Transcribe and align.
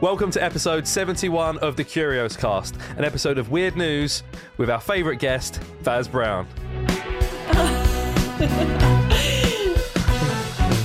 Welcome 0.00 0.30
to 0.32 0.42
episode 0.42 0.86
71 0.88 1.58
of 1.58 1.76
the 1.76 1.84
Curios 1.84 2.36
Cast, 2.36 2.74
an 2.96 3.04
episode 3.04 3.38
of 3.38 3.50
weird 3.52 3.76
news 3.76 4.22
with 4.56 4.68
our 4.68 4.80
favourite 4.80 5.20
guest, 5.20 5.60
Faz 5.84 6.10
Brown. 6.10 6.44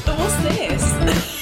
What's 0.05 0.35
this? 0.43 1.41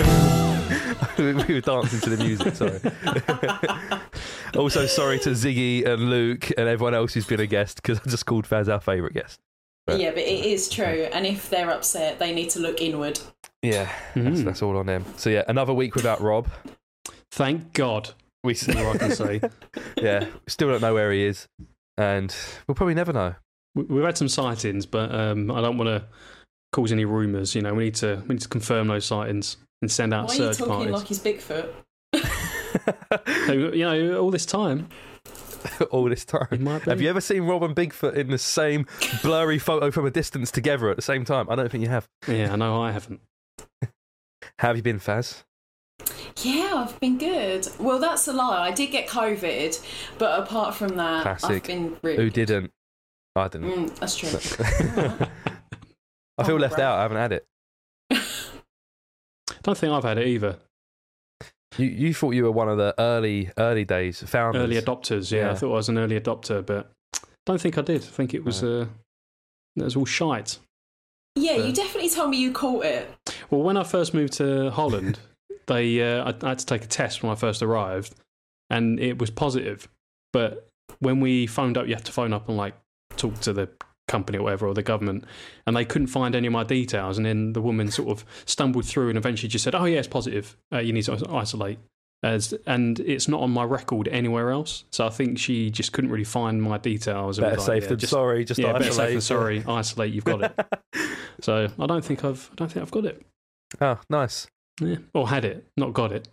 we 1.47 1.53
were 1.55 1.61
dancing 1.61 1.99
to 2.01 2.09
the 2.15 2.23
music, 2.23 2.55
sorry. 2.55 3.99
also, 4.57 4.85
sorry 4.85 5.19
to 5.19 5.31
Ziggy 5.31 5.85
and 5.85 6.09
Luke 6.09 6.49
and 6.57 6.69
everyone 6.69 6.93
else 6.95 7.13
who's 7.13 7.25
been 7.25 7.41
a 7.41 7.47
guest 7.47 7.77
because 7.81 7.99
I 7.99 8.09
just 8.09 8.25
called 8.25 8.45
Faz 8.47 8.71
our 8.71 8.79
favourite 8.79 9.13
guest. 9.13 9.39
yeah, 9.89 10.11
but 10.11 10.19
it 10.19 10.45
is 10.45 10.69
true. 10.69 11.07
And 11.11 11.25
if 11.25 11.49
they're 11.49 11.71
upset, 11.71 12.19
they 12.19 12.33
need 12.33 12.51
to 12.51 12.59
look 12.59 12.81
inward. 12.81 13.19
Yeah, 13.61 13.91
that's, 14.15 14.39
Mm. 14.39 14.45
that's 14.45 14.61
all 14.61 14.77
on 14.77 14.85
them. 14.85 15.03
So, 15.17 15.29
yeah, 15.29 15.43
another 15.49 15.73
week 15.73 15.95
without 15.95 16.21
Rob. 16.21 16.47
Thank 17.35 17.73
God. 17.73 18.11
We 18.43 18.53
That's 18.53 18.77
all 18.77 18.91
I 18.93 18.97
can 18.97 19.11
say. 19.11 19.41
yeah, 19.97 20.25
We 20.25 20.31
still 20.47 20.69
don't 20.69 20.81
know 20.81 20.93
where 20.93 21.11
he 21.11 21.23
is, 21.25 21.47
and 21.97 22.33
we'll 22.67 22.75
probably 22.75 22.93
never 22.95 23.11
know. 23.13 23.35
We- 23.75 23.83
We've 23.83 24.03
had 24.05 24.17
some 24.17 24.29
sightings, 24.29 24.85
but 24.85 25.13
um, 25.13 25.51
I 25.51 25.59
don't 25.61 25.77
want 25.77 25.89
to 25.89 26.05
cause 26.71 26.91
any 26.91 27.05
rumours. 27.05 27.55
You 27.55 27.61
know, 27.61 27.73
we 27.73 27.85
need 27.85 27.95
to 27.95 28.23
we 28.27 28.35
need 28.35 28.41
to 28.41 28.47
confirm 28.47 28.87
those 28.87 29.05
sightings 29.05 29.57
and 29.81 29.91
send 29.91 30.13
out 30.13 30.27
Why 30.29 30.33
are 30.33 30.37
you 30.37 30.43
search 30.53 30.57
talking 30.59 30.73
parties. 30.73 30.93
like 30.93 31.07
he's 31.07 31.19
Bigfoot? 31.19 31.69
So, 33.47 33.53
you 33.53 33.85
know, 33.85 34.19
all 34.19 34.29
this 34.31 34.45
time, 34.45 34.89
all 35.91 36.03
this 36.09 36.25
time. 36.25 36.65
Have 36.85 37.01
you 37.01 37.09
ever 37.09 37.21
seen 37.21 37.43
Rob 37.43 37.63
and 37.63 37.75
Bigfoot 37.75 38.13
in 38.15 38.29
the 38.29 38.37
same 38.37 38.85
blurry 39.23 39.57
photo 39.59 39.91
from 39.91 40.05
a 40.05 40.11
distance 40.11 40.51
together 40.51 40.89
at 40.89 40.95
the 40.95 41.01
same 41.01 41.25
time? 41.25 41.47
I 41.49 41.55
don't 41.55 41.71
think 41.71 41.83
you 41.83 41.89
have. 41.89 42.07
Yeah, 42.27 42.51
I 42.53 42.55
know 42.55 42.81
I 42.81 42.91
haven't. 42.91 43.21
How 44.59 44.67
have 44.69 44.77
you 44.77 44.83
been, 44.83 44.99
Faz? 44.99 45.43
Yeah, 46.43 46.73
I've 46.87 46.99
been 46.99 47.17
good. 47.17 47.67
Well, 47.79 47.99
that's 47.99 48.27
a 48.27 48.33
lie. 48.33 48.67
I 48.67 48.71
did 48.71 48.91
get 48.91 49.07
COVID, 49.07 49.81
but 50.17 50.39
apart 50.39 50.75
from 50.75 50.95
that, 50.97 51.23
Classic. 51.23 51.49
I've 51.57 51.63
been 51.63 51.97
really 52.03 52.17
Who 52.23 52.29
didn't? 52.29 52.71
I 53.35 53.47
didn't. 53.47 53.71
Mm, 53.71 53.95
that's 53.99 54.15
true. 54.15 54.29
I 56.37 56.43
feel 56.43 56.55
Oh, 56.55 56.57
left 56.59 56.73
right. 56.75 56.83
out. 56.83 56.99
I 56.99 57.01
haven't 57.03 57.17
had 57.17 57.31
it. 57.31 57.45
I 58.11 58.21
don't 59.63 59.77
think 59.77 59.91
I've 59.93 60.03
had 60.03 60.17
it 60.17 60.27
either. 60.27 60.57
You 61.77 61.87
you 61.87 62.13
thought 62.13 62.31
you 62.31 62.43
were 62.43 62.51
one 62.51 62.69
of 62.69 62.77
the 62.77 62.93
early 62.99 63.51
early 63.57 63.83
days 63.85 64.21
founders. 64.23 64.61
Early 64.61 64.81
adopters, 64.81 65.31
yeah, 65.31 65.39
Yeah. 65.47 65.51
I 65.51 65.55
thought 65.55 65.71
I 65.71 65.75
was 65.75 65.89
an 65.89 65.97
early 65.97 66.19
adopter, 66.19 66.65
but 66.65 66.91
don't 67.45 67.59
think 67.59 67.77
I 67.77 67.81
did. 67.81 68.01
I 68.01 68.05
think 68.05 68.33
it 68.33 68.43
was 68.45 68.63
uh, 68.63 68.85
it 69.75 69.83
was 69.83 69.95
all 69.95 70.05
shite. 70.05 70.59
yeah, 71.35 71.53
Uh. 71.53 71.65
you 71.65 71.73
definitely 71.73 72.09
told 72.09 72.29
me 72.29 72.37
you 72.37 72.51
caught 72.53 72.85
it. 72.85 73.09
Well, 73.49 73.61
when 73.61 73.75
I 73.75 73.83
first 73.83 74.13
moved 74.13 74.33
to 74.33 74.69
Holland, 74.71 75.19
they 75.67 76.01
uh, 76.01 76.31
I, 76.43 76.47
had 76.47 76.59
to 76.59 76.65
take 76.65 76.83
a 76.83 76.87
test 76.87 77.23
when 77.23 77.31
I 77.31 77.35
first 77.35 77.61
arrived, 77.61 78.15
and 78.69 78.99
it 78.99 79.19
was 79.19 79.29
positive. 79.29 79.87
But 80.33 80.67
when 80.99 81.19
we 81.19 81.47
phoned 81.47 81.77
up, 81.77 81.87
you 81.87 81.93
have 81.93 82.03
to 82.05 82.11
phone 82.11 82.33
up 82.33 82.47
and 82.47 82.57
like 82.57 82.75
talk 83.17 83.39
to 83.41 83.53
the 83.53 83.69
company 84.07 84.37
or 84.37 84.43
whatever 84.43 84.67
or 84.67 84.73
the 84.73 84.83
government, 84.83 85.25
and 85.65 85.75
they 85.75 85.85
couldn't 85.85 86.07
find 86.07 86.35
any 86.35 86.47
of 86.47 86.53
my 86.53 86.63
details. 86.63 87.17
And 87.17 87.25
then 87.25 87.53
the 87.53 87.61
woman 87.61 87.89
sort 87.91 88.09
of 88.09 88.25
stumbled 88.45 88.85
through 88.85 89.09
and 89.09 89.17
eventually 89.17 89.49
just 89.49 89.63
said, 89.63 89.75
"Oh 89.75 89.85
yeah, 89.85 89.99
it's 89.99 90.07
positive. 90.07 90.57
Uh, 90.73 90.79
you 90.79 90.93
need 90.93 91.03
to 91.03 91.25
isolate." 91.29 91.79
As, 92.23 92.55
and 92.65 92.99
it's 93.01 93.27
not 93.27 93.41
on 93.41 93.51
my 93.51 93.63
record 93.63 94.07
anywhere 94.07 94.49
else, 94.49 94.85
so 94.91 95.05
I 95.05 95.09
think 95.09 95.37
she 95.37 95.69
just 95.69 95.93
couldn't 95.93 96.09
really 96.09 96.23
find 96.23 96.63
my 96.63 96.79
details. 96.79 97.37
and 97.37 97.45
Better 97.45 97.57
was 97.57 97.67
like, 97.67 97.75
safe 97.75 97.83
yeah, 97.83 97.89
than 97.89 97.99
just- 97.99 98.11
sorry. 98.11 98.45
Just 98.45 98.59
yeah, 98.59 98.73
better 98.73 98.91
safe 98.91 99.11
than 99.11 99.21
sorry. 99.21 99.63
Isolate, 99.67 100.11
you've 100.11 100.23
got 100.23 100.43
it. 100.43 100.65
so 101.41 101.67
I 101.77 101.85
don't 101.85 102.03
think 102.03 102.23
I've 102.25 102.49
I 102.51 102.55
don't 102.55 102.71
think 102.71 102.81
I've 102.83 102.91
got 102.91 103.05
it. 103.05 103.21
oh, 103.79 103.99
nice. 104.09 104.47
Yeah. 104.81 104.97
Or 105.13 105.27
had 105.29 105.45
it, 105.45 105.65
not 105.77 105.93
got 105.93 106.11
it. 106.11 106.27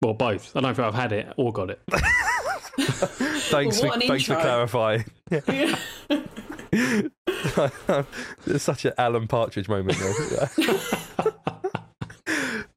Well, 0.00 0.14
both. 0.14 0.56
I 0.56 0.60
don't 0.60 0.74
think 0.74 0.86
I've 0.86 0.94
had 0.94 1.12
it 1.12 1.32
or 1.36 1.52
got 1.52 1.70
it. 1.70 1.80
thanks 1.90 3.80
What 3.82 3.88
for 3.88 3.94
an 3.94 4.08
thanks 4.08 4.24
for 4.24 4.32
intro. 4.34 4.40
clarifying. 4.40 5.04
It's 8.46 8.64
such 8.64 8.84
an 8.86 8.92
Alan 8.98 9.26
Partridge 9.28 9.68
moment. 9.68 9.98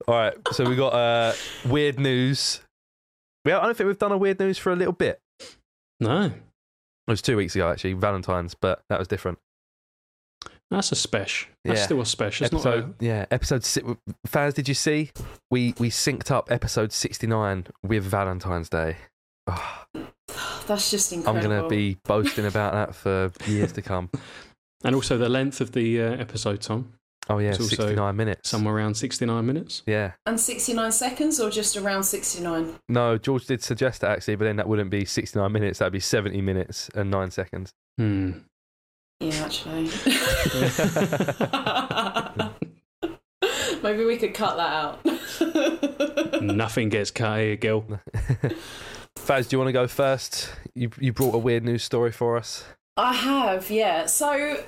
All 0.08 0.14
right, 0.16 0.34
so 0.52 0.70
we 0.70 0.76
got 0.76 0.94
uh, 0.94 1.34
weird 1.68 2.00
news. 2.00 2.62
We 3.44 3.52
I 3.54 3.64
don't 3.66 3.76
think 3.76 3.88
we've 3.88 3.98
done 3.98 4.12
a 4.12 4.18
weird 4.18 4.40
news 4.40 4.58
for 4.58 4.72
a 4.72 4.76
little 4.76 4.94
bit. 4.94 5.20
No, 6.00 6.26
It 6.26 6.34
was 7.08 7.22
two 7.22 7.38
weeks 7.38 7.56
ago 7.56 7.70
actually, 7.72 7.94
Valentine's, 7.94 8.54
but 8.54 8.82
that 8.90 9.00
was 9.00 9.08
different. 9.08 9.40
That's 10.72 10.92
a 10.92 10.96
special. 10.96 11.50
That's 11.64 11.80
Yeah. 11.80 11.86
still 11.86 12.02
a 12.02 12.06
special. 12.06 12.46
It's 12.46 12.54
not 12.54 12.66
episode, 12.66 12.96
yeah, 13.00 13.26
episode 13.32 13.64
six. 13.64 13.88
Faz, 14.28 14.54
did 14.54 14.68
you 14.68 14.74
see? 14.74 15.12
We 15.52 15.74
we 15.80 15.90
synced 15.90 16.32
up 16.32 16.52
episode 16.52 16.92
sixty 16.92 17.28
nine 17.28 17.68
with 17.84 18.04
Valentine's 18.04 18.70
Day. 18.70 18.98
Oh, 19.48 19.84
That's 20.68 20.90
just 20.90 21.14
incredible. 21.14 21.44
I'm 21.52 21.58
gonna 21.62 21.68
be 21.70 21.98
boasting 22.06 22.46
about 22.46 22.74
that 22.74 22.96
for 22.96 23.32
years 23.46 23.72
to 23.74 23.82
come. 23.82 24.10
and 24.84 24.96
also 24.96 25.18
the 25.18 25.30
length 25.30 25.62
of 25.62 25.72
the 25.74 26.02
uh, 26.02 26.12
episode, 26.16 26.62
Tom, 26.62 26.94
Oh 27.30 27.38
yeah, 27.40 27.50
It's 27.50 27.70
sixty 27.70 27.96
nine 27.96 28.16
minutes. 28.16 28.50
somewhere 28.50 28.76
around 28.76 28.96
sixty-nine 28.96 29.46
minutes. 29.46 29.82
Yeah. 29.86 30.12
And 30.26 30.40
69 30.40 30.92
seconds 30.92 31.40
or 31.40 31.50
just 31.50 31.76
around 31.78 32.04
69? 32.04 32.76
No, 32.90 33.18
George 33.18 33.46
did 33.46 33.64
suggest 33.64 34.04
it 34.04 34.08
actually, 34.08 34.36
but 34.36 34.46
then 34.46 34.58
that 34.58 34.68
wouldn't 34.68 34.92
be 34.92 35.06
69 35.06 35.52
minutes. 35.52 35.80
That'd 35.80 35.94
be 35.94 36.00
70 36.00 36.40
minutes 36.42 36.90
and 36.94 37.10
nine 37.10 37.32
seconds. 37.32 37.72
Hmm. 37.98 38.32
Yeah, 39.20 39.46
actually. 39.46 39.90
Maybe 43.84 44.04
we 44.04 44.18
could 44.18 44.34
cut 44.34 44.58
that 44.58 44.74
out. 44.74 46.42
Nothing 46.42 46.90
gets 46.90 47.12
cut 47.12 47.40
here, 47.40 47.56
Gil. 47.56 47.86
Faz, 49.18 49.48
do 49.48 49.56
you 49.56 49.60
want 49.60 49.70
to 49.70 49.74
go 49.74 49.88
first? 49.88 50.52
You 50.74 50.90
you 51.00 51.14
brought 51.14 51.34
a 51.34 51.38
weird 51.38 51.64
news 51.64 51.84
story 51.84 52.12
for 52.12 52.38
us. 52.38 52.66
I 52.98 53.14
have, 53.14 53.70
yeah. 53.70 54.06
So 54.06 54.64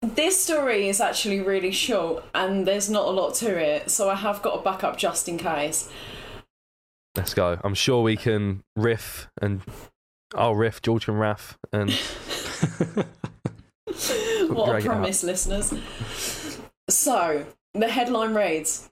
this 0.00 0.42
story 0.42 0.88
is 0.88 1.00
actually 1.00 1.40
really 1.40 1.72
short 1.72 2.24
and 2.34 2.66
there's 2.66 2.90
not 2.90 3.06
a 3.06 3.10
lot 3.10 3.34
to 3.36 3.58
it, 3.58 3.90
so 3.90 4.10
I 4.10 4.14
have 4.16 4.42
got 4.42 4.60
a 4.60 4.62
backup 4.62 4.96
just 4.96 5.28
in 5.28 5.38
case. 5.38 5.90
Let's 7.16 7.34
go. 7.34 7.58
I'm 7.62 7.74
sure 7.74 8.02
we 8.02 8.16
can 8.16 8.62
riff 8.76 9.28
and 9.40 9.62
I'll 10.34 10.54
riff. 10.54 10.80
George 10.82 11.04
can 11.04 11.16
raff 11.16 11.58
and 11.72 11.90
what 14.48 14.78
a 14.78 14.84
promise, 14.84 15.22
listeners. 15.22 15.72
So, 16.88 17.46
the 17.74 17.88
headline 17.88 18.34
reads 18.34 18.90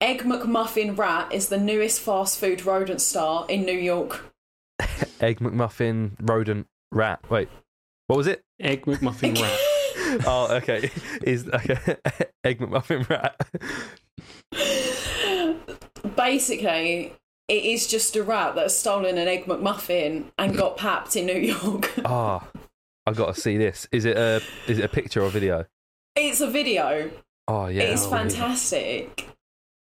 Egg 0.00 0.22
McMuffin 0.22 0.96
rat 0.96 1.32
is 1.32 1.48
the 1.48 1.58
newest 1.58 2.00
fast 2.00 2.38
food 2.38 2.64
rodent 2.64 3.00
star 3.00 3.46
in 3.48 3.64
New 3.64 3.78
York. 3.78 4.32
egg 5.20 5.40
McMuffin 5.40 6.12
rodent 6.20 6.66
rat. 6.90 7.20
Wait, 7.30 7.48
what 8.06 8.16
was 8.16 8.26
it? 8.26 8.42
Egg 8.58 8.86
McMuffin 8.86 9.40
rat. 9.40 9.58
oh, 10.26 10.48
okay. 10.56 10.90
Is 11.22 11.48
okay. 11.48 11.96
egg 12.44 12.60
McMuffin 12.60 13.08
rat. 13.08 13.36
Basically, 16.16 17.14
it 17.48 17.64
is 17.64 17.86
just 17.86 18.16
a 18.16 18.22
rat 18.22 18.54
that 18.54 18.62
has 18.62 18.78
stolen 18.78 19.18
an 19.18 19.28
Egg 19.28 19.44
McMuffin 19.44 20.30
and 20.38 20.56
got 20.56 20.76
papped 20.76 21.16
in 21.16 21.26
New 21.26 21.38
York. 21.38 21.92
Ah, 22.04 22.48
I 23.10 23.12
got 23.12 23.34
to 23.34 23.40
see 23.40 23.56
this. 23.56 23.88
Is 23.90 24.04
it 24.04 24.16
a 24.16 24.40
is 24.68 24.78
it 24.78 24.84
a 24.84 24.88
picture 24.88 25.20
or 25.20 25.30
video? 25.30 25.66
It's 26.14 26.40
a 26.40 26.48
video. 26.48 27.10
Oh 27.48 27.66
yeah. 27.66 27.82
it's 27.82 28.06
Oh, 28.06 28.10
fantastic. 28.10 29.28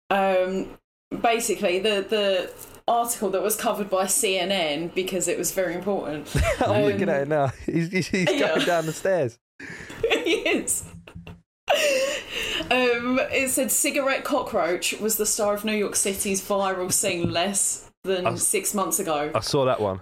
Um, 0.09 0.79
basically, 1.21 1.77
the 1.77 2.05
the 2.09 2.51
article 2.87 3.29
that 3.29 3.43
was 3.43 3.55
covered 3.55 3.87
by 3.91 4.05
CNN 4.05 4.95
because 4.95 5.27
it 5.27 5.37
was 5.37 5.51
very 5.51 5.75
important. 5.75 6.35
I'm 6.59 6.85
looking 6.85 7.03
um, 7.03 7.09
at 7.09 7.21
it 7.21 7.27
now. 7.27 7.47
He's, 7.67 7.91
he's, 7.91 8.07
he's 8.07 8.31
yeah. 8.31 8.47
going 8.47 8.65
down 8.65 8.87
the 8.87 8.93
stairs. 8.93 9.37
is. 10.03 10.83
Um, 12.71 13.19
it 13.31 13.51
said 13.51 13.71
cigarette 13.71 14.23
cockroach 14.23 14.93
was 14.93 15.17
the 15.17 15.25
star 15.27 15.53
of 15.53 15.63
New 15.63 15.75
York 15.75 15.95
City's 15.95 16.41
viral 16.41 16.91
scene 16.91 17.31
less 17.31 17.91
than 18.03 18.25
I- 18.25 18.35
six 18.35 18.73
months 18.73 18.97
ago. 18.97 19.31
I 19.35 19.39
saw 19.41 19.65
that 19.65 19.79
one. 19.79 20.01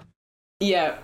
Yeah. 0.62 0.98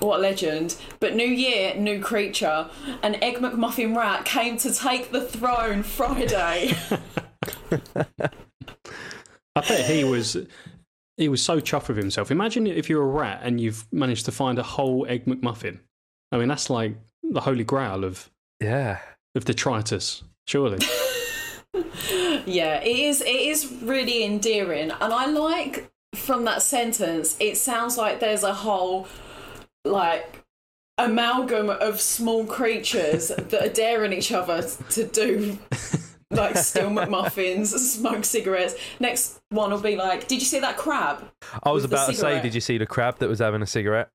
What 0.00 0.18
a 0.18 0.22
legend. 0.22 0.76
But 0.98 1.14
new 1.14 1.26
year, 1.26 1.74
new 1.76 2.00
creature. 2.00 2.68
An 3.02 3.16
Egg 3.22 3.36
McMuffin 3.36 3.94
rat 3.96 4.24
came 4.24 4.56
to 4.58 4.72
take 4.72 5.12
the 5.12 5.20
throne 5.20 5.82
Friday. 5.82 6.74
I 9.56 9.60
bet 9.68 9.90
he 9.90 10.04
was 10.04 10.36
he 11.16 11.28
was 11.28 11.42
so 11.44 11.60
chuffed 11.60 11.88
with 11.88 11.96
himself. 11.98 12.30
Imagine 12.30 12.66
if 12.66 12.88
you're 12.88 13.02
a 13.02 13.06
rat 13.06 13.40
and 13.42 13.60
you've 13.60 13.86
managed 13.92 14.24
to 14.26 14.32
find 14.32 14.58
a 14.58 14.62
whole 14.62 15.04
egg 15.08 15.26
McMuffin. 15.26 15.78
I 16.32 16.38
mean, 16.38 16.48
that's 16.48 16.70
like 16.70 16.96
the 17.22 17.40
holy 17.40 17.64
grail 17.64 18.04
of 18.04 18.30
Yeah. 18.60 18.98
of 19.34 19.44
detritus, 19.44 20.22
surely. 20.46 20.78
yeah, 22.46 22.80
it 22.80 22.96
is 22.96 23.20
it 23.20 23.26
is 23.28 23.70
really 23.82 24.24
endearing. 24.24 24.90
And 24.92 25.12
I 25.12 25.26
like 25.26 25.90
from 26.14 26.44
that 26.44 26.62
sentence, 26.62 27.36
it 27.38 27.56
sounds 27.56 27.96
like 27.98 28.20
there's 28.20 28.42
a 28.42 28.54
whole 28.54 29.06
like 29.84 30.42
amalgam 30.98 31.70
of 31.70 32.00
small 32.00 32.44
creatures 32.44 33.28
that 33.28 33.54
are 33.54 33.72
daring 33.72 34.12
each 34.12 34.32
other 34.32 34.62
to 34.90 35.06
do 35.06 35.58
like 36.30 36.56
steal 36.56 36.90
McMuffins, 36.90 37.66
smoke 37.66 38.24
cigarettes. 38.24 38.74
Next 38.98 39.40
one 39.50 39.70
will 39.70 39.80
be 39.80 39.96
like, 39.96 40.28
did 40.28 40.36
you 40.36 40.46
see 40.46 40.60
that 40.60 40.76
crab? 40.76 41.24
I 41.62 41.70
was 41.70 41.84
about 41.84 42.08
to 42.08 42.14
say, 42.14 42.40
did 42.40 42.54
you 42.54 42.60
see 42.60 42.78
the 42.78 42.86
crab 42.86 43.18
that 43.18 43.28
was 43.28 43.40
having 43.40 43.62
a 43.62 43.66
cigarette? 43.66 44.10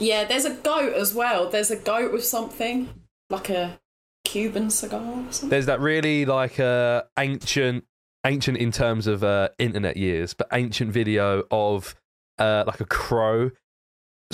Yeah, 0.00 0.24
there's 0.24 0.44
a 0.44 0.54
goat 0.54 0.94
as 0.94 1.14
well. 1.14 1.48
There's 1.48 1.70
a 1.70 1.76
goat 1.76 2.12
with 2.12 2.24
something 2.24 2.88
like 3.30 3.48
a 3.48 3.78
Cuban 4.24 4.70
cigar 4.70 5.00
or 5.00 5.24
something. 5.30 5.48
There's 5.50 5.66
that 5.66 5.80
really 5.80 6.24
like 6.24 6.58
uh, 6.58 7.04
ancient, 7.18 7.84
ancient 8.26 8.58
in 8.58 8.72
terms 8.72 9.06
of 9.06 9.22
uh, 9.22 9.50
internet 9.58 9.96
years, 9.96 10.34
but 10.34 10.48
ancient 10.52 10.90
video 10.92 11.44
of 11.50 11.94
uh, 12.38 12.64
like 12.66 12.80
a 12.80 12.86
crow 12.86 13.50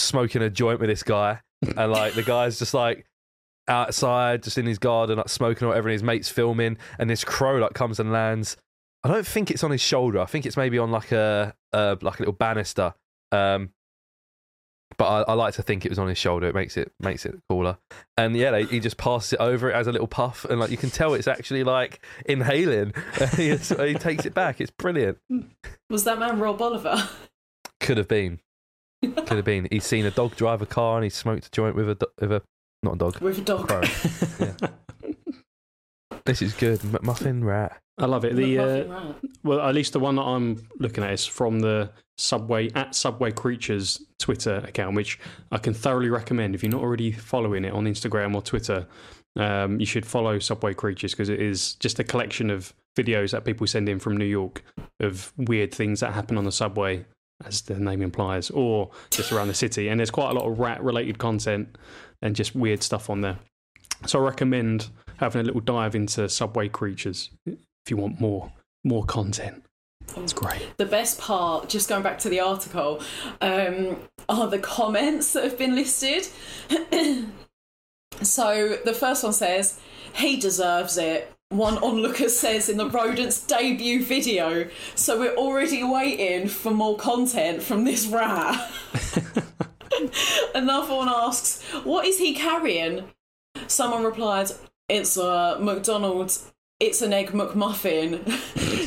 smoking 0.02 0.42
a 0.42 0.50
joint 0.50 0.80
with 0.80 0.88
this 0.88 1.02
guy, 1.02 1.40
and 1.76 1.92
like 1.92 2.14
the 2.14 2.22
guy's 2.22 2.58
just 2.58 2.74
like 2.74 3.06
outside, 3.68 4.42
just 4.42 4.58
in 4.58 4.66
his 4.66 4.78
garden, 4.78 5.16
like 5.18 5.28
smoking 5.28 5.66
or 5.66 5.68
whatever, 5.68 5.88
and 5.88 5.94
his 5.94 6.02
mates 6.02 6.28
filming, 6.28 6.76
and 6.98 7.08
this 7.08 7.24
crow 7.24 7.56
like 7.56 7.74
comes 7.74 8.00
and 8.00 8.12
lands. 8.12 8.56
I 9.02 9.08
don't 9.08 9.26
think 9.26 9.50
it's 9.50 9.64
on 9.64 9.70
his 9.70 9.80
shoulder. 9.80 10.20
I 10.20 10.26
think 10.26 10.44
it's 10.44 10.56
maybe 10.56 10.78
on 10.78 10.90
like 10.90 11.12
a 11.12 11.54
uh, 11.72 11.96
like 12.02 12.18
a 12.18 12.22
little 12.22 12.32
banister. 12.32 12.94
Um, 13.32 13.70
but 14.96 15.06
I, 15.06 15.32
I 15.32 15.34
like 15.34 15.54
to 15.54 15.62
think 15.62 15.86
it 15.86 15.88
was 15.88 15.98
on 15.98 16.08
his 16.08 16.18
shoulder. 16.18 16.46
It 16.48 16.54
makes 16.54 16.76
it 16.76 16.92
makes 17.00 17.24
it 17.24 17.38
cooler. 17.48 17.78
And 18.16 18.36
yeah, 18.36 18.50
they, 18.50 18.64
he 18.64 18.80
just 18.80 18.96
passes 18.96 19.34
it 19.34 19.40
over. 19.40 19.70
It 19.70 19.74
has 19.74 19.86
a 19.86 19.92
little 19.92 20.08
puff, 20.08 20.44
and 20.44 20.60
like 20.60 20.70
you 20.70 20.76
can 20.76 20.90
tell, 20.90 21.14
it's 21.14 21.28
actually 21.28 21.64
like 21.64 22.04
inhaling. 22.26 22.92
he, 23.36 23.56
he 23.56 23.94
takes 23.94 24.26
it 24.26 24.34
back. 24.34 24.60
It's 24.60 24.70
brilliant. 24.70 25.18
Was 25.88 26.04
that 26.04 26.18
man 26.18 26.38
Rob 26.38 26.60
Oliver? 26.60 27.08
Could 27.80 27.96
have 27.96 28.08
been. 28.08 28.40
Could 29.02 29.28
have 29.30 29.44
been. 29.44 29.66
He's 29.70 29.84
seen 29.86 30.04
a 30.06 30.10
dog 30.10 30.36
drive 30.36 30.60
a 30.62 30.66
car, 30.66 30.96
and 30.96 31.04
he 31.04 31.10
smoked 31.10 31.46
a 31.46 31.50
joint 31.50 31.74
with 31.74 31.88
a 31.90 31.94
do- 31.94 32.06
with 32.20 32.32
a 32.32 32.42
not 32.82 32.94
a 32.94 32.98
dog. 32.98 33.20
with 33.20 33.38
a 33.38 33.42
dog. 33.42 33.68
Crow. 33.68 33.82
This 36.26 36.42
is 36.42 36.52
good. 36.54 36.78
McMuffin 36.80 37.42
rat. 37.44 37.80
I 37.98 38.06
love 38.06 38.24
it. 38.24 38.36
The 38.36 38.58
uh, 38.58 38.84
rat. 38.84 39.16
well, 39.42 39.60
at 39.60 39.74
least 39.74 39.94
the 39.94 40.00
one 40.00 40.16
that 40.16 40.22
I'm 40.22 40.62
looking 40.78 41.02
at 41.02 41.12
is 41.12 41.24
from 41.26 41.60
the 41.60 41.90
Subway 42.18 42.70
at 42.74 42.94
Subway 42.94 43.32
Creatures 43.32 44.00
Twitter 44.18 44.56
account, 44.66 44.96
which 44.96 45.18
I 45.50 45.58
can 45.58 45.72
thoroughly 45.74 46.10
recommend. 46.10 46.54
If 46.54 46.62
you're 46.62 46.70
not 46.72 46.82
already 46.82 47.10
following 47.12 47.64
it 47.64 47.72
on 47.72 47.86
Instagram 47.86 48.34
or 48.34 48.42
Twitter, 48.42 48.86
um, 49.36 49.80
you 49.80 49.86
should 49.86 50.04
follow 50.04 50.38
Subway 50.38 50.74
Creatures 50.74 51.12
because 51.12 51.30
it 51.30 51.40
is 51.40 51.74
just 51.76 51.98
a 51.98 52.04
collection 52.04 52.50
of 52.50 52.74
videos 52.98 53.30
that 53.30 53.44
people 53.44 53.66
send 53.66 53.88
in 53.88 53.98
from 53.98 54.16
New 54.16 54.24
York 54.26 54.62
of 55.00 55.32
weird 55.36 55.72
things 55.72 56.00
that 56.00 56.12
happen 56.12 56.36
on 56.36 56.44
the 56.44 56.52
subway, 56.52 57.04
as 57.44 57.62
the 57.62 57.78
name 57.78 58.02
implies, 58.02 58.50
or 58.50 58.90
just 59.10 59.32
around 59.32 59.48
the 59.48 59.54
city. 59.54 59.88
And 59.88 60.00
there's 60.00 60.10
quite 60.10 60.30
a 60.30 60.34
lot 60.34 60.50
of 60.50 60.58
rat 60.58 60.82
related 60.82 61.18
content 61.18 61.76
and 62.22 62.36
just 62.36 62.54
weird 62.54 62.82
stuff 62.82 63.10
on 63.10 63.20
there. 63.20 63.38
So 64.06 64.18
I 64.18 64.22
recommend 64.22 64.88
having 65.18 65.40
a 65.40 65.44
little 65.44 65.60
dive 65.60 65.94
into 65.94 66.28
Subway 66.28 66.68
Creatures 66.68 67.30
if 67.46 67.58
you 67.90 67.96
want 67.96 68.20
more 68.20 68.52
more 68.84 69.04
content. 69.04 69.62
It's 70.16 70.32
great. 70.32 70.76
The 70.76 70.86
best 70.86 71.20
part, 71.20 71.68
just 71.68 71.88
going 71.88 72.02
back 72.02 72.18
to 72.20 72.28
the 72.28 72.40
article, 72.40 73.02
um, 73.40 73.96
are 74.28 74.48
the 74.48 74.58
comments 74.58 75.34
that 75.34 75.44
have 75.44 75.58
been 75.58 75.74
listed. 75.74 76.26
so 78.22 78.78
the 78.84 78.94
first 78.94 79.22
one 79.22 79.32
says, 79.32 79.78
he 80.14 80.36
deserves 80.36 80.96
it. 80.98 81.32
One 81.50 81.78
onlooker 81.78 82.28
says 82.28 82.68
in 82.68 82.76
the 82.76 82.88
rodent's 82.88 83.44
debut 83.44 84.04
video. 84.04 84.68
So 84.94 85.18
we're 85.18 85.34
already 85.34 85.82
waiting 85.82 86.46
for 86.46 86.70
more 86.70 86.96
content 86.96 87.60
from 87.60 87.82
this 87.82 88.06
rat. 88.06 88.70
Another 90.54 90.94
one 90.94 91.08
asks, 91.08 91.60
what 91.82 92.06
is 92.06 92.18
he 92.18 92.34
carrying? 92.34 93.10
Someone 93.66 94.04
replied, 94.04 94.52
it's 94.88 95.16
a 95.16 95.58
McDonald's, 95.60 96.52
it's 96.78 97.02
an 97.02 97.12
egg 97.12 97.30
McMuffin. 97.30 98.24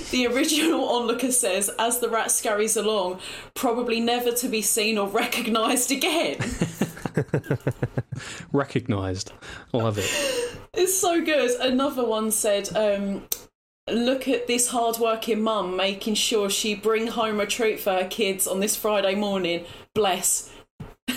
the 0.11 0.27
original 0.27 0.87
onlooker 0.87 1.33
says, 1.33 1.69
as 1.77 1.99
the 1.99 2.07
rat 2.07 2.31
scurries 2.31 2.77
along, 2.77 3.19
probably 3.55 3.99
never 3.99 4.31
to 4.31 4.47
be 4.47 4.61
seen 4.61 4.97
or 4.97 5.09
recognised 5.09 5.91
again. 5.91 6.37
Recognised. 8.53 9.33
Love 9.73 9.97
it. 9.97 10.59
It's 10.73 10.97
so 10.97 11.23
good. 11.23 11.51
Another 11.59 12.05
one 12.05 12.31
said, 12.31 12.75
um, 12.75 13.27
look 13.89 14.27
at 14.27 14.47
this 14.47 14.69
hard-working 14.69 15.41
mum 15.41 15.75
making 15.75 16.15
sure 16.15 16.49
she 16.49 16.75
bring 16.75 17.07
home 17.07 17.39
a 17.39 17.45
treat 17.45 17.79
for 17.79 17.91
her 17.93 18.07
kids 18.07 18.47
on 18.47 18.59
this 18.59 18.75
Friday 18.75 19.15
morning. 19.15 19.65
Bless. 19.93 20.51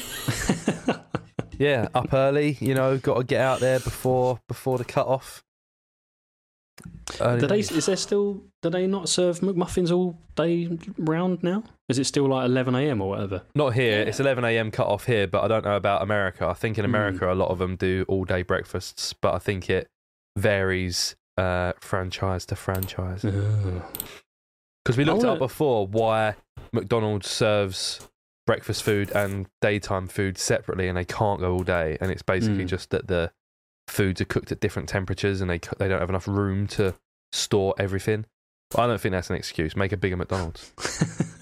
Yeah, 1.58 1.88
up 1.94 2.12
early. 2.12 2.56
You 2.60 2.74
know, 2.74 2.98
got 2.98 3.18
to 3.18 3.24
get 3.24 3.40
out 3.40 3.60
there 3.60 3.80
before 3.80 4.40
before 4.48 4.78
the 4.78 4.84
cut 4.84 5.06
off. 5.06 5.42
Do 7.18 7.46
they, 7.46 7.60
is 7.60 7.86
there 7.86 7.96
still? 7.96 8.42
Do 8.62 8.68
they 8.70 8.86
not 8.86 9.08
serve 9.08 9.40
McMuffins 9.40 9.90
all 9.94 10.18
day 10.34 10.68
round 10.98 11.42
now? 11.42 11.62
Is 11.88 11.98
it 11.98 12.04
still 12.04 12.28
like 12.28 12.46
11 12.46 12.74
a.m. 12.74 13.00
or 13.00 13.08
whatever? 13.10 13.42
Not 13.54 13.74
here. 13.74 14.00
Yeah. 14.02 14.08
It's 14.08 14.20
11 14.20 14.44
a.m. 14.44 14.70
cut 14.70 14.86
off 14.88 15.06
here, 15.06 15.26
but 15.26 15.42
I 15.44 15.48
don't 15.48 15.64
know 15.64 15.76
about 15.76 16.02
America. 16.02 16.46
I 16.46 16.52
think 16.54 16.78
in 16.78 16.84
Hmm. 16.84 16.90
America, 16.90 17.32
a 17.32 17.34
lot 17.34 17.50
of 17.50 17.58
them 17.58 17.76
do 17.76 18.04
all 18.08 18.24
day 18.24 18.42
breakfasts, 18.42 19.12
but 19.12 19.34
I 19.34 19.38
think 19.38 19.70
it 19.70 19.88
varies 20.36 21.16
uh, 21.38 21.72
franchise 21.80 22.44
to 22.46 22.56
franchise. 22.56 23.22
Because 23.22 24.96
we 24.96 25.04
looked 25.04 25.18
wanna- 25.18 25.32
up 25.34 25.38
before 25.38 25.86
why 25.86 26.34
McDonald's 26.72 27.28
serves 27.30 28.08
breakfast 28.46 28.82
food 28.82 29.10
and 29.10 29.46
daytime 29.60 30.06
food 30.08 30.38
separately, 30.38 30.88
and 30.88 30.96
they 30.96 31.04
can't 31.04 31.40
go 31.40 31.52
all 31.54 31.62
day. 31.64 31.98
And 32.00 32.10
it's 32.10 32.22
basically 32.22 32.64
Mm. 32.64 32.68
just 32.68 32.90
that 32.90 33.06
the 33.08 33.32
foods 33.88 34.20
are 34.20 34.26
cooked 34.26 34.52
at 34.52 34.60
different 34.60 34.88
temperatures, 34.88 35.40
and 35.40 35.50
they 35.50 35.60
they 35.78 35.88
don't 35.88 36.00
have 36.00 36.10
enough 36.10 36.28
room 36.28 36.66
to 36.68 36.94
store 37.32 37.74
everything. 37.78 38.26
But 38.70 38.80
I 38.80 38.86
don't 38.86 39.00
think 39.00 39.12
that's 39.12 39.30
an 39.30 39.36
excuse. 39.36 39.76
Make 39.76 39.92
a 39.92 39.96
bigger 39.96 40.16
McDonald's. 40.16 40.72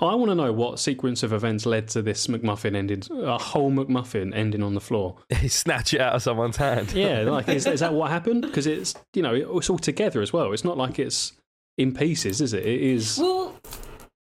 I 0.00 0.14
want 0.14 0.30
to 0.30 0.36
know 0.36 0.52
what 0.52 0.78
sequence 0.78 1.24
of 1.24 1.32
events 1.32 1.66
led 1.66 1.88
to 1.88 2.02
this 2.02 2.28
McMuffin 2.28 2.76
ending, 2.76 3.02
a 3.10 3.36
whole 3.36 3.72
McMuffin 3.72 4.32
ending 4.32 4.62
on 4.62 4.74
the 4.74 4.80
floor. 4.80 5.16
Snatch 5.48 5.92
it 5.92 6.00
out 6.00 6.14
of 6.14 6.22
someone's 6.22 6.56
hand. 6.56 6.92
Yeah, 6.92 7.22
like 7.22 7.48
is, 7.48 7.66
is 7.66 7.80
that 7.80 7.92
what 7.92 8.10
happened? 8.10 8.42
Because 8.42 8.68
it's 8.68 8.94
you 9.14 9.22
know 9.22 9.34
it's 9.34 9.68
all 9.68 9.78
together 9.78 10.22
as 10.22 10.32
well. 10.32 10.52
It's 10.52 10.64
not 10.64 10.78
like 10.78 11.00
it's 11.00 11.32
in 11.76 11.94
pieces, 11.94 12.40
is 12.40 12.52
it? 12.52 12.64
It 12.64 12.80
is. 12.80 13.18
Well, 13.18 13.56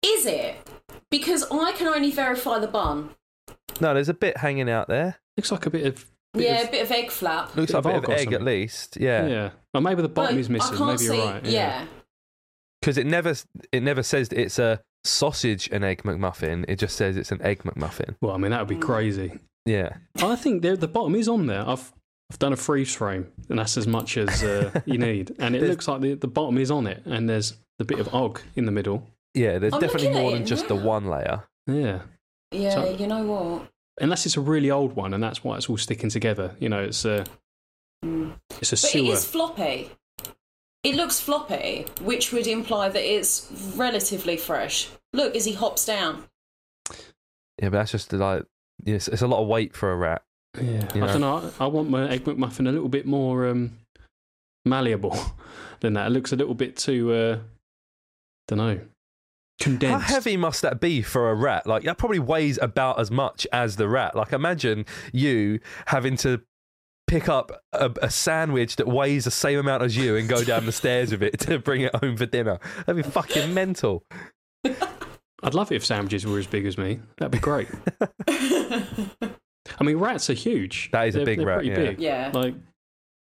is 0.03 0.27
it? 0.27 0.57
Because 1.11 1.45
I 1.51 1.73
can 1.73 1.89
only 1.89 2.11
verify 2.11 2.59
the 2.59 2.69
bun. 2.69 3.11
No, 3.81 3.95
there's 3.95 4.11
a 4.11 4.15
bit 4.15 4.37
hanging 4.37 4.69
out 4.69 4.89
there. 4.89 5.17
Looks 5.39 5.53
like 5.53 5.65
a 5.65 5.71
bit 5.71 5.87
of. 5.87 6.07
Bit 6.35 6.43
yeah, 6.45 6.61
of- 6.63 6.69
a 6.69 6.71
bit 6.71 6.83
of 6.85 6.91
egg 6.91 7.11
flap. 7.11 7.55
Looks 7.57 7.73
like 7.73 7.85
a 7.85 7.89
bit 7.89 7.97
of 7.97 8.05
Argos 8.05 8.21
egg 8.21 8.33
at 8.33 8.43
least. 8.43 8.97
yeah. 9.01 9.27
Yeah. 9.27 9.51
Or 9.75 9.81
maybe 9.81 10.03
the 10.03 10.09
bottom 10.09 10.37
But 10.37 10.41
is 10.41 10.49
missing. 10.51 10.75
I 10.75 10.79
can't 10.79 11.01
Maybe 11.01 11.17
you're 11.17 11.25
right. 11.27 11.45
yeah. 11.47 11.87
Because 12.81 12.99
it 12.99 13.07
never 13.07 13.35
it 13.71 13.83
never 13.83 14.03
says 14.03 14.29
it's 14.33 14.59
a 14.59 14.81
sausage 15.05 15.69
and 15.73 15.85
egg 15.85 16.03
McMuffin. 16.03 16.65
It 16.69 16.77
just 16.79 16.97
says 16.97 17.17
it's 17.17 17.31
an 17.33 17.41
egg 17.43 17.63
McMuffin. 17.65 18.17
Well, 18.21 18.35
I 18.35 18.39
mean 18.39 18.51
that 18.51 18.61
would 18.61 18.69
be 18.69 18.77
Mm. 18.77 18.83
crazy. 18.83 19.39
Yeah. 19.67 19.97
I 20.17 20.37
think 20.37 20.63
the 20.63 20.77
the 20.77 20.89
bottom 20.89 21.15
is 21.15 21.29
on 21.29 21.47
there. 21.47 21.67
I've 21.69 21.93
I've 22.31 22.39
done 22.39 22.53
a 22.55 22.57
freeze 22.57 22.95
frame, 22.95 23.31
and 23.51 23.59
that's 23.59 23.77
as 23.77 23.87
much 23.87 24.17
as 24.17 24.43
uh, 24.43 24.81
you 24.87 24.97
need. 25.09 25.35
And 25.39 25.55
it 25.55 25.63
looks 25.63 25.87
like 25.87 26.01
the, 26.01 26.15
the 26.15 26.27
bottom 26.29 26.57
is 26.57 26.71
on 26.71 26.87
it, 26.87 27.03
and 27.05 27.29
there's 27.29 27.53
the 27.79 27.85
bit 27.85 27.99
of 28.01 28.13
og 28.15 28.41
in 28.57 28.65
the 28.65 28.73
middle. 28.73 29.07
Yeah, 29.35 29.59
there's 29.59 29.75
I'm 29.75 29.81
definitely 29.81 30.11
more 30.19 30.31
than 30.33 30.47
just 30.47 30.67
the 30.67 30.75
one 30.75 31.07
layer. 31.09 31.45
Yeah, 31.67 32.01
Yeah, 32.51 32.71
So- 32.71 32.97
you 32.99 33.07
know 33.07 33.23
what? 33.25 33.69
Unless 34.01 34.27
it's 34.27 34.37
a 34.37 34.41
really 34.41 34.71
old 34.71 34.95
one, 34.95 35.15
and 35.15 35.23
that's 35.23 35.43
why 35.45 35.57
it's 35.57 35.69
all 35.69 35.77
sticking 35.77 36.11
together. 36.11 36.55
You 36.59 36.69
know, 36.69 36.83
it's 36.83 37.05
a 37.05 37.25
Mm. 38.05 38.37
it's 38.61 38.73
a 38.73 38.75
But 38.75 38.79
sewer. 38.79 39.05
it 39.05 39.09
is 39.11 39.25
floppy. 39.25 39.91
It 40.83 40.97
looks 40.97 41.21
floppy, 41.21 41.87
which 42.01 42.33
would 42.33 42.49
imply 42.49 42.89
that 42.89 43.03
it's 43.05 43.49
relatively 43.77 44.37
fresh. 44.37 44.89
Look, 45.13 45.37
as 45.37 45.45
he 45.45 45.53
hops 45.53 45.85
down. 45.87 46.25
Yeah, 47.61 47.69
but 47.69 47.73
that's 47.73 47.93
just 47.93 48.13
like 48.13 48.45
yes, 48.85 49.07
it's 49.07 49.23
a 49.23 49.29
lot 49.29 49.41
of 49.41 49.47
weight 49.47 49.77
for 49.77 49.93
a 49.93 49.97
rat. 49.97 50.23
Yeah, 50.61 50.89
You 50.95 51.05
I 51.05 51.07
don't 51.13 51.21
know. 51.21 51.53
I, 51.61 51.65
I 51.65 51.67
want 51.69 51.89
my 51.91 52.09
egg 52.11 52.25
McMuffin 52.25 52.69
a 52.69 52.73
little 52.73 52.89
bit 52.89 53.07
more 53.07 53.47
um, 53.47 53.79
malleable 54.67 55.17
than 55.81 55.93
that. 55.95 56.09
It 56.09 56.11
looks 56.11 56.33
a 56.33 56.37
little 56.37 56.55
bit 56.55 56.77
too. 56.77 57.13
Uh, 57.13 57.39
don't 58.49 58.59
know. 58.59 58.81
Condensed. 59.61 60.07
How 60.07 60.15
heavy 60.15 60.37
must 60.37 60.63
that 60.63 60.81
be 60.81 61.03
for 61.03 61.31
a 61.31 61.35
rat? 61.35 61.67
Like 61.67 61.85
that 61.85 61.99
probably 61.99 62.19
weighs 62.19 62.59
about 62.61 62.99
as 62.99 63.11
much 63.11 63.47
as 63.53 63.77
the 63.77 63.89
rat. 63.89 64.17
Like 64.17 64.33
imagine 64.33 64.87
you 65.13 65.61
having 65.87 66.17
to 66.19 66.41
pick 67.07 67.29
up 67.29 67.53
a, 67.73 67.91
a 68.03 68.11
sandwich 68.11 68.77
that 68.77 68.89
weighs 68.89 69.25
the 69.25 69.31
same 69.31 69.59
amount 69.59 69.83
as 69.83 69.97
you 69.97 70.17
and 70.17 70.29
go 70.29 70.43
down 70.43 70.67
the 70.67 70.73
stairs 70.73 71.11
with 71.13 71.23
it 71.23 71.39
to 71.41 71.59
bring 71.59 71.83
it 71.83 71.95
home 71.97 72.17
for 72.17 72.27
dinner. 72.27 72.59
That'd 72.87 73.05
be 73.05 73.09
fucking 73.09 73.53
mental. 73.55 74.05
I'd 74.65 75.55
love 75.55 75.71
it 75.73 75.77
if 75.77 75.85
sandwiches 75.85 76.25
were 76.27 76.39
as 76.39 76.47
big 76.47 76.67
as 76.67 76.79
me. 76.79 77.01
That'd 77.19 77.33
be 77.33 77.39
great. 77.39 77.69
I 79.79 79.85
mean, 79.85 79.97
rats 79.99 80.29
are 80.31 80.35
huge. 80.35 80.91
That 80.93 81.09
is 81.09 81.15
a 81.15 81.19
They're- 81.19 81.27
big 81.27 81.41
rat, 81.43 81.65
yeah. 81.65 81.75
big. 81.75 82.01
yeah. 82.01 82.31
Like, 82.33 82.55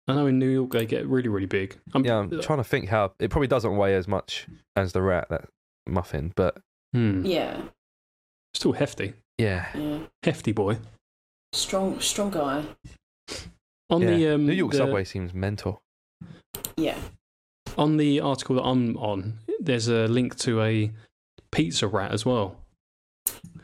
I 0.08 0.14
know 0.14 0.26
in 0.26 0.38
New 0.38 0.48
York 0.48 0.70
they 0.70 0.86
get 0.86 1.06
really, 1.06 1.28
really 1.28 1.46
big. 1.46 1.76
I'm, 1.94 2.04
Yeah, 2.04 2.18
I'm 2.18 2.40
trying 2.40 2.58
to 2.58 2.64
think 2.64 2.88
how 2.88 3.12
it 3.18 3.30
probably 3.30 3.48
doesn't 3.48 3.76
weigh 3.76 3.94
as 3.96 4.06
much 4.06 4.46
as 4.76 4.92
the 4.92 5.02
rat 5.02 5.28
that 5.30 5.46
muffin, 5.86 6.32
but 6.36 6.58
Hmm. 6.92 7.24
Yeah. 7.26 7.60
Still 8.54 8.72
hefty. 8.72 9.12
yeah. 9.38 9.66
Yeah. 9.74 9.98
Hefty 10.22 10.52
boy. 10.52 10.78
Strong 11.52 12.00
strong 12.00 12.30
guy. 12.30 12.64
On 13.90 14.00
yeah. 14.02 14.10
the 14.10 14.28
um, 14.34 14.46
New 14.46 14.52
York 14.52 14.72
the- 14.72 14.78
subway 14.78 15.04
seems 15.04 15.34
mental. 15.34 15.82
Yeah. 16.76 16.98
On 17.76 17.96
the 17.98 18.20
article 18.20 18.56
that 18.56 18.62
I'm 18.62 18.96
on, 18.96 19.38
there's 19.60 19.88
a 19.88 20.06
link 20.06 20.36
to 20.38 20.62
a 20.62 20.90
pizza 21.52 21.86
rat 21.86 22.12
as 22.12 22.24
well. 22.24 22.56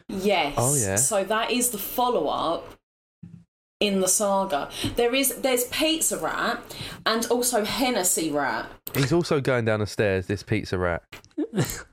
Yes. 0.09 0.55
Oh, 0.59 0.75
yeah. 0.75 0.97
So 0.97 1.25
that 1.25 1.51
is 1.51 1.71
the 1.71 1.79
follow 1.79 2.29
up 2.29 2.75
in 3.81 4.01
the 4.01 4.09
saga. 4.09 4.69
There 4.97 5.15
is 5.15 5.37
there's 5.37 5.65
Pizza 5.65 6.19
Rat 6.19 6.61
and 7.07 7.25
also 7.27 7.65
Hennessy 7.65 8.31
Rat. 8.31 8.71
He's 8.95 9.13
also 9.13 9.41
going 9.41 9.65
down 9.65 9.81
the 9.81 9.87
stairs. 9.87 10.27
This 10.27 10.43
pizza 10.43 10.77
rat. 10.79 11.03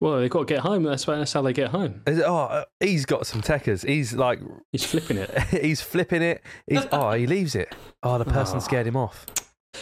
Well, 0.00 0.18
they've 0.18 0.28
got 0.30 0.40
to 0.40 0.44
get 0.46 0.60
home. 0.60 0.82
That's, 0.82 1.04
that's 1.04 1.32
how 1.32 1.42
they 1.42 1.52
get 1.52 1.70
home. 1.70 2.02
Is 2.08 2.18
it, 2.18 2.24
oh, 2.26 2.34
uh, 2.36 2.64
he's 2.80 3.06
got 3.06 3.24
some 3.24 3.40
techers. 3.40 3.86
He's 3.86 4.12
like, 4.12 4.40
He's 4.72 4.84
flipping 4.84 5.16
it. 5.16 5.30
he's 5.50 5.80
flipping 5.80 6.22
it. 6.22 6.42
He's 6.66 6.84
oh, 6.92 7.12
he 7.12 7.26
leaves 7.28 7.54
it. 7.54 7.72
Oh, 8.02 8.18
the 8.18 8.24
person 8.24 8.56
Ah. 8.56 8.60
scared 8.60 8.86
him 8.88 8.96
off. 8.96 9.26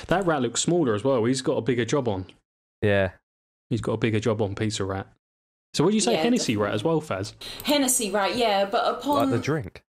That 0.08 0.26
rat 0.26 0.42
looks 0.42 0.60
smaller 0.60 0.94
as 0.94 1.02
well. 1.04 1.24
He's 1.24 1.40
got 1.40 1.54
a 1.56 1.62
bigger 1.62 1.86
job 1.86 2.06
on. 2.06 2.26
Yeah. 2.82 3.12
He's 3.70 3.80
got 3.80 3.92
a 3.92 3.96
bigger 3.96 4.20
job 4.20 4.42
on 4.42 4.54
Pizza 4.54 4.84
Rat. 4.84 5.06
So 5.72 5.84
what 5.84 5.90
do 5.90 5.96
you 5.96 6.00
say, 6.02 6.12
Yeah, 6.12 6.22
Hennessy 6.24 6.56
Rat 6.56 6.74
as 6.74 6.84
well, 6.84 7.00
Faz? 7.00 7.32
Hennessy 7.64 8.10
Rat, 8.10 8.36
yeah, 8.36 8.66
but 8.66 8.84
Like 8.84 8.96
upon 9.02 9.30
the 9.30 9.38
drink. 9.38 9.82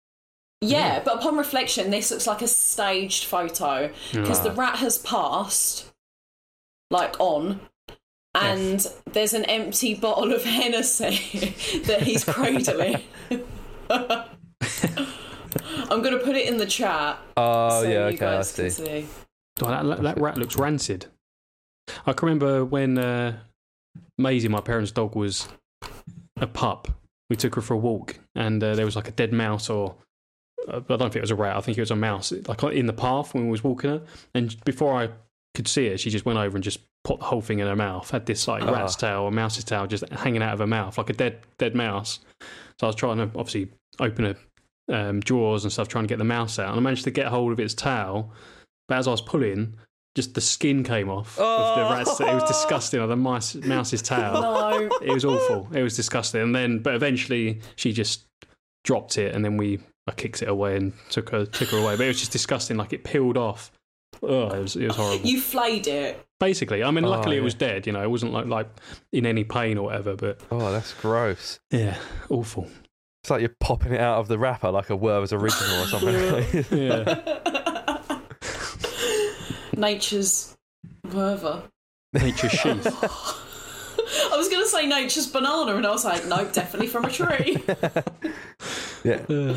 yeah, 0.61 1.01
but 1.03 1.15
upon 1.21 1.37
reflection, 1.39 1.91
this 1.91 2.11
looks 2.11 2.27
like 2.27 2.43
a 2.43 2.49
staged 2.49 3.25
photo 3.25 3.91
because 4.13 4.43
the 4.43 4.51
rat 4.53 4.77
has 4.77 4.99
passed, 4.99 5.87
like 6.91 7.19
on, 7.21 7.61
and 8.43 8.87
there's 9.13 9.35
an 9.35 9.45
empty 9.45 9.95
bottle 9.95 10.33
of 10.33 10.45
Hennessy 10.45 11.81
that 11.85 12.03
he's 12.03 12.25
cradling. 12.25 13.03
I'm 15.91 16.03
gonna 16.03 16.19
put 16.19 16.37
it 16.37 16.47
in 16.47 16.59
the 16.59 16.67
chat. 16.67 17.19
Oh, 17.37 17.83
so 17.83 17.89
yeah, 17.89 18.09
you 18.09 18.17
okay, 18.17 18.27
I 18.27 18.37
guys 18.37 18.51
see. 18.51 18.71
see. 18.71 19.07
Oh, 19.63 19.69
that, 19.69 19.83
that, 19.85 20.03
that 20.03 20.21
rat 20.21 20.37
looks 20.37 20.57
rancid. 20.57 21.07
I 22.07 22.13
can 22.13 22.27
remember 22.27 22.65
when 22.65 22.99
uh, 22.99 23.39
Maisie, 24.19 24.49
my 24.49 24.61
parents' 24.61 24.93
dog, 24.93 25.17
was 25.17 25.49
a 26.41 26.47
pup. 26.47 26.89
We 27.31 27.37
took 27.37 27.55
her 27.57 27.61
for 27.61 27.75
a 27.75 27.79
walk, 27.79 28.19
and 28.35 28.63
uh, 28.63 28.75
there 28.75 28.85
was 28.85 28.97
like 28.97 29.09
a 29.09 29.13
dead 29.13 29.33
mouse, 29.33 29.69
or 29.71 29.97
uh, 30.69 30.81
I 30.89 30.97
don't 30.97 30.99
think 30.99 31.17
it 31.17 31.21
was 31.23 31.31
a 31.31 31.37
rat. 31.37 31.57
I 31.57 31.61
think 31.61 31.79
it 31.79 31.83
was 31.83 31.91
a 31.91 31.97
mouse, 31.97 32.33
like 32.47 32.63
in 32.65 32.87
the 32.87 32.93
path 32.93 33.35
when 33.35 33.45
we 33.45 33.51
was 33.51 33.65
walking 33.65 33.91
her. 33.91 34.03
And 34.35 34.63
before 34.65 35.01
I 35.01 35.09
could 35.59 35.69
see 35.69 35.87
it, 35.89 35.99
she 36.01 36.09
just 36.11 36.25
went 36.25 36.39
over 36.39 36.57
and 36.57 36.65
just 36.65 36.81
put 37.05 37.19
the 37.19 37.27
whole 37.27 37.41
thing 37.43 37.59
in 37.59 37.67
her 37.67 37.77
mouth. 37.77 38.11
Had 38.11 38.25
this 38.27 38.49
like 38.49 38.63
Ah. 38.63 38.71
rat's 38.71 38.97
tail 38.97 39.23
or 39.23 39.31
mouse's 39.31 39.65
tail 39.65 39.87
just 39.87 40.09
hanging 40.11 40.43
out 40.43 40.53
of 40.55 40.61
her 40.61 40.67
mouth, 40.67 40.97
like 40.97 41.11
a 41.11 41.13
dead 41.13 41.41
dead 41.59 41.75
mouse. 41.75 42.21
So 42.81 42.85
I 42.85 42.87
was 42.87 42.97
trying 42.97 43.17
to 43.19 43.25
obviously 43.39 43.69
open 44.01 44.25
her 44.25 44.37
um, 44.91 45.21
drawers 45.21 45.65
and 45.65 45.73
stuff, 45.73 45.89
trying 45.89 46.05
to 46.05 46.09
get 46.09 46.19
the 46.19 46.25
mouse 46.25 46.59
out, 46.59 46.71
and 46.71 46.79
I 46.79 46.81
managed 46.81 47.05
to 47.05 47.11
get 47.11 47.27
hold 47.27 47.53
of 47.53 47.61
its 47.61 47.75
tail. 47.75 48.33
But 48.89 48.99
as 48.99 49.07
I 49.09 49.11
was 49.11 49.21
pulling, 49.21 49.75
just 50.17 50.35
the 50.35 50.41
skin 50.41 50.83
came 50.85 51.11
off 51.11 51.39
of 51.39 51.77
the 51.77 51.95
rat's. 51.95 52.19
It 52.21 52.25
was 52.35 52.45
disgusting. 52.45 53.01
Like 53.01 53.09
the 53.11 53.17
mice, 53.17 53.55
mouse's 53.57 54.01
tail. 54.03 54.33
No, 54.41 54.89
It 55.03 55.13
was 55.13 55.25
awful. 55.25 55.69
It 55.75 55.83
was 55.83 55.95
disgusting. 55.97 56.41
And 56.41 56.55
then, 56.55 56.79
but 56.79 56.95
eventually, 56.95 57.61
she 57.77 57.93
just 57.93 58.25
dropped 58.85 59.19
it, 59.19 59.35
and 59.35 59.45
then 59.45 59.57
we 59.59 59.81
I 60.07 60.13
kicked 60.13 60.41
it 60.43 60.49
away 60.49 60.77
and 60.77 60.93
took 61.11 61.29
her 61.31 61.45
took 61.45 61.69
her 61.69 61.79
away. 61.79 61.97
But 61.97 62.05
it 62.05 62.09
was 62.09 62.19
just 62.21 62.33
disgusting. 62.33 62.77
Like 62.79 62.93
it 62.93 63.05
peeled 63.05 63.37
off. 63.37 63.71
Oh, 64.23 64.49
it 64.51 64.61
was 64.61 64.77
it 64.77 64.87
was 64.89 64.97
horrible. 64.97 65.27
you 65.27 65.41
flayed 65.41 65.87
it. 65.87 66.25
Basically, 66.41 66.83
I 66.85 66.91
mean, 66.91 67.05
Oh, 67.05 67.11
luckily 67.11 67.37
it 67.37 67.43
was 67.43 67.55
dead. 67.55 67.87
You 67.87 67.93
know, 67.93 68.03
it 68.03 68.11
wasn't 68.11 68.33
like 68.33 68.47
like 68.47 68.69
in 69.13 69.27
any 69.27 69.45
pain 69.45 69.79
or 69.79 69.85
whatever. 69.87 70.17
But 70.17 70.41
Oh, 70.51 70.71
that's 70.73 70.93
gross. 70.95 71.61
yeah, 71.71 71.97
awful. 72.31 72.69
It's 73.23 73.31
like 73.31 73.41
you're 73.41 73.55
popping 73.61 73.93
it 73.93 74.01
out 74.01 74.19
of 74.19 74.29
the 74.29 74.39
wrapper 74.39 74.71
like 74.71 74.91
a 74.91 74.97
Werther's 74.97 75.33
original 75.33 75.83
or 75.83 75.87
something. 75.87 76.67
Yeah, 76.71 78.21
Nature's 79.77 80.57
Werther. 81.13 81.63
nature's 82.13 82.53
sheath. 82.53 82.87
I 82.87 84.37
was 84.37 84.49
going 84.49 84.63
to 84.63 84.69
say 84.69 84.87
nature's 84.87 85.27
banana, 85.27 85.77
and 85.77 85.87
I 85.87 85.91
was 85.91 86.05
like, 86.05 86.27
nope, 86.27 86.53
definitely 86.53 86.89
from 86.89 87.05
a 87.05 87.11
tree. 87.11 87.63
yeah. 89.05 89.55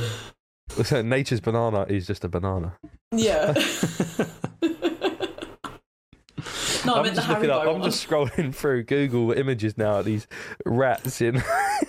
So 0.83 1.01
nature's 1.01 1.39
banana 1.39 1.83
is 1.83 2.07
just 2.07 2.23
a 2.23 2.29
banana. 2.29 2.77
yeah. 3.11 3.53
no, 6.85 6.95
I 6.95 6.99
I'm 6.99 7.15
just 7.15 7.29
looking 7.29 7.49
up. 7.49 7.67
I'm 7.67 7.83
just 7.83 8.07
scrolling 8.07 8.53
through 8.55 8.83
Google 8.83 9.31
images 9.31 9.77
now 9.77 9.99
at 9.99 10.05
these 10.05 10.27
rats 10.65 11.21
in, 11.21 11.43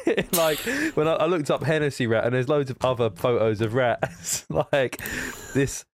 in 0.06 0.26
like 0.32 0.58
when 0.94 1.08
I, 1.08 1.12
I 1.12 1.26
looked 1.26 1.50
up 1.50 1.62
Hennessy 1.62 2.06
rat 2.06 2.24
and 2.24 2.34
there's 2.34 2.48
loads 2.48 2.70
of 2.70 2.76
other 2.82 3.10
photos 3.10 3.60
of 3.60 3.74
rats 3.74 4.44
like 4.50 5.00
this. 5.54 5.84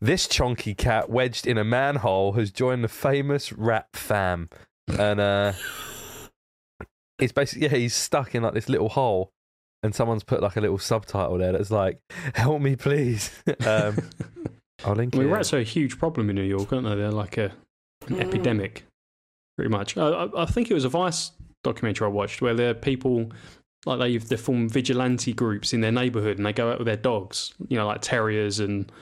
This 0.00 0.26
chonky 0.26 0.76
cat 0.76 1.10
wedged 1.10 1.46
in 1.46 1.58
a 1.58 1.64
manhole 1.64 2.32
has 2.32 2.50
joined 2.50 2.82
the 2.82 2.88
famous 2.88 3.52
rat 3.52 3.88
fam, 3.92 4.48
and 4.88 5.20
uh, 5.20 5.52
it's 7.18 7.32
basically 7.32 7.68
yeah 7.68 7.76
he's 7.76 7.94
stuck 7.94 8.34
in 8.34 8.42
like 8.42 8.54
this 8.54 8.70
little 8.70 8.88
hole, 8.88 9.32
and 9.86 9.94
someone's 9.94 10.22
put 10.24 10.42
like 10.42 10.56
a 10.56 10.60
little 10.60 10.78
subtitle 10.78 11.38
there 11.38 11.52
that's 11.52 11.70
like 11.70 11.98
"Help 12.34 12.60
me, 12.60 12.76
please." 12.76 13.30
Um, 13.66 13.96
I'll 14.84 14.94
link 14.94 15.14
I 15.16 15.18
mean, 15.20 15.28
it. 15.28 15.32
rats 15.32 15.54
are 15.54 15.58
a 15.58 15.62
huge 15.62 15.98
problem 15.98 16.28
in 16.28 16.36
New 16.36 16.42
York, 16.42 16.70
aren't 16.72 16.86
they? 16.86 16.94
They're 16.94 17.10
like 17.10 17.38
a 17.38 17.44
an 18.06 18.16
Mm. 18.16 18.20
epidemic, 18.20 18.84
pretty 19.56 19.70
much. 19.70 19.96
I, 19.96 20.06
I, 20.08 20.42
I 20.42 20.46
think 20.46 20.70
it 20.70 20.74
was 20.74 20.84
a 20.84 20.88
Vice 20.90 21.30
documentary 21.64 22.04
I 22.06 22.10
watched 22.10 22.42
where 22.42 22.54
there 22.54 22.70
are 22.70 22.74
people 22.74 23.32
like 23.86 23.98
they 23.98 24.18
they 24.18 24.36
form 24.36 24.68
vigilante 24.68 25.32
groups 25.32 25.72
in 25.72 25.80
their 25.80 25.92
neighborhood 25.92 26.36
and 26.36 26.44
they 26.46 26.52
go 26.52 26.70
out 26.70 26.78
with 26.78 26.86
their 26.86 26.96
dogs, 26.96 27.54
you 27.68 27.78
know, 27.78 27.86
like 27.86 28.02
terriers 28.02 28.60
and 28.60 28.92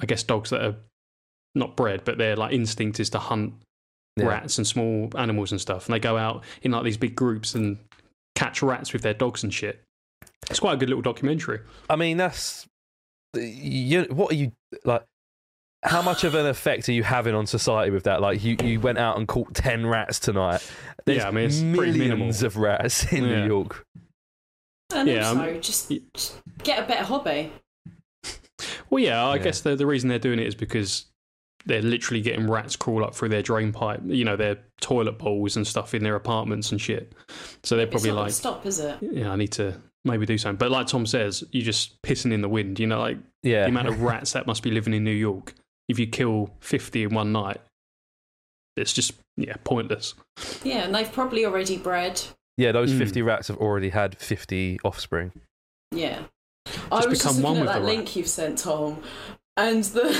I 0.00 0.06
guess 0.06 0.22
dogs 0.22 0.50
that 0.50 0.62
are 0.64 0.76
not 1.56 1.76
bred, 1.76 2.04
but 2.04 2.16
their 2.18 2.36
like 2.36 2.52
instinct 2.52 3.00
is 3.00 3.10
to 3.10 3.18
hunt 3.18 3.54
Yeah. 4.16 4.26
rats 4.26 4.56
and 4.58 4.66
small 4.66 5.10
animals 5.18 5.50
and 5.50 5.60
stuff. 5.60 5.86
And 5.86 5.94
they 5.94 5.98
go 6.00 6.16
out 6.16 6.44
in 6.62 6.70
like 6.70 6.84
these 6.84 6.96
big 6.96 7.16
groups 7.16 7.54
and 7.56 7.78
catch 8.36 8.62
rats 8.62 8.92
with 8.92 9.02
their 9.02 9.14
dogs 9.14 9.42
and 9.42 9.52
shit. 9.52 9.82
It's 10.50 10.60
quite 10.60 10.74
a 10.74 10.76
good 10.76 10.88
little 10.88 11.02
documentary. 11.02 11.60
I 11.90 11.96
mean, 11.96 12.16
that's 12.16 12.66
you. 13.34 14.04
What 14.10 14.32
are 14.32 14.36
you 14.36 14.52
like? 14.84 15.04
How 15.84 16.02
much 16.02 16.24
of 16.24 16.34
an 16.34 16.46
effect 16.46 16.88
are 16.88 16.92
you 16.92 17.04
having 17.04 17.34
on 17.36 17.46
society 17.46 17.92
with 17.92 18.02
that? 18.04 18.20
Like, 18.20 18.42
you, 18.42 18.56
you 18.64 18.80
went 18.80 18.98
out 18.98 19.16
and 19.16 19.28
caught 19.28 19.54
ten 19.54 19.86
rats 19.86 20.18
tonight. 20.18 20.68
There's 21.04 21.18
Yeah, 21.18 21.28
I 21.28 21.30
mean, 21.30 21.44
it's 21.46 21.60
pretty 21.60 21.96
millions 21.98 22.42
minimal. 22.42 22.46
of 22.46 22.56
rats 22.56 23.12
in 23.12 23.24
Yeah. 23.24 23.40
New 23.40 23.46
York. 23.46 23.86
and 24.92 25.08
Yeah, 25.08 25.28
also, 25.28 25.54
um, 25.54 25.60
just, 25.60 25.92
just 26.14 26.34
get 26.64 26.82
a 26.82 26.86
better 26.88 27.04
hobby. 27.04 27.52
Well, 28.90 29.02
yeah, 29.04 29.24
I 29.24 29.36
Yeah. 29.36 29.42
guess 29.42 29.60
the 29.60 29.76
the 29.76 29.86
reason 29.86 30.08
they're 30.08 30.18
doing 30.18 30.38
it 30.40 30.46
is 30.46 30.54
because 30.54 31.06
they're 31.66 31.82
literally 31.82 32.22
getting 32.22 32.48
rats 32.50 32.74
crawl 32.74 33.04
up 33.04 33.14
through 33.14 33.28
their 33.28 33.42
drain 33.42 33.70
pipe, 33.72 34.00
you 34.06 34.24
know, 34.24 34.34
their 34.36 34.58
toilet 34.80 35.18
bowls 35.18 35.56
and 35.56 35.66
stuff 35.66 35.92
in 35.94 36.02
their 36.02 36.14
apartments 36.16 36.72
and 36.72 36.80
shit. 36.80 37.12
So 37.62 37.76
they're 37.76 37.84
It's 37.86 37.92
probably 37.92 38.10
not 38.10 38.22
like, 38.22 38.32
stop, 38.32 38.64
is 38.66 38.80
it? 38.80 38.96
yeah, 39.02 39.30
I 39.30 39.36
need 39.36 39.52
to 39.52 39.80
maybe 40.04 40.26
do 40.26 40.38
something. 40.38 40.56
But 40.58 40.70
like 40.70 40.86
Tom 40.86 41.06
says, 41.06 41.44
you're 41.52 41.64
just 41.64 42.00
pissing 42.02 42.32
in 42.32 42.40
the 42.40 42.48
wind. 42.48 42.78
You 42.78 42.86
know, 42.86 43.00
like 43.00 43.18
Yeah, 43.42 43.62
the 43.64 43.68
amount 43.68 43.88
of 43.88 44.02
rats 44.02 44.32
that 44.32 44.46
must 44.46 44.62
be 44.62 44.70
living 44.70 44.94
in 44.94 45.04
New 45.04 45.10
York. 45.10 45.54
If 45.88 45.98
you 45.98 46.06
kill 46.06 46.50
50 46.60 47.04
in 47.04 47.14
one 47.14 47.32
night, 47.32 47.58
it's 48.76 48.92
just, 48.92 49.12
yeah, 49.36 49.54
pointless. 49.64 50.14
Yeah, 50.62 50.84
and 50.84 50.94
they've 50.94 51.10
probably 51.10 51.44
already 51.46 51.76
bred. 51.78 52.20
yeah. 52.56 52.72
Those 52.72 52.92
Mm. 52.92 52.98
fifty 52.98 53.22
rats 53.22 53.48
have 53.48 53.56
already 53.56 53.88
had 53.90 54.16
fifty 54.18 54.78
offspring. 54.84 55.32
Yeah. 55.90 56.22
I 56.92 56.96
was 56.96 57.06
become 57.06 57.16
just 57.16 57.40
looking 57.40 57.60
with 57.60 57.68
at 57.70 57.74
that 57.74 57.78
the 57.80 57.86
link 57.86 58.14
you've 58.14 58.28
sent, 58.28 58.58
Tom, 58.58 59.02
and 59.56 59.82
the 59.84 60.14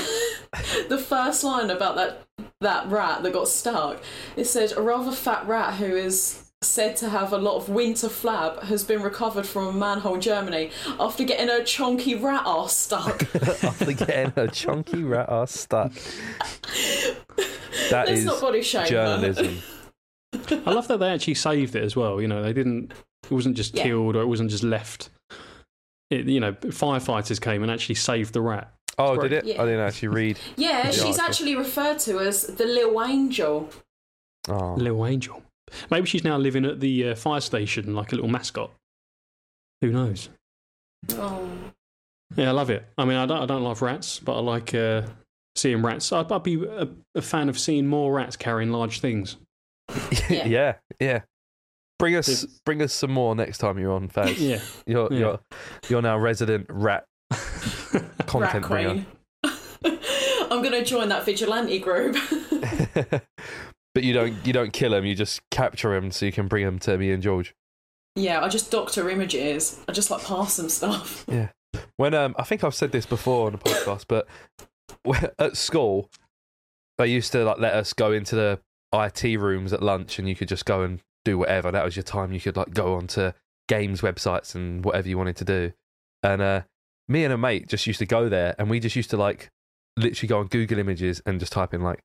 the 0.89 0.97
first 0.97 1.43
line 1.43 1.69
about 1.69 1.95
that 1.95 2.23
that 2.61 2.87
rat 2.89 3.23
that 3.23 3.31
got 3.33 3.47
stuck, 3.47 4.01
it 4.35 4.45
said 4.45 4.73
a 4.75 4.81
rather 4.81 5.11
fat 5.11 5.47
rat 5.47 5.75
who 5.75 5.85
is 5.95 6.48
said 6.61 6.97
to 6.97 7.09
have 7.09 7.31
a 7.31 7.37
lot 7.37 7.55
of 7.55 7.69
winter 7.69 8.07
flab 8.07 8.63
has 8.63 8.83
been 8.83 9.01
recovered 9.01 9.45
from 9.45 9.67
a 9.67 9.71
manhole 9.71 10.15
in 10.15 10.21
Germany 10.21 10.71
after 10.99 11.23
getting 11.23 11.47
a 11.49 11.61
chonky 11.63 12.21
rat 12.21 12.43
ass 12.45 12.75
stuck. 12.75 13.23
After 13.63 13.93
getting 13.93 14.33
a 14.35 14.47
chunky 14.49 15.03
rat 15.03 15.29
ass 15.29 15.51
stuck. 15.53 15.93
That 17.89 18.07
Let's 18.07 18.11
is 18.11 18.25
not 18.25 18.41
body 18.41 18.61
shame 18.61 18.81
her. 18.81 18.87
journalism. 18.87 19.59
I 20.65 20.71
love 20.71 20.87
that 20.89 20.99
they 20.99 21.09
actually 21.09 21.35
saved 21.35 21.75
it 21.75 21.83
as 21.83 21.95
well. 21.95 22.19
You 22.21 22.27
know, 22.27 22.43
they 22.43 22.51
didn't, 22.53 22.91
it 23.23 23.31
wasn't 23.31 23.55
just 23.55 23.73
Yeah. 23.75 23.83
killed 23.83 24.17
or 24.17 24.21
it 24.21 24.27
wasn't 24.27 24.49
just 24.51 24.63
left. 24.63 25.09
It, 26.09 26.25
you 26.25 26.41
know, 26.41 26.51
firefighters 26.53 27.39
came 27.39 27.63
and 27.63 27.71
actually 27.71 27.95
saved 27.95 28.33
the 28.33 28.41
rat. 28.41 28.73
Oh, 28.97 29.15
did 29.15 29.31
it? 29.31 29.45
Yeah. 29.45 29.61
I 29.61 29.65
didn't 29.65 29.79
actually 29.79 30.09
read. 30.09 30.37
Yeah, 30.57 30.87
Yeah, 30.87 30.91
she's 30.91 31.17
okay. 31.17 31.21
actually 31.25 31.55
referred 31.55 31.99
to 31.99 32.19
as 32.19 32.47
the 32.47 32.65
little 32.65 33.01
angel. 33.01 33.69
Oh, 34.49 34.73
Little 34.75 35.05
angel. 35.07 35.41
Maybe 35.91 36.07
she's 36.07 36.23
now 36.23 36.37
living 36.37 36.65
at 36.65 36.79
the 36.79 37.09
uh, 37.09 37.15
fire 37.15 37.41
station 37.41 37.95
like 37.95 38.11
a 38.11 38.15
little 38.15 38.29
mascot. 38.29 38.71
Who 39.81 39.91
knows? 39.91 40.29
Oh. 41.13 41.49
Yeah, 42.35 42.49
I 42.49 42.51
love 42.51 42.69
it. 42.69 42.85
I 42.97 43.05
mean, 43.05 43.17
I 43.17 43.25
don't, 43.25 43.41
I 43.41 43.45
don't 43.45 43.63
love 43.63 43.81
rats, 43.81 44.19
but 44.19 44.37
I 44.37 44.41
like 44.41 44.73
uh, 44.75 45.03
seeing 45.55 45.81
rats. 45.81 46.11
I'd, 46.13 46.31
I'd 46.31 46.43
be 46.43 46.63
a, 46.63 46.87
a 47.15 47.21
fan 47.21 47.49
of 47.49 47.57
seeing 47.57 47.87
more 47.87 48.13
rats 48.13 48.35
carrying 48.35 48.71
large 48.71 48.99
things. 48.99 49.37
Yeah. 50.29 50.45
yeah, 50.45 50.73
yeah. 50.99 51.21
Bring 51.97 52.15
us, 52.15 52.29
It's- 52.29 52.59
bring 52.65 52.81
us 52.83 52.93
some 52.93 53.11
more 53.11 53.33
next 53.35 53.57
time 53.57 53.79
you're 53.79 53.91
on 53.93 54.07
Faz. 54.09 54.35
Yeah. 54.37 54.59
You're, 54.85 55.11
Yeah. 55.11 55.19
you're, 55.19 55.39
you're 55.89 56.01
now 56.03 56.17
resident 56.19 56.67
rat 56.69 57.05
content 58.27 58.67
rat 58.69 58.69
bringer. 58.69 59.05
I'm 60.51 60.61
going 60.61 60.71
to 60.71 60.83
join 60.85 61.09
that 61.09 61.25
vigilante 61.25 61.79
group. 61.79 62.15
But 63.93 64.03
you 64.03 64.13
don't 64.13 64.35
you 64.45 64.53
don't 64.53 64.73
kill 64.73 64.93
him. 64.93 65.05
You 65.05 65.15
just 65.15 65.41
capture 65.49 65.95
him 65.95 66.11
so 66.11 66.25
you 66.25 66.31
can 66.31 66.47
bring 66.47 66.65
him 66.65 66.79
to 66.79 66.97
me 66.97 67.11
and 67.11 67.21
George. 67.23 67.53
Yeah, 68.15 68.43
I 68.43 68.49
just 68.49 68.71
doctor 68.71 69.09
images. 69.09 69.79
I 69.87 69.91
just 69.91 70.11
like 70.11 70.23
pass 70.23 70.57
them 70.57 70.69
stuff. 70.69 71.25
Yeah. 71.31 71.49
When 71.97 72.15
um, 72.15 72.33
I 72.37 72.43
think 72.43 72.63
I've 72.63 72.73
said 72.73 72.91
this 72.91 73.05
before 73.05 73.45
on 73.45 73.51
the 73.51 73.59
podcast, 73.59 74.05
but 74.07 74.27
at 75.37 75.55
school 75.55 76.09
they 76.97 77.07
used 77.07 77.31
to 77.31 77.43
like 77.43 77.59
let 77.59 77.73
us 77.73 77.93
go 77.93 78.11
into 78.11 78.35
the 78.35 78.59
IT 78.93 79.39
rooms 79.39 79.71
at 79.71 79.83
lunch, 79.83 80.17
and 80.19 80.27
you 80.27 80.35
could 80.35 80.47
just 80.47 80.65
go 80.65 80.81
and 80.81 80.99
do 81.25 81.37
whatever. 81.37 81.71
That 81.71 81.85
was 81.85 81.95
your 81.95 82.03
time. 82.03 82.31
You 82.31 82.39
could 82.39 82.57
like 82.57 82.73
go 82.73 82.95
onto 82.95 83.31
games 83.67 84.01
websites 84.01 84.55
and 84.55 84.83
whatever 84.83 85.07
you 85.07 85.17
wanted 85.17 85.35
to 85.37 85.45
do. 85.45 85.73
And 86.23 86.41
uh, 86.41 86.61
me 87.07 87.23
and 87.23 87.33
a 87.33 87.37
mate 87.37 87.67
just 87.67 87.85
used 87.87 87.99
to 87.99 88.05
go 88.05 88.29
there, 88.29 88.55
and 88.57 88.69
we 88.69 88.79
just 88.79 88.95
used 88.95 89.11
to 89.11 89.17
like 89.17 89.49
literally 89.95 90.27
go 90.27 90.39
on 90.39 90.47
Google 90.47 90.79
Images 90.79 91.21
and 91.25 91.39
just 91.39 91.51
type 91.51 91.73
in 91.73 91.81
like 91.81 92.01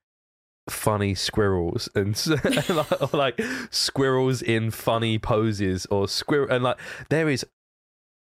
funny 0.69 1.15
squirrels 1.15 1.89
and, 1.95 2.21
and 2.45 2.69
like, 2.77 3.03
or, 3.03 3.09
like 3.13 3.41
squirrels 3.71 4.41
in 4.41 4.71
funny 4.71 5.19
poses 5.19 5.87
or 5.87 6.09
squirrel 6.09 6.51
and 6.51 6.65
like 6.65 6.79
there 7.11 7.29
is 7.29 7.45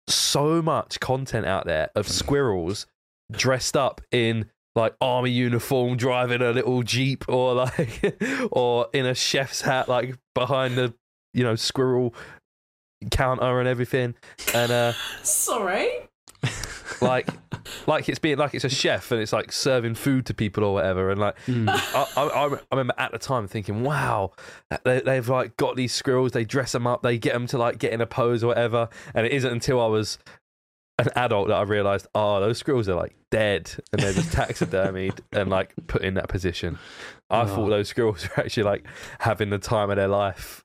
so 0.08 0.62
much 0.62 1.00
content 1.00 1.46
out 1.46 1.66
there 1.66 1.90
of 1.96 2.08
squirrels 2.08 2.86
dressed 3.32 3.78
up 3.78 4.02
in 4.12 4.50
like 4.76 4.96
army 5.02 5.32
uniform 5.32 5.98
driving 5.98 6.42
a 6.42 6.52
little 6.52 6.84
jeep 6.84 7.26
or 7.28 7.54
like 7.54 8.16
or 8.52 8.88
in 8.94 9.06
a 9.06 9.16
chef's 9.16 9.62
hat 9.62 9.90
like 9.90 10.18
behind 10.34 10.76
the 10.76 10.94
you 11.34 11.44
know 11.44 11.56
squirrel 11.56 12.14
counter 13.12 13.60
and 13.60 13.68
everything 13.68 14.16
and 14.54 14.72
uh 14.72 14.94
Sorry. 15.24 15.90
like 17.02 17.28
like 17.86 18.10
it's 18.10 18.20
being 18.20 18.38
like 18.38 18.54
it's 18.54 18.66
a 18.66 18.70
chef 18.70 19.12
and 19.12 19.22
it's 19.22 19.34
like 19.34 19.52
serving 19.52 19.96
food 19.96 20.26
to 20.26 20.34
people 20.34 20.64
or 20.64 20.74
whatever 20.74 21.10
and 21.12 21.20
like 21.20 21.36
Mm. 21.48 21.68
I, 21.70 22.22
I, 22.22 22.46
I 22.48 22.58
remember 22.72 22.94
at 22.98 23.12
the 23.12 23.18
time 23.20 23.48
thinking, 23.48 23.84
wow, 23.84 24.32
they, 24.84 25.02
they've 25.02 25.28
like 25.28 25.56
got 25.58 25.76
these 25.76 25.94
squirrels, 25.94 26.32
they 26.32 26.44
dress 26.46 26.72
them 26.72 26.86
up, 26.86 27.02
they 27.04 27.18
get 27.18 27.34
them 27.34 27.48
to 27.48 27.58
like 27.58 27.78
get 27.78 27.94
in 27.94 28.02
a 28.02 28.06
pose 28.06 28.44
or 28.44 28.48
whatever. 28.48 28.90
And 29.14 29.26
it 29.26 29.32
isn't 29.32 29.52
until 29.52 29.82
I 29.82 29.88
was 29.88 30.18
an 31.00 31.10
adult 31.16 31.48
that 31.50 31.56
I 31.56 31.62
realized, 31.62 32.08
oh, 32.16 32.40
those 32.40 32.58
squirrels 32.58 32.90
are 32.90 32.96
like 32.96 33.16
dead 33.30 33.72
and 33.92 34.02
they're 34.02 34.14
just 34.14 34.32
taxidermied 34.32 35.20
and 35.32 35.50
like 35.50 35.74
put 35.88 36.02
in 36.02 36.16
that 36.16 36.28
position. 36.28 36.80
I 37.30 37.42
Oh. 37.42 37.46
thought 37.48 37.70
those 37.70 37.90
squirrels 37.90 38.24
were 38.28 38.44
actually 38.44 38.64
like 38.64 38.86
having 39.20 39.50
the 39.52 39.60
time 39.60 39.90
of 39.92 39.98
their 39.98 40.08
life. 40.08 40.64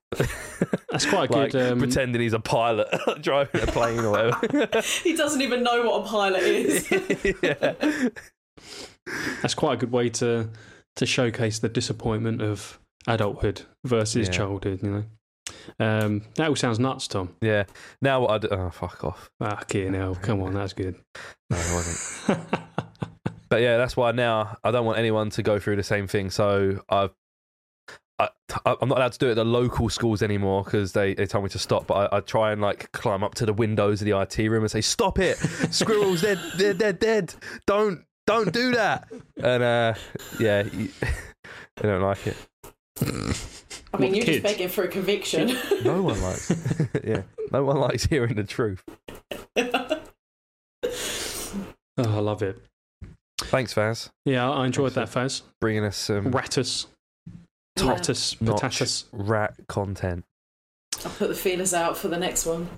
That's 0.91 1.05
quite 1.07 1.31
a 1.31 1.33
like 1.37 1.53
good. 1.53 1.73
Um, 1.73 1.79
pretending 1.81 2.21
he's 2.23 2.33
a 2.35 2.39
pilot 2.41 2.89
driving 3.21 3.63
a 3.63 3.67
plane 3.67 3.99
or 4.01 4.11
whatever. 4.11 4.81
He 5.03 5.17
doesn't 5.17 5.43
even 5.43 5.63
know 5.63 5.83
what 5.83 6.05
a 6.07 6.09
pilot 6.09 6.43
is. 6.43 6.91
yeah. 7.43 7.75
That's 9.43 9.55
quite 9.55 9.75
a 9.75 9.77
good 9.79 9.93
way 9.93 10.09
to 10.11 10.49
to 10.97 11.07
showcase 11.07 11.59
the 11.59 11.69
disappointment 11.69 12.43
of 12.43 12.79
adulthood 13.07 13.63
versus 13.85 14.29
Yeah. 14.29 14.33
childhood. 14.35 14.81
You 14.83 14.91
know, 14.91 15.05
um, 15.81 16.23
that 16.37 16.49
all 16.49 16.57
sounds 16.57 16.79
nuts, 16.79 17.09
Tom. 17.09 17.35
yeah. 17.41 17.65
Now 18.01 18.21
what 18.23 18.31
I 18.31 18.39
do, 18.39 18.49
oh, 18.51 18.71
fuck 18.71 19.05
off. 19.05 19.31
Okay, 19.41 19.89
hell, 19.89 20.15
come 20.15 20.43
on, 20.43 20.55
that's 20.55 20.73
good. 20.73 20.95
No, 21.51 21.57
it 21.59 21.75
wasn't. 21.75 22.41
But 23.49 23.61
yeah, 23.61 23.77
that's 23.77 23.99
why 23.99 24.13
now 24.13 24.57
I 24.65 24.71
don't 24.71 24.87
want 24.87 24.97
anyone 24.99 25.29
to 25.29 25.43
go 25.43 25.59
through 25.59 25.77
the 25.77 25.83
same 25.83 26.07
thing. 26.07 26.31
So 26.31 26.83
I've, 26.89 27.11
I, 28.19 28.29
I'm 28.65 28.89
not 28.89 28.97
allowed 28.97 29.13
to 29.13 29.19
do 29.19 29.27
it 29.27 29.33
at 29.33 29.35
the 29.37 29.45
local 29.45 29.91
schools 29.91 30.23
anymore 30.23 30.65
because 30.65 30.93
they, 30.93 31.13
they 31.13 31.27
told 31.27 31.45
me 31.45 31.51
to 31.51 31.59
stop. 31.59 31.87
But 31.87 32.15
I, 32.15 32.17
I 32.17 32.21
try 32.21 32.53
and 32.53 32.63
like 32.63 32.91
climb 32.93 33.23
up 33.23 33.35
to 33.35 33.45
the 33.45 33.53
windows 33.53 34.01
of 34.01 34.07
the 34.07 34.19
IT 34.19 34.39
room 34.39 34.63
and 34.63 34.71
say, 34.71 34.81
"Stop 34.81 35.19
it, 35.19 35.37
squirrels! 35.71 36.23
They're 36.23 36.39
they're 36.57 36.73
they're 36.73 36.93
dead! 36.95 37.35
Don't 37.67 38.05
don't 38.27 38.51
do 38.55 38.73
that!" 38.73 39.13
And 39.43 39.63
uh, 39.63 39.95
yeah, 40.41 40.63
you- 40.73 40.89
they 41.77 41.83
don't 41.89 42.01
like 42.01 42.27
it. 42.27 42.37
I 43.95 43.99
mean, 43.99 44.15
you're 44.15 44.25
kids? 44.25 44.39
just 44.39 44.43
begging 44.55 44.69
for 44.69 44.85
a 44.85 44.89
conviction. 44.89 45.57
No 45.85 46.01
one 46.03 46.21
likes. 46.23 46.53
yeah, 47.05 47.23
no 47.51 47.65
one 47.65 47.77
likes 47.79 48.05
hearing 48.07 48.35
the 48.37 48.45
truth. 48.45 48.83
Oh, 51.99 52.17
I 52.17 52.21
love 52.21 52.43
it. 52.43 52.59
Thanks, 53.39 53.75
Faz, 53.75 54.09
Yeah, 54.25 54.51
I 54.51 54.65
enjoyed 54.65 54.93
Thanks, 54.95 55.13
that, 55.13 55.21
Faz. 55.21 55.43
bringing 55.61 55.85
us 55.85 55.97
some 55.97 56.31
Ratus, 56.33 56.87
Yeah. 57.27 57.35
Totus, 57.77 58.35
Potatus. 58.37 59.05
rat 59.13 59.55
content. 59.69 60.25
I'll 61.05 61.11
put 61.13 61.29
the 61.29 61.35
feelers 61.35 61.75
out 61.75 61.99
for 61.99 62.09
the 62.09 62.17
next 62.17 62.47
one. 62.47 62.69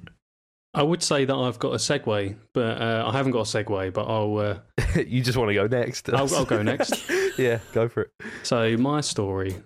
I 0.75 0.83
would 0.83 1.03
say 1.03 1.25
that 1.25 1.35
I've 1.35 1.61
got 1.61 1.75
a 1.75 1.77
segue, 1.77 2.37
but 2.53 2.83
uh, 2.83 3.05
I 3.07 3.13
haven't 3.13 3.31
got 3.33 3.41
a 3.41 3.43
segue. 3.65 3.93
But 3.93 4.09
I'll 4.09 4.37
uh, 4.39 4.59
you 5.01 5.23
just 5.23 5.39
want 5.39 5.51
to 5.51 5.55
go 5.55 5.69
next. 5.69 6.13
I'll, 6.13 6.35
I'll 6.35 6.45
go 6.45 6.63
next. 6.63 7.09
yeah, 7.39 7.61
go 7.73 7.89
for 7.89 8.03
it. 8.03 8.11
So 8.43 8.77
my 8.77 9.01
story 9.01 9.57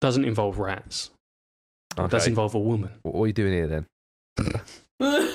doesn't 0.00 0.24
involve 0.24 0.58
rats. 0.58 1.10
It 1.96 2.10
does 2.10 2.22
Okay. 2.22 2.30
involve 2.30 2.54
a 2.54 2.60
woman. 2.60 2.90
What 3.02 3.20
are 3.22 3.26
you 3.26 3.32
doing 3.32 3.52
here 3.52 3.66
then? 3.66 3.86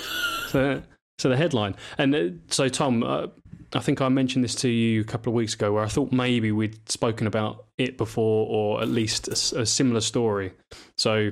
So, 0.54 0.84
so 1.18 1.30
the 1.30 1.36
headline, 1.38 1.76
and 1.98 2.14
uh, 2.14 2.30
so 2.48 2.70
Tom, 2.70 3.02
uh, 3.02 3.26
I 3.74 3.80
think 3.80 4.02
I 4.02 4.10
mentioned 4.10 4.44
this 4.44 4.54
to 4.56 4.70
you 4.70 5.02
a 5.02 5.04
couple 5.04 5.32
of 5.32 5.36
weeks 5.36 5.56
ago, 5.56 5.74
where 5.74 5.84
I 5.84 5.88
thought 5.88 6.12
maybe 6.12 6.52
we'd 6.52 6.88
spoken 6.88 7.26
about 7.26 7.66
it 7.80 7.98
before, 7.98 8.46
or 8.48 8.82
at 8.84 8.88
least 8.88 9.28
a 9.30 9.66
similar 9.66 10.02
story. 10.02 10.54
So, 10.96 11.32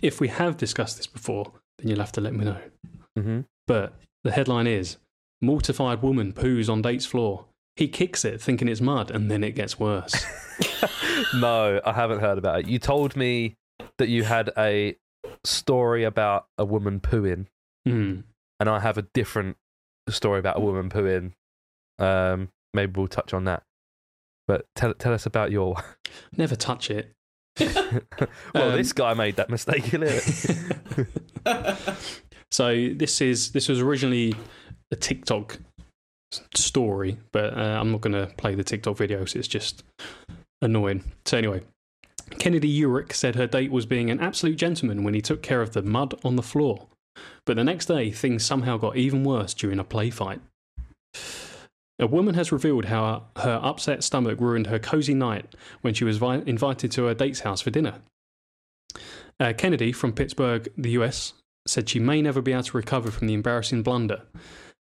if 0.00 0.18
we 0.18 0.28
have 0.28 0.56
discussed 0.56 0.96
this 0.96 1.06
before, 1.06 1.52
then 1.78 1.88
you'll 1.88 1.98
have 1.98 2.12
to 2.12 2.22
let 2.22 2.32
me 2.32 2.46
know. 2.46 2.56
Mm-hmm. 3.18 3.40
But 3.66 3.92
the 4.24 4.30
headline 4.30 4.66
is: 4.66 4.96
Mortified 5.42 6.00
woman 6.00 6.32
poos 6.32 6.70
on 6.70 6.80
date's 6.80 7.04
floor. 7.04 7.44
He 7.76 7.88
kicks 7.88 8.24
it, 8.24 8.40
thinking 8.40 8.68
it's 8.68 8.80
mud, 8.80 9.10
and 9.10 9.30
then 9.30 9.42
it 9.42 9.52
gets 9.54 9.78
worse. 9.80 10.14
no, 11.34 11.80
I 11.84 11.92
haven't 11.92 12.20
heard 12.20 12.36
about 12.38 12.60
it. 12.60 12.66
You 12.68 12.78
told 12.78 13.16
me 13.16 13.56
that 13.98 14.08
you 14.08 14.24
had 14.24 14.50
a 14.58 14.96
story 15.44 16.04
about 16.04 16.46
a 16.58 16.64
woman 16.64 17.00
pooing, 17.00 17.46
Hmm. 17.86 18.20
and 18.60 18.68
I 18.68 18.78
have 18.80 18.98
a 18.98 19.02
different 19.14 19.56
story 20.08 20.38
about 20.38 20.58
a 20.58 20.60
woman 20.60 20.90
pooing. 20.90 21.32
Um, 21.98 22.50
maybe 22.74 22.92
we'll 22.98 23.08
touch 23.08 23.32
on 23.32 23.44
that. 23.44 23.62
But 24.46 24.66
tell 24.76 24.92
tell 24.94 25.14
us 25.14 25.24
about 25.24 25.50
your. 25.50 25.76
Never 26.36 26.56
touch 26.56 26.90
it. 26.90 27.12
well, 27.60 28.70
Um, 28.70 28.76
this 28.76 28.92
guy 28.92 29.14
made 29.14 29.36
that 29.36 29.48
mistake. 29.50 29.92
You 29.92 29.98
know? 30.00 30.18
so 32.50 32.88
this 32.94 33.20
is 33.20 33.52
this 33.52 33.68
was 33.68 33.80
originally 33.80 34.34
a 34.90 34.96
TikTok 34.96 35.58
story, 36.54 37.18
but 37.32 37.56
uh, 37.56 37.78
I'm 37.80 37.92
not 37.92 38.00
going 38.00 38.14
to 38.14 38.32
play 38.36 38.54
the 38.54 38.64
TikTok 38.64 38.96
video, 38.96 39.24
so 39.24 39.38
it's 39.38 39.48
just 39.48 39.82
annoying. 40.60 41.04
So 41.24 41.38
anyway, 41.38 41.62
Kennedy 42.38 42.80
Urick 42.80 43.12
said 43.12 43.36
her 43.36 43.46
date 43.46 43.70
was 43.70 43.86
being 43.86 44.10
an 44.10 44.20
absolute 44.20 44.56
gentleman 44.56 45.04
when 45.04 45.14
he 45.14 45.20
took 45.20 45.42
care 45.42 45.62
of 45.62 45.72
the 45.72 45.82
mud 45.82 46.14
on 46.24 46.36
the 46.36 46.42
floor, 46.42 46.86
but 47.46 47.56
the 47.56 47.64
next 47.64 47.86
day 47.86 48.10
things 48.10 48.44
somehow 48.44 48.76
got 48.76 48.96
even 48.96 49.24
worse 49.24 49.54
during 49.54 49.78
a 49.78 49.84
play 49.84 50.10
fight. 50.10 50.40
A 51.98 52.06
woman 52.06 52.34
has 52.34 52.50
revealed 52.50 52.86
how 52.86 53.26
her 53.36 53.60
upset 53.62 54.02
stomach 54.02 54.40
ruined 54.40 54.66
her 54.66 54.78
cozy 54.78 55.14
night 55.14 55.54
when 55.82 55.94
she 55.94 56.04
was 56.04 56.18
vi- 56.18 56.42
invited 56.46 56.90
to 56.92 57.04
her 57.04 57.14
date's 57.14 57.40
house 57.40 57.60
for 57.60 57.70
dinner. 57.70 58.00
Uh, 59.38 59.52
Kennedy 59.56 59.92
from 59.92 60.12
Pittsburgh, 60.12 60.68
the 60.76 60.90
US, 60.92 61.34
said 61.66 61.88
she 61.88 62.00
may 62.00 62.20
never 62.20 62.40
be 62.40 62.52
able 62.52 62.64
to 62.64 62.76
recover 62.76 63.10
from 63.10 63.28
the 63.28 63.34
embarrassing 63.34 63.82
blunder. 63.82 64.22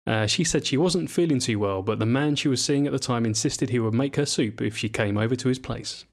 Uh, 0.06 0.28
she 0.28 0.44
said 0.44 0.66
she 0.66 0.78
wasn't 0.78 1.10
feeling 1.10 1.39
too 1.39 1.60
well, 1.60 1.82
but 1.82 2.00
the 2.00 2.06
man 2.06 2.36
she 2.36 2.50
was 2.50 2.63
seeing 2.63 2.86
at 2.86 2.92
the 2.92 3.00
time 3.00 3.26
insisted 3.26 3.70
he 3.70 3.80
would 3.80 3.94
make 3.94 4.16
her 4.18 4.26
soup 4.26 4.62
if 4.62 4.78
she 4.78 4.89
came 4.89 5.18
over 5.18 5.36
to 5.36 5.48
his 5.48 5.60
place. 5.60 6.06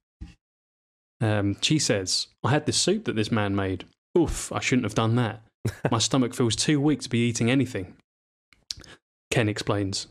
Um, 1.21 1.57
she 1.61 1.79
says, 1.79 2.29
I 2.45 2.51
had 2.51 2.67
this 2.67 2.77
soup 2.77 3.05
that 3.05 3.17
this 3.17 3.33
man 3.33 3.55
made. 3.55 3.85
Oof, 4.17 4.53
I 4.53 4.61
shouldn't 4.61 4.85
have 4.85 4.95
done 4.95 5.17
that. 5.17 5.43
My 5.91 5.99
stomach 5.99 6.35
feels 6.35 6.57
too 6.57 6.81
weak 6.81 7.01
to 7.03 7.09
be 7.09 7.29
eating 7.29 7.51
anything. 7.51 7.95
Ken 9.31 9.49
explains. 9.49 10.07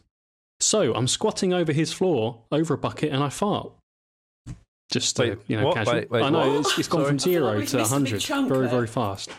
So 0.59 0.93
I'm 0.93 1.07
squatting 1.07 1.53
over 1.53 1.71
his 1.71 1.93
floor, 1.93 2.41
over 2.51 2.73
a 2.73 2.77
bucket, 2.77 3.11
and 3.11 3.23
I 3.23 3.29
fart. 3.29 3.71
Just 4.91 5.15
to, 5.17 5.21
Wait, 5.21 5.37
you 5.47 5.57
know, 5.57 5.67
what? 5.67 5.75
casual. 5.75 5.93
Wait, 5.95 6.11
wait, 6.11 6.23
I 6.23 6.29
know 6.29 6.53
what? 6.53 6.59
it's, 6.61 6.79
it's 6.79 6.87
gone 6.87 7.01
Sorry. 7.01 7.09
from 7.09 7.19
zero 7.19 7.45
like 7.45 7.67
to 7.69 7.77
missed 7.77 7.91
a 7.91 7.95
100 7.95 8.23
very, 8.47 8.61
there. 8.61 8.69
very 8.69 8.87
fast. 8.87 9.29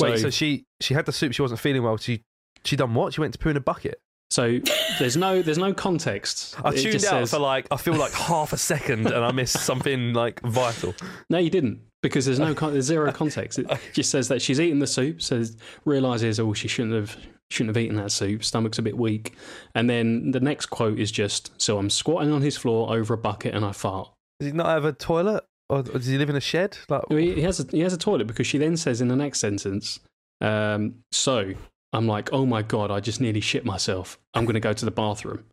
Wait, 0.00 0.18
so 0.18 0.30
she 0.30 0.64
she 0.80 0.94
had 0.94 1.06
the 1.06 1.12
soup. 1.12 1.32
She 1.32 1.42
wasn't 1.42 1.60
feeling 1.60 1.82
well. 1.82 1.96
She 1.96 2.22
she 2.64 2.76
done 2.76 2.94
what? 2.94 3.14
She 3.14 3.20
went 3.20 3.32
to 3.34 3.38
poo 3.38 3.50
in 3.50 3.56
a 3.56 3.60
bucket. 3.60 4.00
So 4.30 4.58
there's 4.98 5.16
no 5.16 5.42
there's 5.42 5.58
no 5.58 5.72
context. 5.74 6.56
I 6.64 6.70
It 6.70 6.78
tuned 6.82 6.94
out 6.96 7.00
says- 7.02 7.30
for 7.30 7.38
like 7.38 7.66
I 7.70 7.76
feel 7.76 7.94
like 7.94 8.12
half 8.12 8.52
a 8.52 8.56
second, 8.56 9.06
and 9.06 9.24
I 9.24 9.30
missed 9.32 9.60
something 9.60 10.12
like 10.12 10.40
vital. 10.42 10.94
no, 11.30 11.38
you 11.38 11.50
didn't 11.50 11.80
because 12.02 12.24
there's 12.26 12.38
no 12.40 12.52
there's 12.54 12.84
zero 12.86 13.12
context. 13.22 13.58
It 13.58 13.66
just 13.92 14.10
says 14.10 14.28
that 14.28 14.42
she's 14.42 14.60
eating 14.60 14.78
the 14.80 14.86
soup. 14.86 15.22
Says 15.22 15.56
realizes 15.84 16.40
oh 16.40 16.52
she 16.52 16.66
shouldn't 16.68 16.94
have 16.94 17.16
shouldn't 17.50 17.76
have 17.76 17.82
eaten 17.82 17.96
that 17.96 18.10
soup. 18.10 18.42
Stomach's 18.42 18.78
a 18.78 18.82
bit 18.82 18.96
weak, 18.96 19.36
and 19.76 19.88
then 19.88 20.32
the 20.32 20.40
next 20.40 20.66
quote 20.66 20.98
is 20.98 21.12
just 21.12 21.52
so 21.60 21.78
I'm 21.78 21.90
squatting 21.90 22.32
on 22.32 22.42
his 22.42 22.56
floor 22.56 22.92
over 22.92 23.14
a 23.14 23.18
bucket 23.18 23.54
and 23.54 23.64
I 23.64 23.70
fart. 23.72 24.10
Does 24.40 24.46
he 24.50 24.52
not 24.56 24.66
have 24.66 24.84
a 24.84 24.92
toilet, 24.92 25.44
or, 25.68 25.82
does 25.84 26.06
he 26.06 26.18
live 26.18 26.30
in 26.30 26.34
a 26.36 26.40
shed? 26.40 26.76
Like, 26.88 27.02
He 27.10 27.34
he 27.34 27.42
has 27.42 27.60
a, 27.60 27.66
he 27.70 27.80
has 27.80 27.92
a 27.92 27.98
toilet 27.98 28.26
because 28.26 28.48
she 28.48 28.58
then 28.58 28.76
says 28.76 29.00
in 29.00 29.06
the 29.08 29.14
next 29.16 29.38
sentence, 29.38 30.00
um, 30.40 30.96
so 31.12 31.52
I'm 31.94 32.06
like 32.06 32.32
oh 32.32 32.44
my 32.44 32.60
god 32.62 32.90
I 32.90 33.00
just 33.00 33.20
nearly 33.20 33.40
shit 33.40 33.64
myself. 33.64 34.18
I'm 34.34 34.44
going 34.44 34.54
to 34.54 34.60
go 34.60 34.72
to 34.72 34.84
the 34.84 34.90
bathroom. 34.90 35.44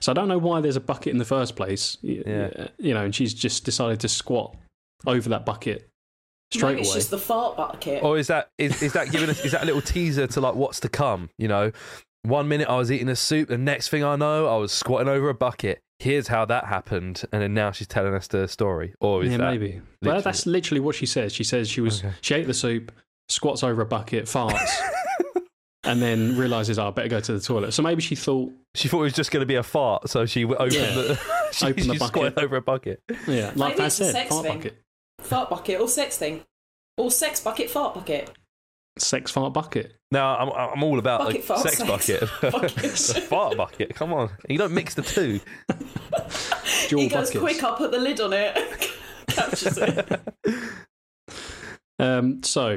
So 0.00 0.12
I 0.12 0.14
don't 0.14 0.28
know 0.28 0.38
why 0.38 0.60
there's 0.60 0.76
a 0.76 0.80
bucket 0.80 1.08
in 1.08 1.18
the 1.18 1.24
first 1.24 1.56
place. 1.56 1.98
Yeah. 2.00 2.68
You 2.78 2.94
know, 2.94 3.04
and 3.04 3.14
she's 3.14 3.34
just 3.34 3.64
decided 3.64 4.00
to 4.00 4.08
squat 4.08 4.56
over 5.06 5.28
that 5.30 5.44
bucket 5.44 5.90
straight 6.52 6.70
Maybe 6.70 6.80
it's 6.82 6.90
away. 6.90 6.98
just 6.98 7.10
the 7.10 7.18
fart 7.18 7.56
bucket. 7.56 8.02
Or 8.02 8.16
is 8.16 8.28
that 8.28 8.50
is, 8.58 8.80
is 8.82 8.92
that 8.92 9.10
giving 9.10 9.28
us 9.28 9.44
is 9.44 9.52
that 9.52 9.62
a 9.62 9.66
little 9.66 9.82
teaser 9.82 10.26
to 10.28 10.40
like 10.40 10.54
what's 10.54 10.80
to 10.80 10.88
come? 10.88 11.28
You 11.38 11.48
know, 11.48 11.72
one 12.22 12.48
minute 12.48 12.68
I 12.68 12.76
was 12.76 12.90
eating 12.92 13.08
a 13.08 13.16
soup, 13.16 13.48
the 13.48 13.58
next 13.58 13.88
thing 13.88 14.04
I 14.04 14.16
know 14.16 14.46
I 14.46 14.56
was 14.56 14.72
squatting 14.72 15.08
over 15.08 15.28
a 15.28 15.34
bucket. 15.34 15.80
Here's 16.00 16.28
how 16.28 16.44
that 16.46 16.64
happened, 16.64 17.22
and 17.32 17.40
then 17.40 17.54
now 17.54 17.70
she's 17.70 17.86
telling 17.86 18.14
us 18.14 18.26
the 18.26 18.48
story. 18.48 18.94
Or 19.00 19.22
is 19.22 19.30
yeah, 19.30 19.38
that 19.38 19.50
maybe. 19.52 19.80
Well, 20.02 20.20
that's 20.20 20.44
literally 20.44 20.80
what 20.80 20.94
she 20.96 21.06
says. 21.06 21.32
She 21.32 21.44
says 21.44 21.68
she 21.68 21.80
was 21.80 22.00
Okay. 22.04 22.14
she 22.20 22.34
ate 22.34 22.46
the 22.46 22.54
soup, 22.54 22.92
squats 23.28 23.62
over 23.62 23.80
a 23.82 23.86
bucket, 23.86 24.24
farts, 24.24 24.70
and 25.86 26.00
then 26.00 26.36
realizes, 26.36 26.78
oh, 26.78 26.88
I 26.88 26.90
better 26.90 27.08
go 27.08 27.20
to 27.20 27.32
the 27.32 27.40
toilet. 27.40 27.72
So 27.72 27.82
maybe 27.82 28.00
she 28.02 28.14
thought, 28.14 28.52
She 28.74 28.88
thought 28.88 29.00
it 29.00 29.04
was 29.04 29.12
just 29.12 29.30
going 29.30 29.40
to 29.42 29.46
be 29.46 29.56
a 29.56 29.62
fart, 29.62 30.08
so 30.08 30.26
she 30.26 30.44
opened 30.44 30.72
Yeah. 30.72 30.94
the 30.94 31.20
she, 31.52 31.66
Opened 31.66 31.90
the 31.90 31.92
she 31.94 31.98
bucket. 31.98 32.38
over 32.38 32.56
a 32.56 32.62
bucket. 32.62 33.02
yeah, 33.28 33.52
like 33.54 33.72
Maybe 33.72 33.82
I 33.82 33.86
it's 33.86 33.94
said, 33.96 34.12
sex 34.12 34.28
fart 34.30 34.44
thing. 34.46 34.56
bucket, 34.58 34.82
Fart 35.20 35.50
bucket 35.50 35.80
or 35.80 35.88
sex 35.88 36.16
thing. 36.16 36.42
Or 36.96 37.10
sex 37.10 37.40
bucket, 37.40 37.70
fart 37.70 37.94
bucket. 37.94 38.30
sex 38.98 39.30
fart 39.30 39.52
bucket. 39.52 39.94
Now 40.12 40.36
I'm 40.36 40.50
I'm 40.74 40.82
all 40.84 40.98
about 41.00 41.20
Bucket 41.20 41.34
like 41.36 41.42
fart, 41.44 41.60
sex 41.60 41.78
sex 41.78 41.88
bucket, 41.88 42.30
bucket. 42.52 42.90
Fart 43.24 43.56
bucket. 43.56 43.94
Come 43.96 44.12
on, 44.12 44.30
you 44.48 44.58
don't 44.58 44.72
mix 44.72 44.94
the 44.94 45.02
two. 45.02 45.40
Dual 46.88 47.00
he 47.02 47.08
goes 47.08 47.28
buckets. 47.32 47.38
quick, 47.40 47.64
I'll 47.64 47.76
put 47.76 47.90
the 47.90 47.98
lid 47.98 48.20
on 48.20 48.32
it. 48.32 48.56
Captures 49.28 49.78
it. 49.78 50.20
Um, 51.98 52.42
so, 52.42 52.76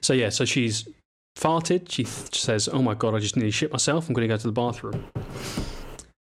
so 0.00 0.12
yeah, 0.12 0.28
so 0.30 0.44
she's 0.44 0.88
farted. 1.38 1.90
She 1.90 2.04
th- 2.04 2.34
says, 2.34 2.68
"Oh 2.68 2.82
my 2.82 2.94
god, 2.94 3.14
I 3.14 3.18
just 3.18 3.36
nearly 3.36 3.50
shit 3.50 3.72
myself. 3.72 4.08
I'm 4.08 4.14
going 4.14 4.28
to 4.28 4.34
go 4.34 4.38
to 4.38 4.46
the 4.46 4.52
bathroom." 4.52 5.04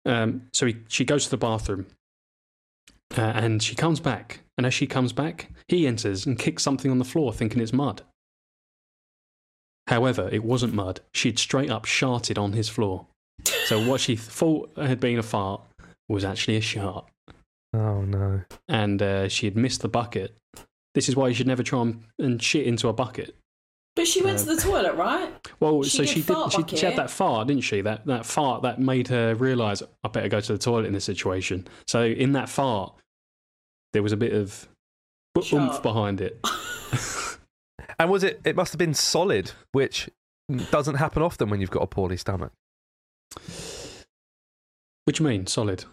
Um, 0.06 0.48
so 0.54 0.66
he, 0.68 0.78
she 0.88 1.04
goes 1.06 1.26
to 1.26 1.32
the 1.32 1.38
bathroom, 1.38 1.88
uh, 3.18 3.22
and 3.22 3.62
she 3.62 3.76
comes 3.76 4.00
back. 4.00 4.42
And 4.58 4.66
as 4.66 4.74
she 4.74 4.88
comes 4.88 5.12
back, 5.14 5.52
he 5.68 5.86
enters 5.88 6.26
and 6.26 6.40
kicks 6.40 6.64
something 6.64 6.90
on 6.90 6.98
the 7.00 7.06
floor, 7.06 7.34
thinking 7.34 7.62
it's 7.62 7.74
mud. 7.74 8.04
However, 9.88 10.30
it 10.32 10.44
wasn't 10.44 10.74
mud. 10.74 11.02
She'd 11.14 11.38
straight 11.40 11.70
up 11.70 11.86
sharted 11.86 12.38
on 12.38 12.54
his 12.54 12.70
floor. 12.70 13.06
So 13.66 13.86
what 13.88 14.02
she 14.02 14.16
thought 14.16 14.72
had 14.78 15.00
been 15.00 15.20
a 15.20 15.24
fart 15.24 15.62
was 16.08 16.24
actually 16.24 16.56
a 16.58 16.62
shart 16.62 17.06
Oh 17.74 18.02
no. 18.02 18.42
and 18.68 19.02
uh, 19.02 19.28
she 19.28 19.46
had 19.46 19.56
missed 19.58 19.82
the 19.82 19.88
bucket. 19.90 20.36
This 20.94 21.10
is 21.10 21.16
why 21.16 21.28
you 21.28 21.34
should 21.34 21.48
never 21.48 21.64
try 21.64 21.82
and, 21.82 22.04
and 22.18 22.42
shit 22.42 22.66
into 22.66 22.88
a 22.88 22.94
bucket. 22.94 23.36
But 23.96 24.08
she 24.08 24.22
went 24.22 24.40
to 24.40 24.52
uh, 24.52 24.56
the 24.56 24.62
toilet, 24.62 24.96
right? 24.96 25.32
Well, 25.60 25.82
She 25.84 25.90
so 25.98 26.04
did 26.04 26.10
she 26.10 26.16
did. 26.16 26.26
fart 26.26 26.52
She, 26.52 26.76
she 26.76 26.86
had 26.86 26.98
that 26.98 27.10
fart, 27.10 27.48
didn't 27.48 27.64
she? 27.64 27.82
That 27.82 28.06
that 28.08 28.26
fart 28.26 28.62
that 28.64 28.80
made 28.80 29.08
her 29.08 29.36
realise 29.36 29.82
I 30.04 30.08
better 30.10 30.28
go 30.28 30.42
to 30.42 30.54
the 30.54 30.60
toilet 30.60 30.86
in 30.86 30.94
this 30.94 31.06
situation. 31.06 31.68
So 31.88 32.04
in 32.04 32.34
that 32.34 32.50
fart, 32.50 32.94
there 33.94 34.04
was 34.04 34.12
a 34.12 34.18
bit 34.18 34.34
of 34.34 34.68
oomph 35.54 35.82
behind 35.82 36.20
it. 36.22 36.40
And 37.98 38.10
was 38.10 38.24
it? 38.24 38.42
It 38.44 38.56
must 38.56 38.74
have 38.74 38.80
been 38.80 38.94
solid, 38.94 39.52
which 39.72 40.10
doesn't 40.72 40.96
happen 40.96 41.22
often 41.22 41.50
when 41.50 41.62
you've 41.62 41.72
got 41.72 41.84
a 41.84 41.88
poorly 41.88 42.18
stomach. 42.18 42.52
Which 45.06 45.20
you 45.20 45.26
mean 45.26 45.48
solid? 45.48 45.86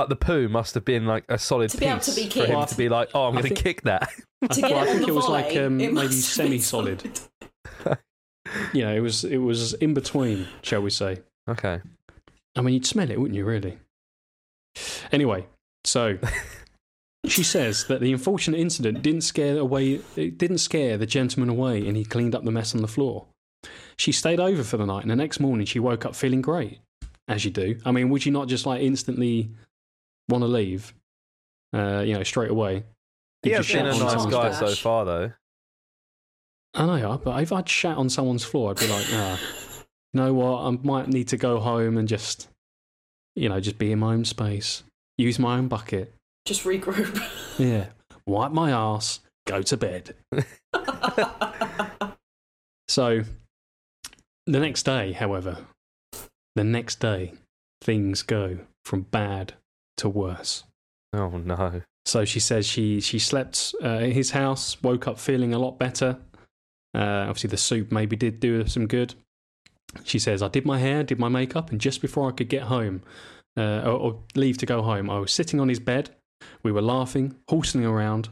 Like 0.00 0.08
the 0.08 0.16
poo 0.16 0.48
must 0.48 0.74
have 0.74 0.84
been 0.84 1.06
like 1.06 1.24
a 1.28 1.38
solid 1.38 1.70
To 1.70 1.76
piece 1.78 1.86
be 1.86 1.90
able 1.90 2.00
to 2.00 2.14
be 2.14 2.28
for 2.28 2.46
him 2.46 2.66
to 2.66 2.76
be 2.76 2.88
like, 2.88 3.10
"Oh, 3.14 3.24
I'm 3.24 3.36
I 3.38 3.42
going 3.42 3.42
to 3.42 3.48
think- 3.54 3.60
kick 3.60 3.82
that." 3.82 4.08
To 4.10 4.48
I, 4.50 4.54
get 4.68 4.70
well, 4.70 4.78
I 4.78 4.78
it 4.78 4.80
on 4.80 4.86
think 4.86 5.00
the 5.02 5.08
it 5.08 5.14
was 5.14 5.24
volley, 5.26 5.42
like 5.42 5.56
um, 5.56 5.80
it 5.80 5.92
maybe 5.92 6.06
must 6.06 6.36
have 6.38 6.48
been 6.48 6.60
semi-solid. 6.60 7.20
You 8.72 8.82
know, 8.82 8.92
it 8.94 9.00
was 9.00 9.22
it 9.24 9.36
was 9.36 9.74
in 9.74 9.94
between, 9.94 10.48
shall 10.62 10.80
we 10.82 10.90
say? 10.90 11.18
Okay. 11.48 11.80
I 12.56 12.60
mean, 12.62 12.74
you'd 12.74 12.86
smell 12.86 13.08
it, 13.10 13.20
wouldn't 13.20 13.36
you? 13.36 13.44
Really. 13.44 13.78
Anyway, 15.12 15.46
so 15.84 16.18
she 17.26 17.42
says 17.44 17.84
that 17.86 18.00
the 18.00 18.12
unfortunate 18.12 18.58
incident 18.58 19.02
didn't 19.02 19.20
scare 19.20 19.58
away. 19.58 20.00
It 20.16 20.38
didn't 20.38 20.58
scare 20.58 20.96
the 20.96 21.06
gentleman 21.06 21.48
away, 21.48 21.86
and 21.86 21.96
he 21.96 22.04
cleaned 22.04 22.34
up 22.34 22.44
the 22.44 22.50
mess 22.50 22.74
on 22.74 22.82
the 22.82 22.88
floor. 22.88 23.26
She 23.96 24.10
stayed 24.10 24.40
over 24.40 24.64
for 24.64 24.78
the 24.78 24.86
night, 24.86 25.02
and 25.02 25.10
the 25.10 25.16
next 25.16 25.38
morning 25.38 25.66
she 25.66 25.78
woke 25.78 26.04
up 26.04 26.16
feeling 26.16 26.40
great, 26.42 26.80
as 27.28 27.44
you 27.44 27.50
do. 27.52 27.78
I 27.84 27.92
mean, 27.92 28.08
would 28.08 28.24
you 28.26 28.32
not 28.32 28.48
just 28.48 28.66
like 28.66 28.82
instantly 28.82 29.50
want 30.30 30.42
to 30.42 30.48
leave? 30.48 30.94
Uh, 31.74 32.02
you 32.06 32.14
know, 32.14 32.22
straight 32.22 32.50
away. 32.50 32.84
He 33.42 33.50
Did 33.50 33.56
has 33.58 33.70
you 33.70 33.76
been 33.76 33.86
a 33.86 33.94
shat 33.94 34.02
nice 34.02 34.26
guy 34.26 34.48
dash? 34.48 34.58
so 34.58 34.74
far, 34.74 35.04
though. 35.04 35.32
I 36.74 36.86
know, 36.86 37.20
but 37.22 37.42
if 37.42 37.52
I'd 37.52 37.68
shat 37.68 37.96
on 37.96 38.08
someone's 38.08 38.44
floor, 38.44 38.70
I'd 38.70 38.78
be 38.78 38.86
like, 38.88 39.06
ah, 39.10 39.40
you 40.12 40.20
know 40.20 40.32
what? 40.34 40.62
I 40.62 40.70
might 40.70 41.08
need 41.08 41.28
to 41.28 41.36
go 41.36 41.58
home 41.60 41.98
and 41.98 42.06
just, 42.08 42.48
you 43.36 43.48
know, 43.48 43.60
just 43.60 43.78
be 43.78 43.92
in 43.92 43.98
my 43.98 44.14
own 44.14 44.24
space, 44.24 44.82
use 45.18 45.38
my 45.38 45.58
own 45.58 45.68
bucket. 45.68 46.14
Just 46.46 46.64
regroup. 46.64 47.20
Yeah. 47.58 47.88
Wipe 48.26 48.52
my 48.52 48.70
ass, 48.70 49.20
go 49.46 49.60
to 49.62 49.76
bed. 49.76 50.14
So, 52.88 53.22
the 54.48 54.58
next 54.58 54.82
day, 54.82 55.12
however, 55.12 55.58
the 56.56 56.64
next 56.64 56.98
day, 56.98 57.34
things 57.80 58.22
go 58.22 58.58
from 58.84 59.02
bad 59.02 59.54
to 60.00 60.08
worse. 60.08 60.64
Oh 61.12 61.28
no. 61.38 61.82
So 62.06 62.24
she 62.24 62.40
says 62.40 62.66
she 62.66 63.00
she 63.00 63.18
slept 63.18 63.74
uh, 63.82 63.86
at 64.06 64.12
his 64.12 64.30
house, 64.32 64.82
woke 64.82 65.06
up 65.08 65.18
feeling 65.18 65.54
a 65.54 65.58
lot 65.58 65.78
better. 65.78 66.18
Uh, 66.94 67.26
obviously, 67.28 67.48
the 67.48 67.56
soup 67.56 67.92
maybe 67.92 68.16
did 68.16 68.40
do 68.40 68.58
her 68.58 68.68
some 68.68 68.86
good. 68.86 69.14
She 70.04 70.18
says, 70.18 70.42
"I 70.42 70.48
did 70.48 70.64
my 70.66 70.78
hair, 70.78 71.02
did 71.04 71.18
my 71.18 71.28
makeup, 71.28 71.70
and 71.70 71.80
just 71.80 72.00
before 72.00 72.28
I 72.28 72.32
could 72.32 72.48
get 72.48 72.62
home 72.64 73.02
uh, 73.56 73.80
or, 73.84 73.92
or 73.92 74.20
leave 74.34 74.58
to 74.58 74.66
go 74.66 74.82
home, 74.82 75.08
I 75.10 75.18
was 75.18 75.32
sitting 75.32 75.60
on 75.60 75.68
his 75.68 75.80
bed. 75.80 76.10
We 76.62 76.72
were 76.72 76.82
laughing, 76.82 77.36
horsing 77.48 77.84
around." 77.84 78.28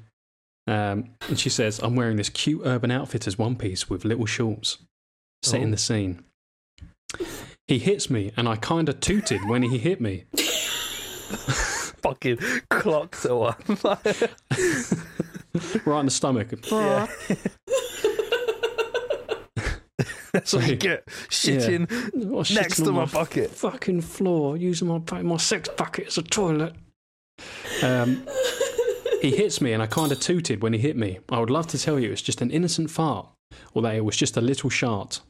Um, 0.67 1.11
and 1.29 1.39
she 1.39 1.49
says, 1.51 1.79
"I'm 1.81 1.95
wearing 1.97 2.17
this 2.17 2.31
cute 2.31 2.63
Urban 2.65 2.91
Outfitters 2.91 3.39
one 3.39 3.57
piece 3.57 3.89
with 3.91 4.05
little 4.05 4.27
shorts, 4.27 4.79
setting 5.43 5.69
Oh. 5.69 5.73
the 5.73 5.79
scene." 5.79 6.25
He 7.67 7.79
hits 7.79 8.09
me, 8.09 8.33
and 8.37 8.49
I 8.49 8.57
kind 8.57 8.89
of 8.89 9.01
tooted 9.01 9.41
when 9.49 9.63
he 9.63 9.79
hit 9.79 10.01
me. 10.01 10.25
Fucking 12.03 12.39
clocked 12.71 13.23
to 13.23 13.37
one. 13.37 13.55
right 15.85 16.01
in 16.01 16.07
the 16.07 16.11
stomach. 16.11 16.53
yeah. 16.71 17.07
That's 20.33 20.53
what 20.53 20.69
you 20.69 20.77
get 20.77 21.07
shitting 21.29 21.87
shitting 21.87 22.55
next 22.55 22.77
to 22.77 22.93
my 22.93 23.07
bucket. 23.07 23.51
fucking 23.51 24.03
floor 24.03 24.57
using 24.57 24.87
my 24.87 25.23
my 25.23 25.37
sex 25.39 25.69
bucket 25.71 26.09
as 26.09 26.19
a 26.19 26.23
toilet. 26.23 26.75
Um, 27.83 28.27
he 29.23 29.35
hits 29.35 29.61
me, 29.61 29.73
and 29.73 29.83
I 29.83 29.87
kind 29.87 30.13
of 30.13 30.21
tooted 30.21 30.63
when 30.63 30.73
he 30.75 30.79
hit 30.79 30.97
me. 30.97 31.19
I 31.31 31.41
would 31.41 31.51
love 31.51 31.67
to 31.69 31.79
tell 31.79 31.99
you 31.99 32.13
it's 32.13 32.23
just 32.23 32.41
an 32.41 32.51
innocent 32.51 32.91
fart, 32.91 33.29
or 33.75 33.83
that 33.83 33.95
it 33.97 34.05
was 34.05 34.17
just 34.17 34.37
a 34.37 34.41
little 34.41 34.71
shart. 34.71 35.21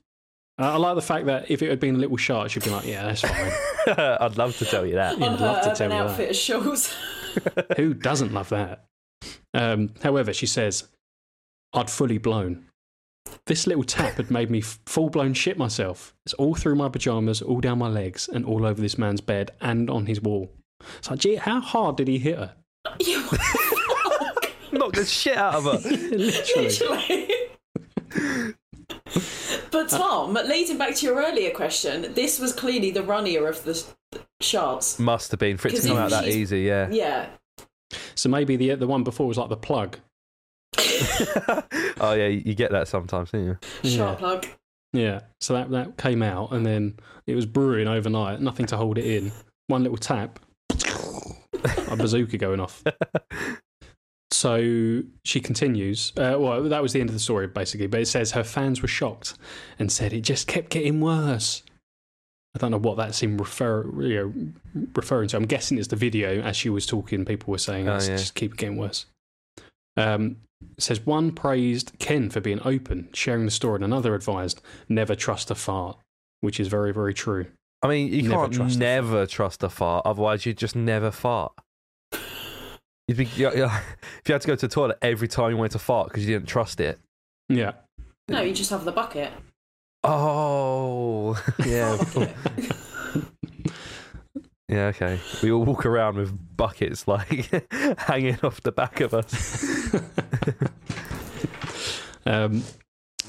Uh, 0.61 0.73
I 0.73 0.77
like 0.77 0.97
the 0.97 1.03
fact 1.03 1.27
that 1.27 1.51
if 1.51 1.63
it 1.63 1.71
had 1.71 1.79
been 1.81 1.95
a 1.95 1.99
little 1.99 2.17
shart, 2.17 2.51
she'd 2.51 2.65
be 2.65 2.71
like, 2.71 2.85
"Yeah, 2.87 3.05
that's 3.05 3.21
fine." 3.21 3.53
I'd 4.21 4.37
love 4.37 4.57
to 4.59 4.65
tell 4.65 4.85
you 4.85 4.97
that. 4.97 5.19
Yeah, 5.19 5.27
on 5.27 5.33
I'd 5.35 5.39
her 5.41 5.47
love 5.47 5.63
to 5.63 5.71
urban 5.71 5.77
tell 5.77 5.87
you 5.93 5.99
that. 6.05 6.11
outfitter 6.11 6.35
shawls. 6.35 6.95
Who 7.77 7.95
doesn't 7.95 8.33
love 8.33 8.49
that? 8.49 8.85
Um, 9.55 9.91
however, 10.03 10.33
she 10.33 10.47
says, 10.47 10.89
I'd 11.73 11.91
fully 11.91 12.19
blown. 12.19 12.65
This 13.47 13.67
little 13.67 13.85
tap 13.85 14.15
had 14.15 14.31
made 14.31 14.51
me 14.51 14.61
full 14.63 15.11
blown 15.11 15.35
shit 15.35 15.59
myself. 15.59 16.15
It's 16.27 16.35
all 16.35 16.55
through 16.55 16.75
my 16.77 16.89
pajamas, 16.89 17.41
all 17.43 17.61
down 17.61 17.79
my 17.79 17.89
legs, 17.89 18.29
and 18.29 18.45
all 18.45 18.65
over 18.67 18.81
this 18.81 18.99
man's 18.99 19.21
bed 19.21 19.53
and 19.61 19.89
on 19.91 20.07
his 20.07 20.21
wall. 20.21 20.51
It's 20.99 21.11
like, 21.11 21.21
gee, 21.21 21.37
how 21.37 21.61
hard 21.61 21.97
did 21.97 22.09
he 22.09 22.19
hit 22.19 22.39
her? 22.39 22.55
Yeah, 23.01 23.19
Knock 24.73 24.93
the 24.95 25.05
shit 25.07 25.37
out 25.37 25.55
of 25.57 25.65
her. 25.65 25.89
Literally. 25.91 26.69
Literally. 26.69 28.55
But 29.71 29.89
Tom, 29.89 30.35
leading 30.35 30.79
back 30.79 30.95
to 30.97 31.07
your 31.07 31.17
earlier 31.17 31.51
question, 31.51 32.13
this 32.15 32.39
was 32.39 32.53
clearly 32.53 32.91
the 32.91 33.03
runnier 33.03 33.47
of 33.49 33.65
the 33.65 33.83
shots. 34.41 34.99
Must 34.99 35.31
have 35.31 35.41
been 35.41 35.57
for 35.57 35.69
it 35.69 35.73
to 35.73 35.77
'Cause 35.79 35.87
come 35.87 35.97
out 35.97 36.11
that 36.11 36.29
easy, 36.29 36.61
yeah. 36.63 36.89
Yeah. 36.91 37.29
So 38.15 38.29
maybe 38.29 38.57
the 38.57 38.75
the 38.75 38.87
one 38.87 39.03
before 39.05 39.27
was 39.27 39.39
like 39.39 39.49
the 39.49 39.57
plug. 39.57 39.99
oh 40.79 42.13
yeah, 42.13 42.27
you 42.29 42.55
get 42.55 42.71
that 42.73 42.89
sometimes, 42.89 43.31
don't 43.31 43.45
you? 43.45 43.59
Shark 43.91 44.19
plug. 44.19 44.47
Yeah. 44.93 45.21
So 45.41 45.55
that, 45.55 45.71
that 45.71 45.97
came 45.99 46.23
out, 46.23 46.53
and 46.53 46.65
then 46.65 46.99
it 47.27 47.35
was 47.35 47.47
brewing 47.47 47.89
overnight, 47.89 48.41
nothing 48.41 48.67
to 48.67 48.77
hold 48.77 48.99
it 48.99 49.05
in. 49.05 49.33
One 49.69 49.83
little 49.83 49.99
tap, 49.99 50.39
a 51.91 51.97
bazooka 51.97 52.39
going 52.39 52.61
off. 52.61 52.83
So 54.39 55.03
she 55.25 55.41
continues. 55.41 56.13
Uh, 56.17 56.37
well, 56.39 56.63
that 56.63 56.81
was 56.81 56.93
the 56.93 57.01
end 57.01 57.11
of 57.11 57.15
the 57.15 57.19
story, 57.19 57.49
basically. 57.49 57.89
But 57.89 58.03
it 58.03 58.07
says 58.07 58.31
her 58.31 58.45
fans 58.45 58.81
were 58.81 58.87
shocked 58.87 59.35
and 59.81 59.91
said 59.91 60.13
it 60.13 60.21
just 60.21 60.47
kept 60.47 60.71
getting 60.71 61.01
worse. 61.01 61.65
I 62.55 62.61
don't 62.61 62.71
know 62.71 62.79
what 62.79 62.99
that 62.99 63.17
seemed 63.17 63.41
refer, 63.41 63.85
you 64.01 64.15
know, 64.75 64.87
referring 64.95 65.27
to. 65.31 65.37
I'm 65.39 65.45
guessing 65.47 65.77
it's 65.77 65.89
the 65.89 65.97
video 65.97 66.41
as 66.41 66.57
she 66.57 66.71
was 66.71 66.87
talking. 66.87 67.25
People 67.25 67.51
were 67.51 67.59
saying 67.59 67.89
Oh, 67.89 67.97
it's 67.97 68.09
yeah. 68.09 68.17
just 68.17 68.37
keep 68.37 68.57
getting 68.57 68.77
worse. 68.77 69.07
Um, 69.97 70.37
it 70.77 70.85
says 70.85 71.05
one 71.05 71.33
praised 71.33 71.99
Ken 71.99 72.31
for 72.31 72.41
being 72.41 72.61
open, 72.65 73.09
sharing 73.13 73.45
the 73.45 73.51
story, 73.51 73.75
and 73.79 73.85
another 73.85 74.15
advised 74.15 74.63
never 74.89 75.17
trust 75.17 75.51
a 75.51 75.57
fart, 75.57 75.99
which 76.43 76.61
is 76.61 76.69
very, 76.69 76.93
very 76.93 77.13
true. 77.13 77.47
I 77.83 77.89
mean, 77.89 78.13
you 78.13 78.23
Never 78.23 78.43
can't 78.43 78.53
trust 78.55 78.77
a 78.77 78.79
never 78.79 79.27
trust 79.27 79.65
a 79.65 79.69
fart. 79.69 80.07
Otherwise, 80.07 80.47
you'd 80.47 80.59
just 80.59 80.77
never 80.77 81.11
fart. 81.11 81.53
You'd 83.09 83.17
be, 83.17 83.25
yeah, 83.37 83.53
yeah. 83.55 83.81
if 84.21 84.29
you 84.29 84.35
had 84.35 84.43
to 84.43 84.47
go 84.47 84.55
to 84.55 84.69
the 84.69 84.73
toilet 84.73 84.99
every 85.03 85.27
time 85.27 85.51
you 85.51 85.57
wanted 85.57 85.73
to 85.73 85.79
fart 85.79 86.09
because 86.09 86.27
you 86.27 86.35
didn't 86.35 86.49
trust 86.49 86.79
it. 86.79 87.01
Yeah. 87.49 87.73
No, 88.29 88.43
you 88.43 88.53
just 88.53 88.71
have 88.71 88.85
the 88.85 88.93
bucket. 88.93 89.33
Oh, 90.05 91.43
yeah, 91.67 91.97
Bucket. 91.97 92.37
yeah. 94.69 94.87
Okay, 94.89 95.19
we 95.43 95.51
all 95.51 95.65
walk 95.65 95.87
around 95.87 96.17
with 96.17 96.57
buckets 96.57 97.09
like 97.09 97.51
hanging 97.99 98.39
off 98.45 98.61
the 98.61 98.71
back 98.71 99.01
of 99.01 99.15
us. 99.15 99.95
Um, 102.29 102.63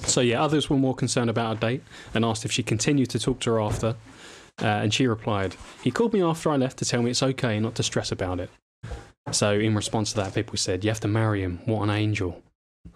so 0.04 0.20
yeah, 0.22 0.44
others 0.44 0.70
were 0.70 0.78
more 0.78 0.94
concerned 0.94 1.30
about 1.30 1.56
her 1.56 1.60
date 1.60 1.84
and 2.14 2.26
asked 2.26 2.44
if 2.44 2.52
she 2.52 2.64
continued 2.64 3.10
to 3.12 3.20
talk 3.20 3.40
to 3.42 3.52
her 3.52 3.62
after. 3.62 3.96
Uh, 4.62 4.66
and 4.66 4.94
she 4.94 5.08
replied, 5.08 5.56
"He 5.82 5.90
called 5.90 6.12
me 6.12 6.22
after 6.22 6.52
I 6.52 6.58
left 6.58 6.78
to 6.80 6.86
tell 6.86 7.02
me 7.02 7.12
it's 7.12 7.24
okay 7.24 7.60
not 7.62 7.76
to 7.76 7.84
stress 7.84 8.12
about 8.12 8.42
it." 8.42 8.50
So 9.36 9.54
in 9.54 9.76
response 9.76 10.12
to 10.12 10.18
that, 10.18 10.34
people 10.34 10.58
said, 10.58 10.84
"You 10.84 10.90
have 10.90 11.00
to 11.02 11.08
marry 11.08 11.42
him. 11.42 11.60
What 11.66 11.84
an 11.84 11.90
angel!" 11.90 12.42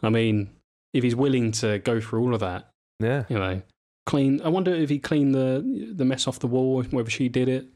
I 0.01 0.09
mean, 0.09 0.49
if 0.93 1.03
he's 1.03 1.15
willing 1.15 1.51
to 1.53 1.79
go 1.79 1.99
through 1.99 2.21
all 2.21 2.33
of 2.33 2.39
that, 2.41 2.69
Yeah, 2.99 3.23
you 3.29 3.37
know, 3.37 3.61
clean. 4.05 4.41
I 4.43 4.49
wonder 4.49 4.73
if 4.73 4.89
he 4.89 4.99
cleaned 4.99 5.33
the 5.35 5.91
the 5.93 6.05
mess 6.05 6.27
off 6.27 6.39
the 6.39 6.47
wall, 6.47 6.83
whether 6.83 7.09
she 7.09 7.29
did 7.29 7.47
it. 7.49 7.67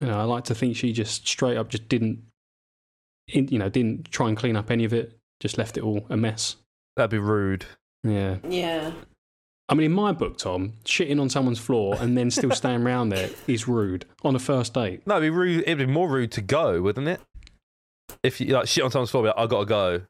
You 0.00 0.08
know, 0.08 0.18
I 0.18 0.24
like 0.24 0.44
to 0.44 0.54
think 0.54 0.76
she 0.76 0.92
just 0.92 1.28
straight 1.28 1.56
up 1.56 1.68
just 1.68 1.88
didn't, 1.88 2.24
in, 3.28 3.48
you 3.48 3.58
know, 3.58 3.68
didn't 3.68 4.10
try 4.10 4.28
and 4.28 4.36
clean 4.36 4.56
up 4.56 4.70
any 4.70 4.84
of 4.84 4.92
it. 4.92 5.16
Just 5.40 5.58
left 5.58 5.76
it 5.76 5.82
all 5.82 6.06
a 6.08 6.16
mess. 6.16 6.56
that'd 6.96 7.10
be 7.10 7.18
rude. 7.18 7.64
Yeah. 8.04 8.38
yeah. 8.48 8.92
I 9.68 9.74
mean, 9.74 9.86
in 9.86 9.92
my 9.92 10.10
book, 10.12 10.38
Tom, 10.38 10.74
shitting 10.84 11.20
on 11.20 11.30
someone's 11.30 11.60
floor 11.60 11.96
and 12.00 12.18
then 12.18 12.30
still 12.32 12.50
staying 12.62 12.82
around 12.82 13.10
there 13.10 13.30
is 13.46 13.68
rude 13.68 14.04
on 14.24 14.34
a 14.34 14.38
first 14.40 14.74
date. 14.74 15.06
No, 15.06 15.16
it'd 15.16 15.26
be 15.26 15.30
rude. 15.30 15.62
It'd 15.62 15.78
be 15.78 15.86
more 15.86 16.08
rude 16.08 16.32
to 16.32 16.40
go, 16.40 16.82
wouldn't 16.82 17.06
it? 17.08 17.20
If 18.22 18.40
you 18.40 18.48
like 18.54 18.68
shit 18.68 18.84
on 18.84 18.90
someone's 18.90 19.10
floor, 19.10 19.24
be 19.24 19.28
like, 19.28 19.38
I 19.38 19.46
gotta 19.46 19.66
go. 19.66 20.00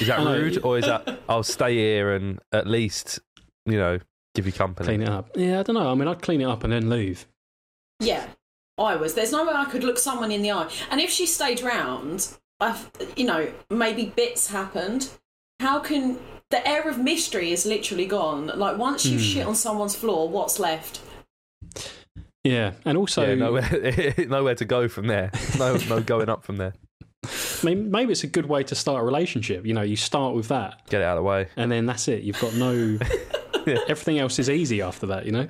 Is 0.00 0.06
that 0.08 0.18
rude, 0.26 0.58
or 0.64 0.78
is 0.78 0.86
that 0.86 1.20
I'll 1.28 1.42
stay 1.42 1.74
here 1.74 2.12
and 2.14 2.38
at 2.52 2.66
least 2.66 3.18
you 3.66 3.78
know 3.78 3.98
give 4.34 4.46
you 4.46 4.52
company? 4.52 4.86
Clean 4.86 5.02
it 5.02 5.08
up. 5.08 5.30
Yeah, 5.36 5.60
I 5.60 5.62
don't 5.62 5.74
know. 5.74 5.90
I 5.90 5.94
mean, 5.94 6.08
I'd 6.08 6.22
clean 6.22 6.40
it 6.40 6.46
up 6.46 6.64
and 6.64 6.72
then 6.72 6.88
leave. 6.90 7.26
Yeah, 8.00 8.26
I 8.78 8.96
was. 8.96 9.14
There's 9.14 9.32
no 9.32 9.46
way 9.46 9.52
I 9.54 9.64
could 9.66 9.84
look 9.84 9.98
someone 9.98 10.32
in 10.32 10.42
the 10.42 10.52
eye. 10.52 10.70
And 10.90 11.00
if 11.00 11.10
she 11.10 11.26
stayed 11.26 11.62
round, 11.62 12.28
I've, 12.60 12.90
you 13.16 13.24
know, 13.24 13.52
maybe 13.70 14.06
bits 14.06 14.48
happened. 14.48 15.08
How 15.60 15.78
can 15.78 16.18
the 16.50 16.66
air 16.68 16.88
of 16.88 16.98
mystery 16.98 17.52
is 17.52 17.64
literally 17.64 18.06
gone? 18.06 18.46
Like 18.48 18.76
once 18.78 19.06
you 19.06 19.18
Hmm. 19.18 19.22
shit 19.24 19.46
on 19.46 19.54
someone's 19.54 19.94
floor, 19.94 20.28
what's 20.28 20.58
left? 20.58 21.00
Yeah, 22.44 22.72
and 22.84 22.98
also 22.98 23.24
yeah, 23.28 23.34
nowhere, 23.36 24.14
nowhere 24.28 24.54
to 24.56 24.64
go 24.64 24.88
from 24.88 25.06
there. 25.06 25.30
No, 25.58 25.76
no 25.88 26.00
going 26.00 26.28
up 26.28 26.42
from 26.42 26.56
there. 26.56 26.74
Maybe, 27.62 27.80
maybe 27.82 28.12
it's 28.12 28.24
a 28.24 28.28
good 28.28 28.46
way 28.46 28.62
to 28.64 28.74
start 28.74 29.02
a 29.02 29.04
relationship. 29.04 29.64
You 29.66 29.74
know, 29.74 29.82
you 29.82 29.96
start 29.96 30.34
with 30.34 30.48
that, 30.48 30.86
Get 30.88 31.00
it 31.00 31.04
out 31.04 31.16
of 31.18 31.24
the 31.24 31.28
way. 31.28 31.48
and 31.56 31.70
then 31.70 31.86
that's 31.86 32.08
it. 32.08 32.22
You've 32.22 32.40
got 32.40 32.54
no. 32.54 32.98
Everything 33.66 34.18
else 34.18 34.38
is 34.40 34.50
easy 34.50 34.82
after 34.82 35.06
that. 35.06 35.24
You 35.26 35.32
know. 35.32 35.48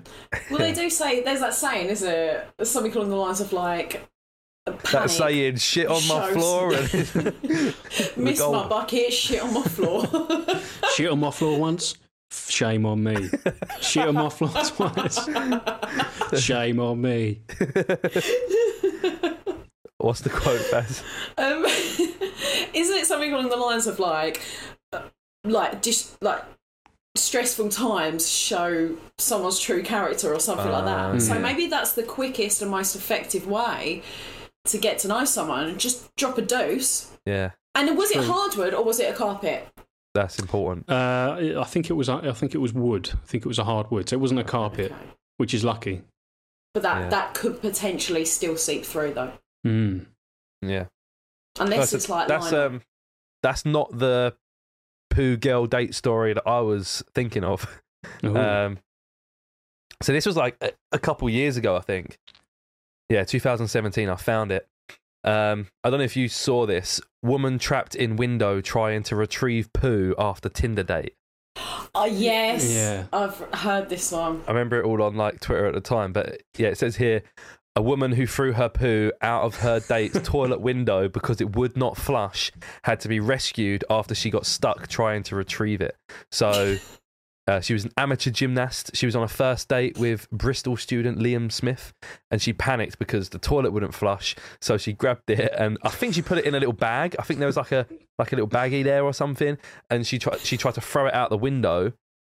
Well, 0.51 0.59
they 0.59 0.73
do 0.75 0.91
say 0.91 1.23
there's 1.23 1.41
that 1.41 1.55
saying, 1.55 1.89
is 1.89 2.03
it? 2.03 2.47
Something 2.63 2.93
along 2.95 3.09
the 3.11 3.17
lines 3.17 3.41
of 3.41 3.53
like. 3.53 4.07
That 4.93 5.11
saying 5.11 5.57
shit 5.57 5.89
on 5.89 6.07
my 6.07 6.27
shows- 6.31 6.35
floor 6.35 6.73
and 8.17 8.17
Missed 8.25 8.43
my 8.49 8.69
bucket, 8.69 9.13
shit 9.13 9.43
on 9.43 9.55
my 9.55 9.63
floor. 9.63 10.05
Shit 10.95 11.11
on 11.11 11.19
my 11.21 11.31
floor 11.33 11.59
once. 11.59 11.95
Shame 12.31 12.87
on 12.87 13.03
me. 13.03 13.29
Shit 13.81 14.07
on 14.09 14.15
my 14.15 14.29
floor 14.31 14.51
twice. 14.51 15.19
Shame 16.41 16.81
on 16.81 17.01
me. 17.01 17.41
What's 20.03 20.21
the 20.21 20.31
quote, 20.31 20.61
Baz? 20.71 21.03
Um, 21.39 21.65
isn't 22.75 22.97
it 22.97 23.07
something 23.07 23.33
along 23.33 23.49
the 23.51 23.57
lines 23.57 23.87
of 23.87 23.99
like, 23.99 24.41
uh, 24.93 25.03
like 25.45 25.83
just 25.83 26.21
like 26.23 26.43
stressful 27.15 27.69
times 27.69 28.29
show 28.31 28.97
someone's 29.19 29.61
true 29.61 29.83
character 29.83 30.33
or 30.33 30.41
something 30.41 30.71
like 30.71 30.85
Ah, 30.85 31.13
that? 31.13 31.23
So 31.23 31.35
yeah. 31.35 31.41
maybe 31.41 31.67
that's 31.67 31.93
the 31.93 32.03
quickest 32.03 32.63
and 32.63 32.71
most 32.71 32.97
effective 32.97 33.47
way 33.47 34.03
to 34.67 34.79
get 34.79 34.99
to 35.01 35.09
know 35.09 35.25
someone. 35.25 35.69
And 35.69 35.79
just 35.79 36.15
drop 36.17 36.39
a 36.39 36.43
dose. 36.43 37.11
Yeah, 37.27 37.51
And 37.75 37.97
was 37.97 38.11
it 38.11 38.25
hardwood 38.25 38.75
or 38.75 38.83
was 38.85 38.99
it 39.01 39.11
a 39.11 39.17
carpet? 39.17 39.69
that's 40.15 40.39
important. 40.39 40.91
Uh, 40.91 41.55
I 41.59 41.65
think 41.65 41.89
it 41.89 41.95
was. 41.95 42.11
I 42.11 42.33
think 42.33 42.55
it 42.55 42.59
was 42.59 42.75
wood. 42.75 43.09
I 43.15 43.27
think 43.27 43.47
it 43.47 43.49
was 43.49 43.59
a 43.59 43.65
hardwood. 43.65 44.11
So 44.11 44.17
it 44.17 44.21
wasn't 44.21 44.41
a 44.41 44.45
carpet, 44.45 44.93
Okay. 44.93 45.01
which 45.39 45.55
is 45.55 45.65
lucky. 45.65 46.03
But 46.75 46.83
that 46.83 47.01
Yeah. 47.03 47.09
that 47.09 47.33
could 47.35 47.63
potentially 47.63 48.27
still 48.27 48.59
seep 48.59 48.85
through 48.85 49.15
though, 49.15 49.33
Mm. 49.67 50.07
Yeah, 50.63 50.87
unless 51.59 51.91
That's- 51.91 51.93
it's 51.95 52.09
like 52.09 52.29
that's 52.29 52.53
liner. 52.53 52.67
um, 52.67 52.83
that's 53.43 53.65
not 53.65 53.97
the 53.99 54.35
poo 55.11 55.37
girl 55.37 55.67
date 55.67 55.95
story 55.95 56.33
that 56.35 56.47
I 56.47 56.61
was 56.61 57.03
thinking 57.15 57.45
of. 57.45 57.67
Ooh. 58.25 58.37
Um, 58.37 58.79
so 60.03 60.13
this 60.13 60.27
was 60.27 60.37
like 60.37 60.57
a, 60.61 60.73
a 60.93 60.99
couple 60.99 61.29
years 61.29 61.57
ago, 61.57 61.77
I 61.77 61.81
think. 61.81 62.19
Yeah, 63.09 63.25
2017. 63.25 64.09
I 64.09 64.17
found 64.17 64.51
it. 64.53 64.67
Um, 65.25 65.69
I 65.85 65.91
don't 65.91 65.99
know 65.99 66.05
if 66.05 66.17
you 66.17 66.29
saw 66.29 66.67
this. 66.67 67.01
Woman 67.23 67.59
trapped 67.59 67.95
in 67.95 68.17
window 68.17 68.61
trying 68.61 69.03
to 69.05 69.17
retrieve 69.17 69.73
poo 69.73 70.15
after 70.19 70.49
Tinder 70.49 70.83
date. 70.83 71.15
Oh 71.95 72.07
yes, 72.07 72.73
Yeah. 72.73 73.05
I've 73.13 73.37
heard 73.53 73.91
this 73.91 74.11
one. 74.13 74.43
I 74.49 74.53
remember 74.53 74.81
it 74.81 74.87
all 74.87 75.03
on 75.03 75.15
like 75.15 75.41
Twitter 75.41 75.67
at 75.67 75.75
the 75.75 75.81
time, 75.83 76.15
but 76.15 76.41
yeah, 76.57 76.69
it 76.69 76.79
says 76.79 76.97
here 76.97 77.23
a 77.75 77.83
woman 77.83 78.13
who 78.13 78.27
threw 78.27 78.53
her 78.53 78.69
poo 78.69 79.13
out 79.23 79.45
of 79.45 79.57
her 79.57 79.81
date's 79.81 80.21
toilet 80.25 80.61
window 80.61 81.09
because 81.09 81.41
it 81.41 81.57
would 81.57 81.77
not 81.77 81.97
flush 81.97 82.53
had 82.85 83.01
to 83.01 83.09
be 83.09 83.21
rescued 83.21 83.85
after 83.89 84.15
she 84.15 84.31
got 84.31 84.47
stuck 84.47 84.89
trying 84.89 85.23
to 85.25 85.37
retrieve 85.37 85.81
it. 85.81 85.97
So 86.31 86.77
uh, 87.47 87.61
she 87.61 87.73
was 87.73 87.85
an 87.85 87.93
amateur 87.97 88.31
gymnast. 88.31 88.91
She 88.95 89.07
was 89.07 89.17
on 89.17 89.23
a 89.23 89.29
first 89.29 89.69
date 89.69 89.99
with 89.99 90.31
Bristol 90.31 90.77
student 90.77 91.19
Liam 91.19 91.51
Smith, 91.51 91.95
and 92.31 92.43
she 92.43 92.53
panicked 92.53 92.99
because 92.99 93.31
the 93.31 93.39
toilet 93.39 93.73
wouldn't 93.73 93.95
flush. 93.95 94.37
So 94.61 94.77
she 94.77 94.93
grabbed 94.93 95.31
it, 95.31 95.53
and 95.57 95.79
I 95.83 95.89
think 95.89 96.15
she 96.15 96.23
put 96.23 96.39
it 96.39 96.45
in 96.45 96.55
a 96.55 96.59
little 96.59 96.75
bag. 96.75 97.17
I 97.19 97.23
think 97.23 97.39
there 97.39 97.47
was 97.47 97.57
like 97.57 97.73
a 97.73 97.87
like 98.19 98.33
a 98.33 98.37
little 98.37 98.49
baggie 98.49 98.85
there 98.85 99.03
or 99.05 99.15
something, 99.15 99.57
and 99.89 100.07
she 100.07 100.19
tried 100.19 100.41
she 100.41 100.59
tried 100.59 100.75
to 100.75 100.83
throw 100.83 101.07
it 101.07 101.15
out 101.15 101.31
the 101.31 101.39
window. 101.39 101.93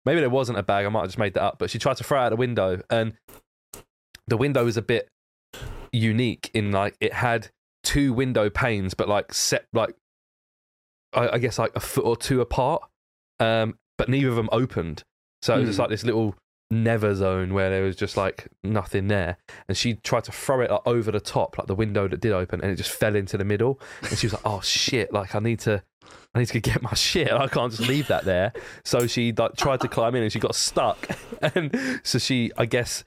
Maybe 0.05 0.21
there 0.21 0.29
wasn't 0.29 0.59
a 0.59 0.63
bag. 0.63 0.85
I 0.85 0.89
might 0.89 1.01
have 1.01 1.09
just 1.09 1.17
made 1.17 1.33
that 1.33 1.43
up. 1.43 1.59
But 1.59 1.71
she 1.71 1.79
tried 1.79 1.97
to 1.97 2.03
throw 2.03 2.21
it 2.21 2.25
out 2.25 2.29
the 2.29 2.35
window, 2.37 2.81
and 2.89 3.13
the 4.27 4.37
window 4.37 4.63
was 4.65 4.77
a 4.77 4.81
bit 4.81 5.09
unique 5.95 6.51
in 6.53 6.71
like 6.71 6.95
it 6.99 7.13
had 7.13 7.49
two 7.83 8.13
window 8.13 8.49
panes, 8.49 8.93
but 8.93 9.07
like 9.07 9.33
set 9.33 9.65
like 9.73 9.95
I, 11.13 11.29
I 11.33 11.37
guess 11.37 11.57
like 11.59 11.71
a 11.75 11.79
foot 11.79 12.05
or 12.05 12.15
two 12.17 12.41
apart. 12.41 12.83
Um, 13.39 13.77
but 13.97 14.09
neither 14.09 14.29
of 14.29 14.35
them 14.35 14.49
opened. 14.51 15.03
So 15.41 15.55
it 15.55 15.59
was 15.59 15.69
just 15.69 15.77
Hmm. 15.77 15.81
like 15.83 15.89
this 15.89 16.03
little 16.03 16.35
never 16.71 17.13
zone 17.13 17.53
where 17.53 17.69
there 17.69 17.83
was 17.83 17.95
just 17.95 18.17
like 18.17 18.47
nothing 18.63 19.07
there. 19.07 19.37
And 19.67 19.77
she 19.77 19.95
tried 19.95 20.23
to 20.25 20.31
throw 20.31 20.61
it 20.61 20.71
like, 20.71 20.81
over 20.85 21.11
the 21.11 21.19
top, 21.19 21.57
like 21.57 21.67
the 21.67 21.75
window 21.75 22.07
that 22.07 22.19
did 22.19 22.31
open, 22.31 22.61
and 22.61 22.71
it 22.71 22.75
just 22.75 22.91
fell 22.91 23.15
into 23.15 23.37
the 23.37 23.45
middle. 23.45 23.79
And 24.01 24.17
she 24.17 24.25
was 24.27 24.33
like, 24.33 24.41
"Oh 24.45 24.61
shit! 24.61 25.13
Like 25.13 25.35
I 25.35 25.39
need 25.39 25.59
to." 25.61 25.83
I 26.35 26.39
need 26.39 26.47
to 26.49 26.59
get 26.59 26.81
my 26.83 26.93
shit. 26.95 27.31
I 27.31 27.47
can't 27.47 27.71
just 27.71 27.87
leave 27.87 28.07
that 28.09 28.25
there. 28.25 28.51
So 28.83 29.07
she 29.07 29.31
like 29.31 29.55
tried 29.55 29.79
to 29.81 29.87
climb 29.87 30.15
in 30.15 30.23
and 30.23 30.31
she 30.31 30.39
got 30.39 30.53
stuck. 30.55 31.07
And 31.41 31.99
so 32.03 32.19
she, 32.19 32.51
I 32.57 32.65
guess, 32.65 33.03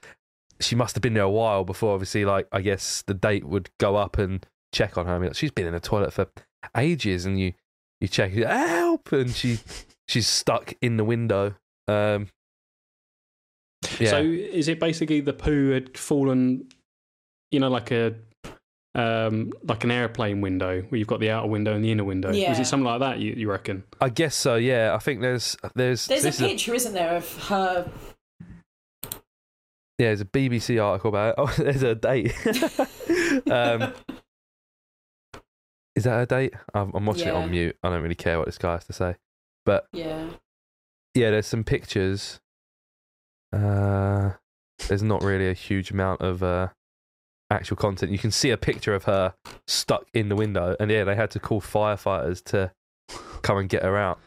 she 0.59 0.75
must 0.75 0.95
have 0.95 1.01
been 1.01 1.13
there 1.13 1.23
a 1.23 1.29
while 1.29 1.63
before. 1.63 1.93
Obviously, 1.93 2.25
like 2.25 2.47
I 2.51 2.61
guess 2.61 3.01
the 3.07 3.13
date 3.13 3.45
would 3.45 3.69
go 3.79 3.95
up 3.95 4.17
and 4.17 4.45
check 4.73 4.97
on 4.97 5.05
her. 5.05 5.15
I 5.15 5.19
mean, 5.19 5.33
she's 5.33 5.51
been 5.51 5.67
in 5.67 5.73
the 5.73 5.79
toilet 5.79 6.13
for 6.13 6.27
ages, 6.75 7.25
and 7.25 7.39
you 7.39 7.53
you 8.01 8.07
check, 8.07 8.33
you, 8.33 8.45
help, 8.45 9.11
and 9.11 9.31
she 9.31 9.59
she's 10.07 10.27
stuck 10.27 10.73
in 10.81 10.97
the 10.97 11.03
window. 11.03 11.55
Um, 11.87 12.27
yeah, 13.99 14.09
So 14.11 14.21
is 14.21 14.67
it 14.67 14.79
basically 14.79 15.21
the 15.21 15.33
poo 15.33 15.71
had 15.71 15.97
fallen, 15.97 16.67
you 17.51 17.59
know, 17.59 17.69
like 17.69 17.91
a 17.91 18.15
um, 18.95 19.51
like 19.63 19.83
an 19.83 19.91
airplane 19.91 20.41
window 20.41 20.81
where 20.81 20.97
you've 20.99 21.07
got 21.07 21.19
the 21.19 21.29
outer 21.29 21.47
window 21.47 21.73
and 21.73 21.83
the 21.83 21.91
inner 21.91 22.03
window? 22.03 22.29
Was 22.29 22.37
Yeah. 22.37 22.59
it 22.59 22.65
something 22.65 22.85
like 22.85 22.99
that? 22.99 23.19
You, 23.19 23.33
you 23.33 23.49
reckon? 23.49 23.83
I 24.01 24.09
guess 24.09 24.35
so. 24.35 24.55
Yeah, 24.55 24.93
I 24.93 24.99
think 24.99 25.21
there's 25.21 25.55
there's 25.75 26.07
There's 26.07 26.23
a 26.23 26.27
this 26.27 26.41
is 26.41 26.47
picture, 26.47 26.73
isn't 26.73 26.93
there, 26.93 27.15
of 27.15 27.43
her? 27.47 27.89
Yeah, 29.99 30.07
there's 30.07 30.21
a 30.21 30.25
BBC 30.25 30.83
article 30.83 31.09
about 31.09 31.29
it. 31.29 31.35
Oh, 31.37 31.53
there's 31.63 31.83
a 31.83 31.93
date. 31.93 32.33
um, 33.51 33.93
is 35.95 36.05
that 36.05 36.21
a 36.21 36.25
date? 36.25 36.53
I'm, 36.73 36.91
I'm 36.93 37.05
watching 37.05 37.27
it 37.27 37.33
Yeah. 37.33 37.39
on 37.41 37.51
mute. 37.51 37.77
I 37.83 37.89
don't 37.89 38.01
really 38.01 38.15
care 38.15 38.37
what 38.37 38.45
this 38.45 38.57
guy 38.57 38.73
has 38.73 38.85
to 38.85 38.93
say. 38.93 39.15
But 39.65 39.87
Yeah. 39.91 40.29
yeah, 41.13 41.31
there's 41.31 41.45
some 41.47 41.63
pictures. 41.63 42.39
Uh, 43.51 44.31
there's 44.87 45.03
not 45.03 45.23
really 45.23 45.49
a 45.49 45.53
huge 45.53 45.91
amount 45.91 46.21
of 46.21 46.41
uh, 46.41 46.69
actual 47.49 47.75
content. 47.77 48.11
You 48.11 48.17
can 48.19 48.31
see 48.31 48.51
a 48.51 48.57
picture 48.57 48.95
of 48.95 49.03
her 49.05 49.33
stuck 49.67 50.05
in 50.13 50.29
the 50.29 50.35
window, 50.35 50.75
and 50.79 50.89
yeah, 50.89 51.03
they 51.03 51.15
had 51.15 51.31
to 51.31 51.39
call 51.39 51.59
firefighters 51.59 52.43
to 52.45 52.71
come 53.41 53.57
and 53.57 53.67
get 53.67 53.83
her 53.83 53.97
out. 53.97 54.19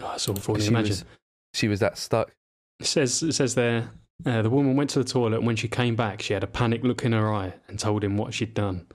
Oh, 0.00 0.08
that's 0.08 0.28
awful. 0.28 0.58
She 0.58 0.68
Imagine. 0.68 0.90
was, 0.90 1.04
she 1.52 1.68
was 1.68 1.80
that 1.80 1.98
stuck. 1.98 2.32
It 2.80 2.86
says 2.86 3.22
it 3.22 3.32
says 3.34 3.54
there 3.54 3.90
Uh, 4.24 4.42
the 4.42 4.50
woman 4.50 4.76
went 4.76 4.90
to 4.90 4.98
the 5.02 5.04
toilet, 5.08 5.38
and 5.38 5.46
when 5.46 5.56
she 5.56 5.68
came 5.68 5.96
back, 5.96 6.22
she 6.22 6.32
had 6.32 6.44
a 6.44 6.46
panic 6.46 6.82
look 6.84 7.04
in 7.04 7.12
her 7.12 7.32
eye 7.32 7.54
and 7.68 7.78
told 7.78 8.04
him 8.04 8.16
what 8.16 8.34
she'd 8.34 8.54
done. 8.54 8.86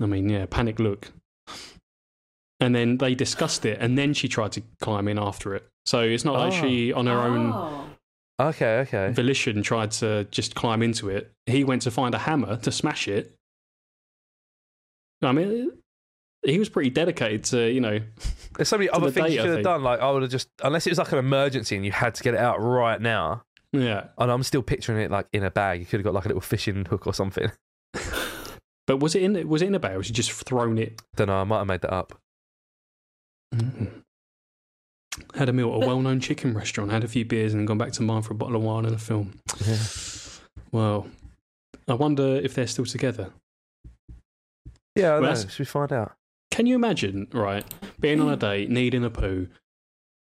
I 0.00 0.06
mean, 0.06 0.28
yeah, 0.28 0.46
panic 0.46 0.78
look. 0.78 1.10
And 2.60 2.74
then 2.74 2.98
they 2.98 3.14
discussed 3.14 3.64
it, 3.64 3.78
and 3.80 3.96
then 3.98 4.14
she 4.14 4.28
tried 4.28 4.52
to 4.52 4.62
climb 4.80 5.08
in 5.08 5.18
after 5.18 5.54
it. 5.54 5.66
So 5.86 6.00
it's 6.00 6.24
not 6.24 6.34
like 6.34 6.52
Oh. 6.52 6.60
she, 6.62 6.92
on 6.92 7.06
her 7.06 7.18
own 7.18 7.52
Oh. 7.52 7.86
Okay, 8.40 8.78
okay. 8.80 9.10
volition, 9.12 9.62
tried 9.62 9.90
to 9.92 10.24
just 10.30 10.54
climb 10.54 10.82
into 10.82 11.08
it. 11.08 11.30
He 11.46 11.64
went 11.64 11.82
to 11.82 11.90
find 11.90 12.14
a 12.14 12.18
hammer 12.18 12.56
to 12.58 12.72
smash 12.72 13.08
it. 13.08 13.34
I 15.22 15.32
mean, 15.32 15.70
he 16.44 16.58
was 16.58 16.68
pretty 16.68 16.90
dedicated 16.90 17.44
to, 17.44 17.70
you 17.70 17.80
know, 17.80 18.00
There's 18.56 18.68
so 18.68 18.76
many 18.78 18.90
other 18.90 19.10
things 19.10 19.32
you 19.34 19.40
I 19.40 19.42
could 19.44 19.54
have 19.56 19.64
done. 19.64 19.82
Like 19.82 20.00
I 20.00 20.10
would 20.10 20.22
have 20.22 20.30
just, 20.30 20.48
unless 20.62 20.86
it 20.86 20.90
was 20.90 20.98
like 20.98 21.12
an 21.12 21.18
emergency 21.18 21.76
and 21.76 21.84
you 21.84 21.92
had 21.92 22.14
to 22.16 22.22
get 22.22 22.34
it 22.34 22.40
out 22.40 22.60
right 22.60 23.00
now. 23.00 23.42
Yeah. 23.72 24.08
And 24.18 24.30
I'm 24.30 24.42
still 24.42 24.62
picturing 24.62 25.00
it 25.02 25.10
like 25.10 25.26
in 25.32 25.42
a 25.44 25.50
bag. 25.50 25.80
You 25.80 25.86
could 25.86 26.00
have 26.00 26.04
got 26.04 26.14
like 26.14 26.24
a 26.24 26.28
little 26.28 26.40
fishing 26.40 26.84
hook 26.84 27.06
or 27.06 27.14
something. 27.14 27.50
But 28.88 28.96
was 28.98 29.14
it 29.14 29.22
in? 29.22 29.48
Was 29.48 29.62
it 29.62 29.66
in 29.68 29.76
a 29.76 29.78
bag? 29.78 29.94
Or 29.94 29.98
was 29.98 30.08
she 30.08 30.12
just 30.12 30.32
thrown 30.32 30.76
it? 30.76 31.00
Don't 31.14 31.28
know. 31.28 31.36
I 31.36 31.44
might 31.44 31.58
have 31.58 31.66
made 31.68 31.82
that 31.82 31.92
up. 31.94 32.18
Mm. 33.54 34.02
Had 35.36 35.48
a 35.48 35.52
meal 35.52 35.68
at 35.76 35.84
a 35.84 35.86
well-known 35.86 36.18
chicken 36.18 36.52
restaurant. 36.52 36.90
Had 36.90 37.04
a 37.04 37.08
few 37.08 37.24
beers 37.24 37.52
and 37.52 37.60
then 37.60 37.66
gone 37.66 37.78
back 37.78 37.92
to 37.92 38.02
mine 38.02 38.22
for 38.22 38.32
a 38.32 38.36
bottle 38.36 38.56
of 38.56 38.62
wine 38.62 38.84
and 38.84 38.94
a 38.94 38.98
film. 38.98 39.34
Yeah. 39.64 39.76
Well, 40.72 41.06
I 41.86 41.94
wonder 41.94 42.36
if 42.42 42.54
they're 42.54 42.66
still 42.66 42.84
together. 42.84 43.30
Yeah, 44.96 45.10
I 45.10 45.12
Well, 45.12 45.20
know. 45.20 45.26
that's- 45.28 45.50
Should 45.52 45.58
we 45.60 45.64
find 45.66 45.92
out? 45.92 46.12
Can 46.50 46.66
you 46.66 46.74
imagine, 46.74 47.28
right, 47.32 47.64
being 48.00 48.20
on 48.20 48.28
a 48.30 48.36
date, 48.36 48.68
needing 48.68 49.04
a 49.04 49.10
poo, 49.10 49.46
th- 49.46 49.58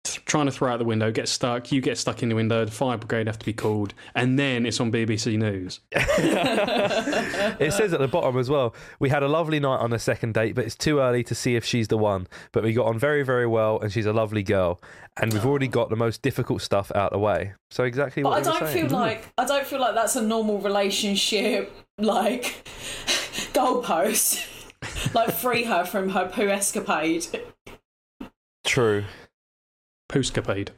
trying 0.04 0.46
to 0.46 0.52
throw 0.52 0.72
out 0.72 0.78
the 0.78 0.84
window, 0.84 1.10
get 1.12 1.28
stuck, 1.28 1.70
you 1.70 1.80
get 1.80 1.96
stuck 1.96 2.22
in 2.22 2.28
the 2.28 2.34
window, 2.34 2.64
the 2.64 2.70
fire 2.70 2.96
brigade 2.96 3.26
have 3.26 3.38
to 3.38 3.46
be 3.46 3.52
called, 3.52 3.94
and 4.14 4.38
then 4.38 4.66
it's 4.66 4.80
on 4.80 4.90
BBC 4.90 5.38
News. 5.38 5.80
it 5.92 7.72
says 7.72 7.92
at 7.92 8.00
the 8.00 8.08
bottom 8.08 8.38
as 8.38 8.50
well. 8.50 8.74
We 8.98 9.08
had 9.10 9.22
a 9.22 9.28
lovely 9.28 9.60
night 9.60 9.78
on 9.78 9.90
the 9.90 9.98
second 9.98 10.34
date, 10.34 10.54
but 10.54 10.64
it's 10.64 10.74
too 10.76 10.98
early 10.98 11.22
to 11.24 11.34
see 11.34 11.56
if 11.56 11.64
she's 11.64 11.88
the 11.88 11.98
one. 11.98 12.26
But 12.52 12.64
we 12.64 12.72
got 12.72 12.86
on 12.86 12.98
very, 12.98 13.22
very 13.22 13.46
well, 13.46 13.78
and 13.80 13.92
she's 13.92 14.06
a 14.06 14.12
lovely 14.12 14.42
girl. 14.42 14.80
And 15.16 15.32
we've 15.32 15.44
already 15.44 15.68
got 15.68 15.90
the 15.90 15.96
most 15.96 16.22
difficult 16.22 16.62
stuff 16.62 16.90
out 16.94 17.12
of 17.12 17.18
the 17.18 17.18
way. 17.18 17.52
So 17.70 17.84
exactly 17.84 18.22
But 18.22 18.30
what 18.30 18.38
I 18.46 18.50
don't 18.58 18.68
saying. 18.72 18.88
feel 18.88 18.98
like 18.98 19.28
I 19.36 19.44
don't 19.44 19.66
feel 19.66 19.80
like 19.80 19.94
that's 19.94 20.16
a 20.16 20.22
normal 20.22 20.58
relationship 20.58 21.70
like 21.98 22.44
goalpost. 23.52 24.48
like 25.14 25.30
free 25.32 25.64
her 25.64 25.84
from 25.84 26.08
her 26.10 26.28
poo 26.28 26.48
escapade. 26.48 27.26
True. 28.64 29.04
Pooscapade. 30.12 30.68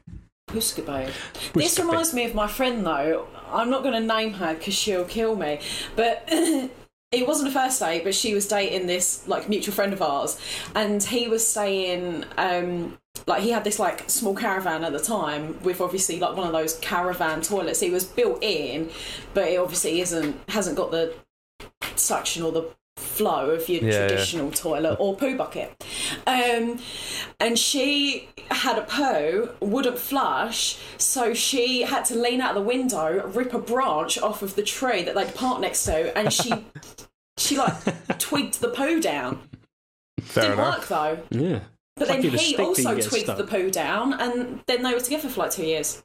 Escapade. 0.54 1.12
This 1.54 1.78
reminds 1.78 2.14
me 2.14 2.24
of 2.24 2.34
my 2.34 2.46
friend 2.46 2.86
though. 2.86 3.26
I'm 3.50 3.68
not 3.70 3.82
going 3.82 4.00
to 4.00 4.14
name 4.14 4.34
her 4.34 4.54
because 4.54 4.74
she'll 4.74 5.04
kill 5.04 5.34
me. 5.34 5.60
But 5.96 6.24
it 6.28 7.26
wasn't 7.26 7.48
a 7.48 7.52
first 7.52 7.80
date, 7.80 8.04
but 8.04 8.14
she 8.14 8.34
was 8.34 8.46
dating 8.46 8.86
this 8.86 9.26
like 9.26 9.48
mutual 9.48 9.74
friend 9.74 9.92
of 9.92 10.00
ours, 10.00 10.40
and 10.74 11.02
he 11.02 11.28
was 11.28 11.46
saying. 11.46 12.24
Um, 12.38 12.98
like 13.26 13.42
he 13.42 13.50
had 13.50 13.64
this 13.64 13.78
like 13.78 14.10
small 14.10 14.34
caravan 14.34 14.84
at 14.84 14.92
the 14.92 14.98
time 14.98 15.62
with 15.62 15.80
obviously 15.80 16.18
like 16.18 16.36
one 16.36 16.46
of 16.46 16.52
those 16.52 16.76
caravan 16.78 17.40
toilets. 17.42 17.80
He 17.80 17.88
was 17.90 18.04
built 18.04 18.42
in, 18.42 18.90
but 19.32 19.48
it 19.48 19.56
obviously 19.56 20.00
isn't 20.00 20.36
hasn't 20.48 20.76
got 20.76 20.90
the 20.90 21.14
suction 21.94 22.42
or 22.42 22.52
the 22.52 22.70
flow 22.96 23.50
of 23.50 23.68
your 23.68 23.82
Yeah, 23.82 23.90
yeah. 23.92 24.08
traditional 24.08 24.50
toilet 24.50 24.96
or 25.00 25.16
poo 25.16 25.36
bucket. 25.36 25.84
Um, 26.26 26.78
and 27.40 27.58
she 27.58 28.28
had 28.50 28.78
a 28.78 28.82
poo, 28.82 29.50
wouldn't 29.60 29.98
flush, 29.98 30.78
so 30.98 31.34
she 31.34 31.82
had 31.82 32.04
to 32.06 32.14
lean 32.14 32.40
out 32.40 32.54
the 32.54 32.60
window, 32.62 33.26
rip 33.28 33.52
a 33.54 33.58
branch 33.58 34.18
off 34.18 34.42
of 34.42 34.54
the 34.56 34.62
tree 34.62 35.02
that 35.02 35.14
they'd 35.14 35.34
parked 35.34 35.60
next 35.60 35.84
to, 35.84 36.16
and 36.16 36.32
she 36.32 36.52
she 37.36 37.56
like 37.56 38.18
twigged 38.18 38.60
the 38.60 38.68
poo 38.68 39.00
down. 39.00 39.40
Fair 40.20 40.44
Didn't 40.44 40.58
enough. 40.60 40.78
work 40.78 40.88
though. 40.88 41.38
Yeah. 41.38 41.60
But 41.96 42.08
then 42.08 42.16
Lucky 42.18 42.28
the 42.30 42.38
he 42.38 42.54
stick 42.54 42.60
also 42.66 42.94
get 42.96 43.04
twigged 43.04 43.24
stuck. 43.26 43.36
the 43.36 43.44
poo 43.44 43.70
down, 43.70 44.14
and 44.14 44.60
then 44.66 44.82
they 44.82 44.92
were 44.94 45.00
together 45.00 45.28
for 45.28 45.40
like 45.40 45.50
two 45.52 45.64
years. 45.66 46.02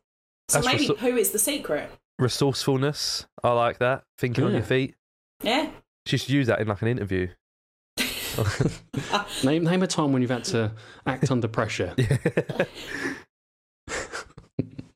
So 0.49 0.59
That's 0.61 0.65
maybe 0.65 0.87
reso- 0.87 0.97
poo 0.97 1.17
is 1.17 1.31
the 1.31 1.39
secret. 1.39 1.89
Resourcefulness. 2.19 3.25
I 3.43 3.51
like 3.53 3.79
that. 3.79 4.03
Thinking 4.17 4.43
on 4.43 4.53
your 4.53 4.61
feet. 4.63 4.95
Yeah. 5.43 5.69
She 6.09 6.17
should 6.17 6.31
use 6.31 6.47
that 6.47 6.59
in 6.59 6.67
like 6.67 6.81
an 6.81 6.87
interview. 6.87 7.27
Name, 9.43 9.63
name 9.63 9.83
a 9.83 9.87
time 9.87 10.11
when 10.11 10.21
you've 10.21 10.31
had 10.31 10.45
to 10.45 10.71
act 11.05 11.29
under 11.29 11.47
pressure. 11.47 11.93
Yeah. 11.97 12.17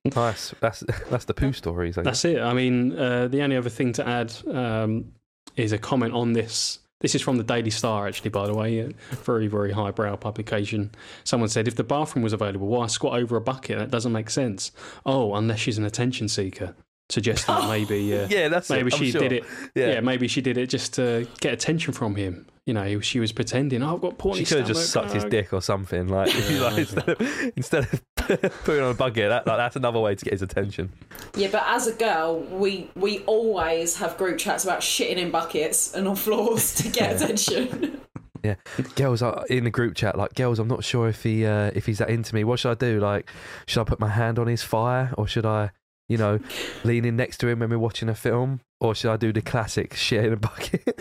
nice. 0.16 0.56
That's 0.60 0.84
that's 1.10 1.26
the 1.26 1.34
poo 1.34 1.54
stories. 1.54 1.96
That's 1.96 2.26
it. 2.26 2.40
I 2.40 2.54
mean, 2.54 2.98
uh, 2.98 3.28
the 3.28 3.42
only 3.42 3.58
other 3.58 3.70
thing 3.70 3.94
to 3.94 4.08
add 4.08 4.34
um, 4.48 5.12
is 5.56 5.72
a 5.72 5.78
comment 5.78 6.14
on 6.14 6.34
this. 6.34 6.80
This 7.02 7.16
is 7.16 7.22
from 7.22 7.38
the 7.38 7.44
Daily 7.44 7.70
Star, 7.70 8.08
actually, 8.08 8.30
by 8.30 8.48
the 8.48 8.54
way. 8.54 8.80
A 8.80 8.90
very, 9.12 9.48
very 9.48 9.72
highbrow 9.74 10.16
publication. 10.16 10.92
Someone 11.26 11.50
said, 11.50 11.68
if 11.68 11.76
the 11.76 11.84
bathroom 11.84 12.24
was 12.24 12.32
available, 12.32 12.68
why 12.68 12.88
squat 12.88 13.20
over 13.20 13.36
a 13.36 13.42
bucket? 13.42 13.78
That 13.78 13.92
doesn't 13.92 14.14
make 14.14 14.30
sense. 14.30 14.72
Oh, 15.06 15.36
unless 15.36 15.60
she's 15.60 15.78
an 15.78 15.84
attention 15.84 16.30
seeker. 16.30 16.76
Suggesting 17.10 17.54
that 17.54 17.68
maybe, 17.68 18.18
uh, 18.18 18.28
yeah, 18.30 18.48
that's 18.48 18.70
maybe 18.70 18.88
it. 18.88 18.96
She 18.96 19.12
sure. 19.12 19.22
did 19.22 19.32
it. 19.32 19.44
Yeah. 19.76 19.94
Yeah. 19.94 20.00
maybe 20.02 20.28
she 20.28 20.42
did 20.42 20.58
it 20.58 20.68
just 20.68 20.94
to 20.96 21.28
get 21.40 21.54
attention 21.54 21.94
from 21.94 22.16
him. 22.16 22.48
You 22.66 22.74
know, 22.74 23.02
she 23.02 23.20
was 23.20 23.34
pretending, 23.34 23.84
oh, 23.84 23.96
I've 23.96 24.02
got 24.02 24.18
porny 24.18 24.38
She 24.38 24.46
could 24.46 24.60
have 24.60 24.68
just 24.68 24.90
stomach, 24.90 25.10
sucked 25.10 25.16
his 25.16 25.26
oh, 25.26 25.30
dick 25.30 25.52
or 25.52 25.62
something. 25.62 26.08
Like, 26.08 26.34
Yeah, 26.50 26.62
like 26.62 26.78
instead 26.78 27.10
of 27.10 27.52
instead 27.58 27.84
of 27.84 28.02
putting 28.64 28.82
on 28.82 28.92
a 28.92 28.94
bucket, 28.94 29.30
that, 29.30 29.46
like, 29.46 29.58
that's 29.58 29.76
another 29.76 30.00
way 30.00 30.16
to 30.16 30.24
get 30.24 30.32
his 30.32 30.42
attention. 30.42 30.94
Yeah, 31.36 31.50
but 31.52 31.64
as 31.68 31.88
a 31.88 31.94
girl, 31.94 32.40
we 32.40 32.90
we 32.96 33.20
always 33.26 33.98
have 33.98 34.18
group 34.18 34.38
chats 34.38 34.64
about 34.64 34.80
shitting 34.80 35.18
in 35.18 35.30
buckets 35.30 35.94
and 35.94 36.08
on 36.08 36.16
floors 36.16 36.74
to 36.76 36.88
get 36.88 37.22
attention. 37.22 38.00
Yeah, 38.44 38.56
girls 38.96 39.22
are 39.22 39.46
in 39.50 39.64
the 39.64 39.70
group 39.70 39.96
chat. 39.96 40.18
Like, 40.18 40.36
girls, 40.36 40.60
I'm 40.60 40.68
not 40.68 40.84
sure 40.84 41.08
if 41.08 41.24
he 41.24 41.46
uh, 41.46 41.72
if 41.76 41.86
he's 41.86 42.00
that 42.00 42.10
into 42.10 42.36
me. 42.36 42.44
What 42.44 42.60
should 42.60 42.72
I 42.72 42.76
do? 42.76 43.00
Like, 43.00 43.30
should 43.68 43.82
I 43.82 43.84
put 43.86 44.00
my 44.00 44.10
hand 44.10 44.38
on 44.38 44.48
his 44.48 44.64
fire, 44.64 45.14
or 45.18 45.28
should 45.28 45.46
I, 45.46 45.72
you 46.10 46.18
know, 46.18 46.40
leaning 46.84 47.16
next 47.16 47.38
to 47.40 47.48
him 47.48 47.60
when 47.60 47.70
we're 47.70 47.78
watching 47.80 48.10
a 48.10 48.16
film, 48.16 48.60
or 48.82 48.94
should 48.96 49.12
I 49.12 49.18
do 49.18 49.32
the 49.34 49.42
classic 49.42 49.94
shit 49.96 50.26
in 50.26 50.34
a 50.34 50.38
bucket? 50.38 50.84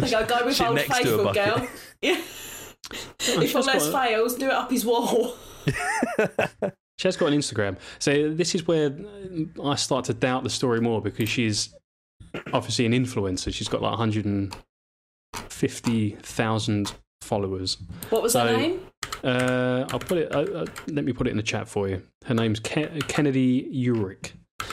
Like, 0.00 0.12
I 0.14 0.22
go 0.24 0.44
with 0.46 0.56
Shit 0.56 0.66
old 0.66 0.76
next 0.76 0.88
to 0.88 0.94
a 0.94 0.96
faithful 1.02 1.24
bucket. 1.24 1.56
girl. 1.56 1.66
Yeah. 2.02 2.20
Oh, 2.20 2.90
if 3.42 3.50
she 3.50 3.56
all 3.56 3.68
else 3.68 3.88
got 3.90 4.08
fails, 4.08 4.34
do 4.36 4.46
it 4.46 4.52
up 4.52 4.70
his 4.70 4.84
wall. 4.84 5.34
She 6.98 7.06
has 7.06 7.16
got 7.16 7.32
an 7.32 7.38
Instagram. 7.38 7.76
So 8.00 8.32
this 8.34 8.56
is 8.56 8.66
where 8.66 8.92
I 9.64 9.76
start 9.76 10.06
to 10.06 10.14
doubt 10.14 10.42
the 10.42 10.50
story 10.50 10.80
more 10.80 11.00
because 11.00 11.28
she's 11.28 11.72
obviously 12.52 12.86
an 12.86 12.92
influencer. 12.92 13.54
She's 13.54 13.68
got 13.68 13.82
like 13.82 13.92
150,000 13.92 16.92
followers. 17.22 17.76
What 18.10 18.22
was 18.22 18.32
So- 18.32 18.46
her 18.48 18.56
name? 18.56 18.80
Uh, 19.24 19.86
I'll 19.90 19.98
put 19.98 20.18
it. 20.18 20.34
Uh, 20.34 20.40
uh, 20.40 20.66
let 20.88 21.04
me 21.04 21.12
put 21.12 21.26
it 21.26 21.30
in 21.30 21.36
the 21.36 21.42
chat 21.42 21.68
for 21.68 21.88
you. 21.88 22.02
Her 22.24 22.34
name's 22.34 22.60
Ke- 22.60 23.06
Kennedy 23.08 23.64
Urick. 23.88 24.32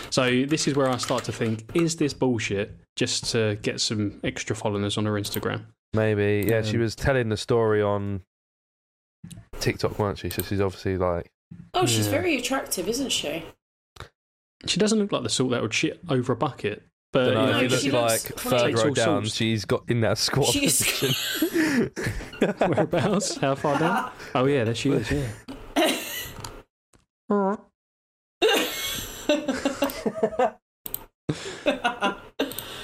So 0.10 0.46
this 0.46 0.68
is 0.68 0.76
where 0.76 0.90
I 0.90 0.98
start 0.98 1.24
to 1.26 1.32
think: 1.32 1.70
Is 1.74 1.96
this 1.96 2.14
bullshit? 2.14 2.78
Just 2.96 3.26
to 3.32 3.58
get 3.62 3.82
some 3.82 4.20
extra 4.24 4.56
followers 4.56 4.98
on 4.98 5.06
her 5.06 5.14
Instagram. 5.14 5.66
Maybe. 5.94 6.46
Yeah, 6.50 6.62
she 6.62 6.76
Um, 6.76 6.82
was 6.82 6.96
telling 6.96 7.30
the 7.30 7.38
story 7.38 7.82
on 7.82 8.22
TikTok, 9.60 9.98
weren't 10.00 10.18
she? 10.18 10.30
So 10.30 10.42
she's 10.44 10.62
obviously 10.62 10.98
like, 10.98 11.30
Oh, 11.74 11.86
she's 11.86 12.06
Yeah. 12.06 12.12
very 12.12 12.38
attractive, 12.38 12.88
isn't 12.88 13.12
she? 13.12 13.44
She 14.66 14.80
doesn't 14.80 14.98
look 15.00 15.12
like 15.12 15.24
the 15.24 15.30
sort 15.30 15.52
that 15.52 15.62
would 15.62 15.74
shit 15.74 16.00
over 16.10 16.34
a 16.34 16.36
bucket. 16.36 16.84
But 17.16 17.34
don't 17.34 17.50
know, 17.50 17.60
you 17.62 17.70
she 17.70 17.88
No, 17.88 18.02
looks 18.02 18.26
like 18.26 18.30
looks 18.30 18.44
third 18.44 18.62
Takes 18.68 18.82
row 18.82 18.88
all 18.90 18.94
down. 18.94 19.06
sorts. 19.24 19.36
She's 19.36 19.64
got 19.64 19.84
in 19.90 20.02
that 20.02 20.18
squat 20.18 20.48
She's- 20.48 20.80
position. 21.00 21.92
whereabouts? 22.60 23.38
How 23.38 23.56
far 23.56 23.80
down? 23.80 24.12
Oh 24.36 24.44
yeah, 24.46 24.66
there 24.66 24.76
she 24.76 24.92
is. 24.92 25.10
Yeah. 25.10 25.30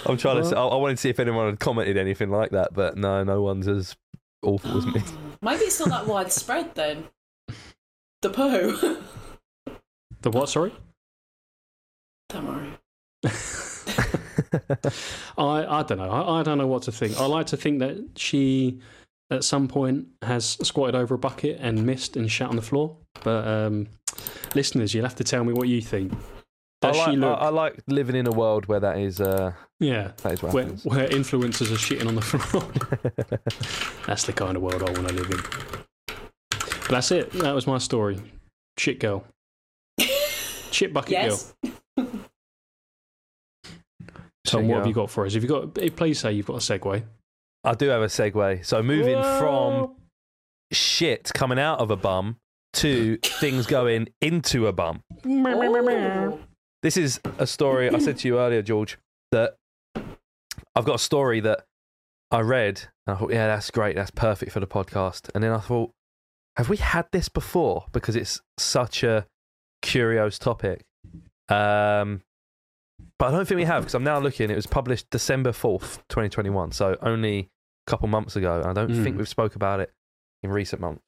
I'm 0.06 0.18
trying 0.18 0.38
to. 0.42 0.46
See, 0.46 0.56
I, 0.56 0.64
I 0.66 0.76
wanted 0.76 0.96
to 0.96 1.02
see 1.02 1.10
if 1.10 1.20
anyone 1.20 1.48
had 1.50 1.60
commented 1.60 1.98
anything 1.98 2.30
like 2.32 2.52
that, 2.52 2.74
but 2.74 2.98
no, 2.98 3.24
no 3.24 3.42
one's 3.42 3.68
as 3.68 3.96
awful 4.44 4.78
as 4.78 4.86
me. 4.86 5.00
Um, 5.00 5.38
maybe 5.42 5.64
it's 5.66 5.80
not 5.80 5.90
that 5.90 6.08
widespread 6.08 6.74
then. 6.76 7.06
The 8.22 8.30
poo. 8.30 8.98
The 10.22 10.32
what? 10.32 10.50
Sorry. 10.50 10.74
Don't 12.30 12.48
worry. 12.48 12.70
I 15.38 15.66
I 15.66 15.84
don't 15.84 15.98
know. 15.98 16.10
I, 16.10 16.40
I 16.40 16.44
don't 16.44 16.58
know 16.58 16.68
what 16.68 16.84
to 16.84 16.92
think. 16.92 17.20
I 17.20 17.26
like 17.26 17.48
to 17.48 17.58
think 17.58 17.80
that 17.80 17.98
she 18.16 18.80
at 19.30 19.44
some 19.44 19.68
point 19.68 20.08
has 20.22 20.58
squatted 20.62 20.94
over 20.96 21.16
a 21.16 21.18
bucket 21.18 21.58
and 21.60 21.86
missed 21.86 22.18
and 22.18 22.30
shat 22.30 22.50
on 22.50 22.58
the 22.58 22.62
floor. 22.62 22.98
But 23.24 23.48
um, 23.48 23.88
listeners, 24.56 24.94
you'll 24.94 25.06
have 25.06 25.16
to 25.16 25.24
tell 25.24 25.44
me 25.44 25.54
what 25.54 25.68
you 25.68 25.82
think. 25.82 26.14
I 26.84 26.92
like, 26.92 27.12
she 27.12 27.16
look? 27.16 27.40
I, 27.40 27.46
I 27.46 27.50
like 27.50 27.80
living 27.88 28.16
in 28.16 28.28
a 28.28 28.32
world 28.32 28.66
where 28.66 28.80
that 28.80 28.98
is 28.98 29.22
uh, 29.22 29.54
yeah. 29.80 30.12
that 30.24 30.34
is 30.34 30.44
what 30.44 30.54
Where, 30.54 30.66
where 30.66 31.08
influencers 31.10 31.72
are 31.72 31.76
shitting 31.76 32.08
on 32.08 32.16
the 32.16 32.22
floor. 32.22 32.64
that's 34.08 34.24
the 34.24 34.34
kind 34.34 34.58
of 34.58 34.64
world 34.64 34.82
I 34.82 34.92
want 34.92 35.08
to 35.08 35.14
live 35.14 35.30
in. 35.30 35.40
But 36.50 36.90
that's 36.90 37.12
it. 37.12 37.32
That 37.34 37.54
was 37.54 37.68
my 37.68 37.78
story. 37.78 38.20
Shit 38.78 39.00
girl. 39.00 39.26
Shit 40.72 40.92
bucket 40.92 41.30
girl. 41.30 41.40
Tom, 44.46 44.68
what 44.68 44.78
have 44.78 44.88
you 44.88 44.94
got 44.94 45.10
for 45.10 45.26
us? 45.26 45.34
Have 45.34 45.44
you 45.44 45.50
got? 45.50 45.74
Please 45.96 46.20
say 46.20 46.32
you've 46.34 46.48
got 46.48 46.56
a 46.56 46.60
segue. 46.60 47.04
I 47.64 47.74
do 47.76 47.90
have 47.90 48.02
a 48.02 48.08
segue. 48.08 48.66
So 48.66 48.82
moving 48.82 49.22
from 49.22 49.96
shit 50.72 51.32
coming 51.34 51.60
out 51.60 51.80
of 51.80 51.92
a 51.92 51.96
bum 51.96 52.38
to 52.74 53.18
things 53.24 53.68
going 53.68 54.10
into 54.22 54.68
a 54.68 54.72
bum. 54.72 55.02
This 56.84 56.98
is 56.98 57.20
a 57.38 57.46
story 57.46 57.90
I 57.90 58.00
said 58.00 58.18
to 58.20 58.28
you 58.28 58.40
earlier, 58.40 58.62
George, 58.64 58.98
that 59.32 59.56
I've 60.76 60.86
got 60.86 60.96
a 60.96 61.00
story 61.00 61.40
that 61.42 61.66
I 62.32 62.40
read 62.40 62.82
and 63.06 63.16
I 63.16 63.20
thought, 63.20 63.32
yeah, 63.32 63.48
that's 63.48 63.70
great. 63.70 63.96
That's 63.96 64.12
perfect 64.12 64.52
for 64.52 64.60
the 64.60 64.68
podcast. 64.68 65.30
And 65.36 65.44
then 65.44 65.52
I 65.52 65.60
thought, 65.60 65.92
have 66.58 66.70
we 66.70 66.78
had 66.78 67.08
this 67.12 67.30
before? 67.30 67.86
Because 67.92 68.16
it's 68.16 68.42
such 68.58 69.04
a 69.04 69.28
curious 69.82 70.40
topic. 70.40 70.82
Um, 71.50 72.22
but 73.22 73.28
I 73.28 73.32
don't 73.38 73.48
think 73.48 73.58
we 73.60 73.66
have 73.66 73.84
because 73.84 73.94
I'm 73.94 74.04
now 74.04 74.18
looking. 74.20 74.50
It 74.50 74.56
was 74.56 74.66
published 74.66 75.10
December 75.12 75.52
4th, 75.52 76.00
2021. 76.10 76.72
So 76.72 76.98
only 77.04 77.50
a 77.88 77.90
couple 77.92 78.08
months 78.08 78.36
ago. 78.36 78.64
I 78.66 78.74
don't 78.74 78.92
think 79.04 79.16
Mm. 79.16 79.20
we've 79.20 79.30
spoke 79.30 79.56
about 79.56 79.80
it 79.80 79.94
in 80.42 80.50
recent 80.50 80.82
months. 80.82 81.04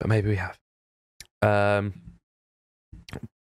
But 0.00 0.08
maybe 0.08 0.28
we 0.28 0.36
have. 0.36 0.58
Um, 1.40 1.94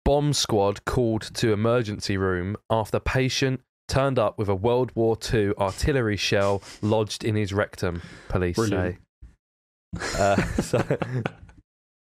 bomb 0.04 0.34
squad 0.34 0.84
called 0.84 1.22
to 1.22 1.52
emergency 1.52 2.18
room 2.18 2.56
after 2.68 3.00
patient 3.00 3.62
turned 3.88 4.18
up 4.18 4.36
with 4.36 4.48
a 4.48 4.54
World 4.54 4.92
War 4.94 5.16
II 5.32 5.54
artillery 5.58 6.16
shell 6.18 6.62
lodged 6.82 7.24
in 7.24 7.36
his 7.36 7.52
rectum. 7.54 8.02
Police 8.28 8.56
Brilliant. 8.56 8.96
say. 8.96 9.00
Uh, 10.18 10.36
so 10.60 10.84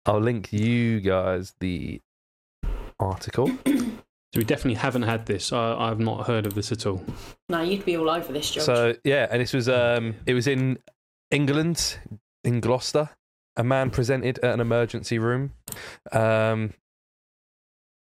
I'll 0.07 0.21
link 0.21 0.53
you 0.53 1.01
guys 1.01 1.55
the 1.59 2.01
article. 3.01 3.51
So 4.33 4.39
we 4.39 4.45
definitely 4.45 4.74
haven't 4.74 5.03
had 5.03 5.26
this. 5.26 5.53
I, 5.53 5.74
I've 5.74 5.99
not 5.99 6.26
heard 6.26 6.47
of 6.47 6.55
this 6.55 6.70
at 6.70 6.87
all. 6.87 7.05
No, 7.49 7.62
you'd 7.62 7.85
be 7.85 7.97
all 7.97 8.09
over 8.09 8.33
this, 8.33 8.51
George. 8.51 8.64
So 8.64 8.95
yeah, 9.03 9.26
and 9.31 9.41
this 9.41 9.53
was 9.53 9.68
um, 9.68 10.14
it 10.24 10.35
was 10.35 10.47
in 10.47 10.78
England, 11.31 11.99
in 12.45 12.61
Gloucester. 12.61 13.11
A 13.57 13.64
man 13.64 13.91
presented 13.91 14.39
at 14.39 14.55
an 14.55 14.61
emergency 14.61 15.18
room. 15.18 15.53
Um, 16.12 16.74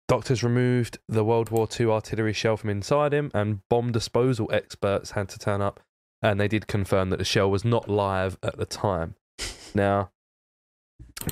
doctors 0.09 0.43
removed 0.43 0.99
the 1.09 1.25
World 1.25 1.51
War 1.51 1.69
II 1.79 1.87
artillery 1.87 2.33
shell 2.33 2.57
from 2.57 2.71
inside 2.71 3.15
him, 3.15 3.31
and 3.33 3.61
bomb 3.69 3.93
disposal 3.93 4.51
experts 4.53 5.13
had 5.13 5.29
to 5.29 5.39
turn 5.39 5.63
up, 5.63 5.79
and 6.21 6.41
they 6.41 6.49
did 6.49 6.67
confirm 6.67 7.11
that 7.11 7.19
the 7.19 7.25
shell 7.25 7.49
was 7.49 7.65
not 7.65 7.89
live 7.89 8.37
at 8.43 8.57
the 8.57 8.67
time. 8.67 9.15
Now, 9.73 10.11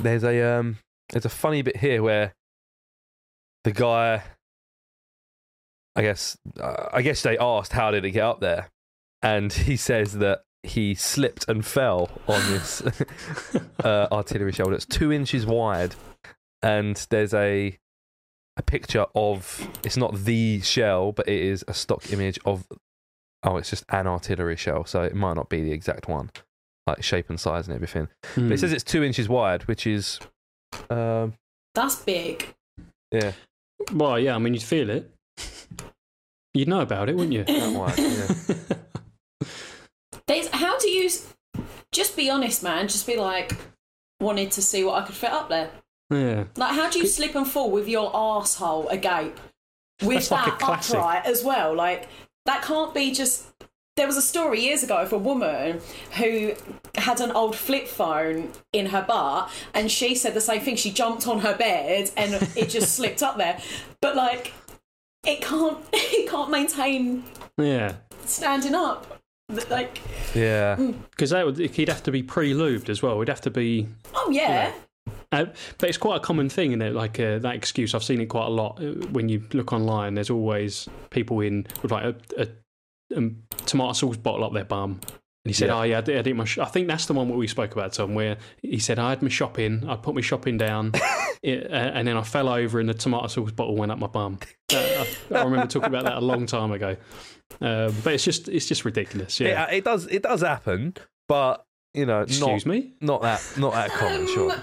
there's 0.01 0.23
a 0.23 0.41
um, 0.41 0.79
there's 1.11 1.25
a 1.25 1.29
funny 1.29 1.61
bit 1.63 1.79
here 1.79 2.05
where 2.05 2.35
the 3.65 3.73
guy, 3.73 4.23
I 5.99 6.03
guess, 6.03 6.39
uh, 6.61 6.89
I 6.93 7.03
guess 7.03 7.23
they 7.23 7.37
asked 7.39 7.73
how 7.73 7.91
did 7.91 8.05
it 8.05 8.13
get 8.13 8.23
up 8.23 8.41
there, 8.41 8.71
and 9.21 9.53
he 9.53 9.77
says 9.77 10.15
that 10.19 10.43
he 10.63 10.95
slipped 10.95 11.49
and 11.49 11.65
fell 11.67 12.09
on 12.29 12.41
this 12.53 12.83
uh, 13.85 14.07
artillery 14.13 14.53
shell 14.53 14.71
that's 14.71 14.87
two 14.87 15.13
inches 15.13 15.45
wide, 15.45 15.95
and 16.63 16.95
there's 17.11 17.35
a 17.35 17.77
a 18.57 18.63
picture 18.63 19.07
of 19.15 19.69
it's 19.85 19.97
not 19.97 20.15
the 20.25 20.61
shell, 20.61 21.13
but 21.13 21.29
it 21.29 21.41
is 21.41 21.65
a 21.69 21.75
stock 21.75 22.13
image 22.13 22.39
of 22.45 22.65
oh, 23.45 23.57
it's 23.57 23.71
just 23.71 23.85
an 23.91 24.07
artillery 24.07 24.57
shell, 24.57 24.85
so 24.85 25.03
it 25.03 25.15
might 25.15 25.35
not 25.35 25.49
be 25.49 25.63
the 25.63 25.73
exact 25.73 26.09
one, 26.09 26.31
like 26.87 27.03
shape 27.03 27.29
and 27.31 27.39
size 27.41 27.67
and 27.69 27.75
everything. 27.75 28.09
But 28.23 28.31
Hmm. 28.35 28.53
it 28.53 28.59
says 28.61 28.73
it's 28.73 28.85
two 28.85 29.03
inches 29.05 29.29
wide, 29.29 29.63
which 29.69 29.87
is 29.87 30.19
um, 30.91 31.35
That's 31.75 31.97
big. 32.03 32.55
yeah, 33.13 33.33
Well, 33.93 34.19
yeah, 34.19 34.35
I 34.35 34.39
mean, 34.39 34.55
you'd 34.55 34.63
feel 34.63 34.91
it. 34.91 35.11
You'd 36.55 36.69
know 36.69 36.81
about 36.81 37.09
it, 37.09 37.17
wouldn't 37.17 37.33
you? 37.35 37.45
that 37.45 37.73
wide. 37.73 37.99
Yeah. 40.29 40.49
How 40.53 40.79
do 40.79 40.89
you 40.89 41.09
just 41.93 42.17
be 42.17 42.29
honest, 42.31 42.63
man? 42.63 42.89
Just 42.89 43.07
be 43.07 43.17
like, 43.17 43.57
wanted 44.21 44.51
to 44.53 44.63
see 44.63 44.85
what 44.85 45.03
I 45.03 45.07
could 45.07 45.15
fit 45.15 45.31
up 45.31 45.49
there. 45.49 45.71
yeah. 46.11 46.45
Like, 46.57 46.75
how 46.75 46.91
do 46.91 46.99
you 46.99 47.07
slip 47.07 47.35
and 47.35 47.47
fall 47.47 47.71
with 47.71 47.89
your 47.89 48.11
asshole 48.15 48.89
agape 48.89 49.39
with 50.03 50.29
That's 50.29 50.29
that 50.29 50.59
classic. 50.59 50.97
upright 50.97 51.27
as 51.27 51.45
well? 51.45 51.75
Like, 51.75 52.09
that 52.47 52.63
can't 52.63 52.93
be 52.95 53.13
just. 53.13 53.47
There 53.97 54.07
was 54.07 54.17
a 54.17 54.23
story 54.23 54.61
years 54.61 54.85
ago 54.85 54.99
of 54.99 55.13
a 55.13 55.19
woman 55.19 55.81
who 56.19 56.53
had 56.95 57.21
an 57.21 57.33
old 57.33 57.57
flip 57.57 57.89
phone 57.89 58.53
in 58.73 58.87
her 58.87 59.03
butt, 59.03 59.51
and 59.75 59.91
she 59.91 60.15
said 60.15 60.35
the 60.35 60.41
same 60.41 60.61
thing. 60.61 60.77
She 60.77 60.93
jumped 60.93 61.27
on 61.27 61.41
her 61.41 61.57
bed 61.57 62.11
and 62.17 62.35
it 62.57 62.69
just 62.69 62.95
slipped 62.95 63.25
up 63.25 63.39
there. 63.39 63.61
But 64.01 64.15
like, 64.15 64.53
it 65.29 65.41
can't. 65.43 65.79
It 65.93 66.29
can't 66.31 66.51
maintain 66.51 67.25
Yeah. 67.57 67.95
standing 68.25 68.75
up. 68.75 69.21
Like, 69.71 69.99
yeah. 70.35 70.77
Because 71.11 71.31
that 71.31 71.47
would 71.47 71.57
he'd 71.59 71.89
have 71.89 72.03
to 72.03 72.11
be 72.11 72.23
pre-lubed 72.23 72.89
as 72.91 73.03
well. 73.03 73.19
He'd 73.21 73.29
have 73.29 73.41
to 73.43 73.51
be. 73.51 73.89
oh 74.15 74.31
yeah. 74.31 74.73
Uh, 75.33 75.47
but 75.79 75.89
it's 75.89 75.97
quite 75.99 76.17
a 76.17 76.21
common 76.21 76.49
thing, 76.51 76.73
isn't 76.73 76.83
it? 76.83 76.95
Like 76.95 77.19
uh, 77.21 77.39
that 77.39 77.55
excuse. 77.55 77.95
I've 77.95 78.05
seen 78.05 78.21
it 78.21 78.27
quite 78.27 78.47
a 78.47 78.51
lot 78.51 78.79
uh, 78.83 79.07
when 79.09 79.29
you 79.29 79.43
look 79.53 79.73
online. 79.73 80.15
There's 80.15 80.31
always 80.31 80.89
people 81.11 81.41
in 81.41 81.67
with 81.83 81.93
like 81.93 82.05
a, 82.05 82.15
a, 82.43 82.49
um 83.17 83.43
tomato 83.65 83.93
sauce 83.95 84.17
bottle 84.19 84.45
up 84.45 84.53
their 84.53 84.65
bum. 84.65 85.01
And 85.45 85.51
he 85.51 85.53
said, 85.55 85.69
Yeah. 85.69 85.79
"Oh 85.79 85.83
yeah, 85.83 85.99
I 85.99 86.01
did, 86.01 86.19
I 86.19 86.23
did 86.23 86.37
my. 86.37 86.45
Sh-. 86.45 86.59
I 86.59 86.65
think 86.67 86.89
that's 86.89 87.07
the 87.07 87.13
one 87.15 87.29
what 87.29 87.39
we 87.39 87.47
spoke 87.47 87.73
about, 87.73 87.93
Tom. 87.93 88.15
Where 88.15 88.37
he 88.61 88.79
said 88.79 88.99
I 88.99 89.11
had 89.11 89.23
my 89.23 89.29
shopping, 89.29 89.89
I 89.89 89.97
put 89.97 90.15
my 90.15 90.21
shopping 90.21 90.59
down, 90.59 90.93
it, 91.43 91.71
uh, 91.71 91.75
and 91.75 92.07
then 92.09 92.17
I 92.17 92.23
fell 92.23 92.49
over, 92.49 92.81
and 92.81 92.89
the 92.89 92.95
tomato 92.95 93.29
sauce 93.29 93.53
bottle 93.53 93.77
went 93.77 93.93
up 93.93 93.99
my 93.99 94.09
bum. 94.09 94.39
Uh, 94.75 94.77
I, 95.33 95.35
I 95.37 95.43
remember 95.45 95.67
talking 95.69 95.89
about 95.89 96.05
that 96.05 96.17
a 96.19 96.21
long 96.21 96.47
time 96.47 96.73
ago. 96.73 96.97
Um, 97.61 97.95
but 98.05 98.13
it's 98.15 98.25
just 98.25 98.49
it's 98.49 98.67
just 98.67 98.85
ridiculous. 98.85 99.41
Yeah. 99.41 99.69
It, 99.71 99.79
it 99.79 99.85
does 99.85 100.07
it 100.07 100.23
does 100.23 100.43
happen, 100.43 100.95
but 101.29 101.65
you 101.95 102.05
know, 102.05 102.21
Excuse 102.23 102.67
not 102.67 102.73
me. 102.75 102.93
not 103.01 103.23
that 103.23 103.43
not 103.57 103.73
that 103.73 103.91
common. 103.91 104.27
Sure. 104.27 104.55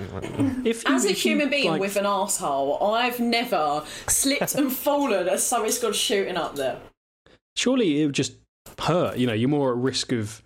If 0.66 0.84
you, 0.88 0.94
As 0.94 1.06
a 1.06 1.10
if 1.10 1.26
you, 1.26 1.32
human 1.32 1.50
being 1.50 1.72
like- 1.72 1.82
with 1.82 1.96
an 1.96 2.06
asshole, 2.06 2.94
I've 2.94 3.20
never 3.20 3.84
slipped 4.08 4.54
and 4.56 4.72
fallen 4.86 5.28
as 5.28 5.44
something's 5.44 5.80
gone 5.80 5.94
shooting 5.94 6.38
up 6.38 6.56
there. 6.56 6.78
surely 7.58 8.02
it 8.02 8.06
would 8.06 8.16
just 8.16 8.34
hurt. 8.80 9.18
You 9.18 9.26
know, 9.28 9.34
you're 9.34 9.50
more 9.50 9.72
at 9.72 9.78
risk 9.78 10.12
of 10.12 10.44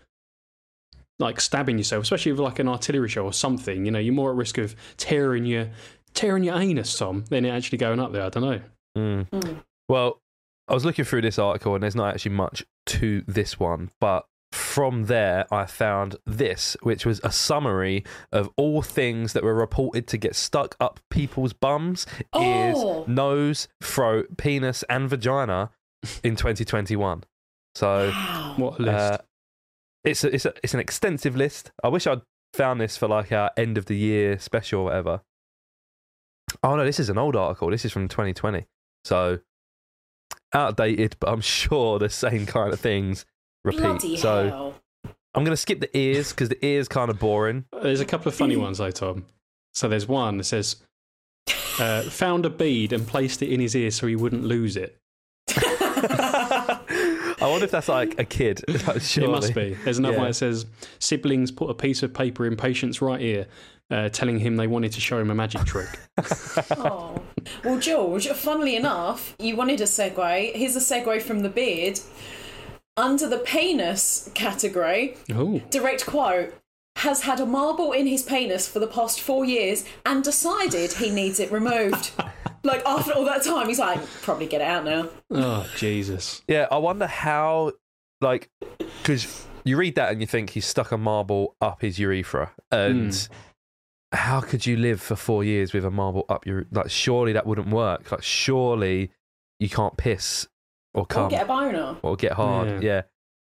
like 1.20 1.40
stabbing 1.42 1.78
yourself, 1.78 2.04
especially 2.04 2.32
with 2.32 2.42
like 2.42 2.60
an 2.60 2.68
artillery 2.68 3.10
shell 3.10 3.26
or 3.26 3.34
something. 3.34 3.86
You 3.86 3.92
know, 3.92 4.00
you're 4.00 4.14
more 4.14 4.32
at 4.32 4.36
risk 4.38 4.58
of 4.58 4.76
tearing 4.98 5.46
your 5.46 5.70
tearing 6.14 6.44
your 6.44 6.56
anus, 6.60 6.98
Tom, 6.98 7.26
than 7.30 7.46
it 7.46 7.50
actually 7.50 7.78
going 7.78 8.00
up 8.00 8.12
there. 8.12 8.24
I 8.24 8.30
don't 8.30 8.44
know. 8.44 8.62
Mm. 8.98 9.30
Mm. 9.30 9.64
Well, 9.88 10.22
I 10.68 10.74
was 10.74 10.86
looking 10.86 11.06
through 11.06 11.22
this 11.22 11.38
article, 11.40 11.74
and 11.76 11.84
there's 11.84 11.96
not 11.96 12.14
actually 12.14 12.36
much 12.36 12.66
to 12.88 13.24
this 13.28 13.60
one, 13.60 13.90
but 14.00 14.26
from 14.52 15.06
there, 15.06 15.46
I 15.54 15.66
found 15.66 16.16
this, 16.26 16.76
which 16.82 17.06
was 17.06 17.22
a 17.24 17.32
summary 17.32 18.04
of 18.32 18.50
all 18.58 18.82
things 18.82 19.34
that 19.34 19.44
were 19.44 19.54
reported 19.54 20.08
to 20.08 20.18
get 20.18 20.36
stuck 20.36 20.76
up 20.80 21.00
people's 21.12 21.54
bums, 21.54 22.08
Oh. 22.34 22.42
ears, 23.02 23.08
nose, 23.08 23.68
throat, 23.84 24.38
penis, 24.38 24.84
and 24.90 25.08
vagina 25.10 25.70
in 26.24 26.36
2021. 26.36 27.24
So 27.76 28.10
Wow. 28.10 28.54
What 28.58 28.80
a 28.80 28.82
list? 28.82 28.98
uh, 28.98 29.18
it's 30.04 30.24
a, 30.24 30.34
it's 30.34 30.46
a, 30.46 30.54
it's 30.64 30.74
an 30.74 30.80
extensive 30.80 31.36
list. 31.36 31.72
I 31.84 31.90
wish 31.90 32.08
I'd 32.08 32.22
found 32.54 32.82
this 32.82 32.98
for 32.98 33.08
like 33.08 33.32
our 33.32 33.52
end 33.58 33.78
of 33.78 33.86
the 33.86 33.98
year 33.98 34.40
special 34.40 34.82
or 34.82 34.86
whatever. 34.86 35.22
Oh 36.64 36.76
no, 36.76 36.86
this 36.86 37.00
is 37.00 37.10
an 37.10 37.18
old 37.18 37.36
article. 37.36 37.70
This 37.70 37.86
is 37.86 37.92
from 37.92 38.08
2020. 38.08 38.66
So 39.04 39.40
outdated, 40.54 41.16
but 41.20 41.30
I'm 41.30 41.42
sure 41.42 42.00
the 42.00 42.10
same 42.10 42.46
kind 42.46 42.74
of 42.74 42.80
things 42.80 43.26
repeat. 43.64 43.82
Bloody 43.82 44.18
so 44.18 44.50
hell. 44.50 44.76
I'm 45.36 45.44
going 45.44 45.54
to 45.54 45.58
skip 45.58 45.80
the 45.80 45.96
ears 45.96 46.32
because 46.32 46.50
the 46.50 46.66
ears 46.66 46.88
kind 46.88 47.12
of 47.12 47.20
boring. 47.20 47.66
there's 47.84 48.00
a 48.00 48.06
couple 48.06 48.30
of 48.30 48.36
funny 48.36 48.58
ones 48.58 48.80
though, 48.80 48.92
Tom. 48.92 49.26
So 49.74 49.88
there's 49.88 50.08
one 50.08 50.38
that 50.38 50.46
says. 50.46 50.78
Uh, 51.80 52.02
found 52.02 52.46
a 52.46 52.50
bead 52.50 52.92
and 52.92 53.08
placed 53.08 53.42
it 53.42 53.50
in 53.50 53.62
his 53.62 53.74
ear 53.74 53.90
so 53.90 54.06
he 54.06 54.14
wouldn't 54.14 54.44
lose 54.44 54.76
it. 54.76 54.98
I 57.42 57.48
wonder 57.48 57.66
if 57.66 57.72
that's 57.72 57.88
like 57.88 58.20
a 58.20 58.26
kid. 58.26 58.62
Surely. 59.02 59.30
It 59.30 59.32
must 59.32 59.54
be. 59.56 59.74
There's 59.86 59.98
another 59.98 60.16
Yeah. 60.16 60.20
one 60.20 60.30
that 60.30 60.34
says 60.36 60.66
siblings 61.00 61.52
put 61.52 61.70
a 61.70 61.74
piece 61.74 62.04
of 62.04 62.14
paper 62.14 62.46
in 62.46 62.56
patient's 62.56 63.02
right 63.02 63.22
ear, 63.22 63.48
uh, 63.92 64.10
telling 64.10 64.40
him 64.40 64.58
they 64.58 64.68
wanted 64.68 64.92
to 64.94 65.02
show 65.02 65.20
him 65.20 65.30
a 65.32 65.36
magic 65.36 65.64
trick. 65.66 66.00
Oh. 66.78 67.22
Well, 67.64 67.80
George, 67.80 68.28
funnily 68.30 68.76
enough, 68.76 69.36
you 69.40 69.56
wanted 69.56 69.80
a 69.82 69.86
segue. 69.86 70.54
Here's 70.56 70.76
a 70.76 70.80
segue 70.80 71.22
from 71.22 71.40
the 71.40 71.50
beard. 71.50 72.00
Under 72.98 73.28
the 73.28 73.38
penis 73.38 74.30
category, 74.36 75.16
oh, 75.34 75.60
direct 75.70 76.06
quote, 76.06 76.54
has 76.98 77.22
had 77.22 77.40
a 77.40 77.46
marble 77.46 77.94
in 77.94 78.08
his 78.08 78.22
penis 78.24 78.68
for 78.68 78.80
the 78.80 78.88
past 78.88 79.22
four 79.22 79.46
years 79.46 79.86
and 80.06 80.22
decided 80.24 80.92
he 80.94 81.10
needs 81.10 81.40
it 81.40 81.50
removed. 81.52 82.12
like, 82.64 82.86
after 82.86 83.14
all 83.14 83.26
that 83.26 83.44
time, 83.44 83.68
he's 83.68 83.80
like, 83.80 84.06
probably 84.22 84.48
get 84.48 84.62
it 84.62 84.68
out 84.68 84.86
now. 84.86 85.10
oh 85.32 85.70
Jesus! 85.78 86.42
Yeah, 86.48 86.68
I 86.72 86.78
wonder 86.78 87.08
how, 87.08 87.74
like, 88.22 88.50
because 88.78 89.48
you 89.64 89.78
read 89.78 89.96
that 89.96 90.12
and 90.12 90.22
you 90.22 90.28
think 90.28 90.52
he's 90.52 90.66
stuck 90.66 90.92
a 90.92 90.98
marble 90.98 91.56
up 91.62 91.82
his 91.82 92.00
urethra, 92.00 92.52
and 92.72 93.14
hmm. 93.14 94.16
how 94.16 94.42
could 94.42 94.66
you 94.66 94.78
live 94.78 95.02
for 95.02 95.16
four 95.16 95.44
years 95.44 95.74
with 95.74 95.86
a 95.86 95.92
marble 95.92 96.26
up 96.30 96.46
your? 96.46 96.66
Like, 96.72 96.90
surely 96.90 97.34
that 97.34 97.46
wouldn't 97.46 97.70
work. 97.70 98.12
Like, 98.12 98.24
surely 98.24 99.12
you 99.60 99.70
can't 99.70 99.98
piss 99.98 100.48
or 100.94 101.06
come 101.06 101.26
Or 101.26 101.30
get 101.30 101.44
a 101.44 101.48
boner. 101.48 101.98
or 102.02 102.16
get 102.16 102.34
hard. 102.34 102.84
Yeah. 102.84 102.90
Yeah. 102.90 103.02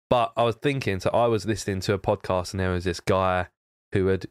But 0.09 0.33
I 0.35 0.43
was 0.43 0.55
thinking, 0.55 0.99
so 0.99 1.09
I 1.11 1.27
was 1.27 1.45
listening 1.45 1.79
to 1.81 1.93
a 1.93 1.99
podcast, 1.99 2.51
and 2.51 2.59
there 2.59 2.71
was 2.71 2.83
this 2.83 2.99
guy 2.99 3.47
who 3.93 4.07
had 4.07 4.25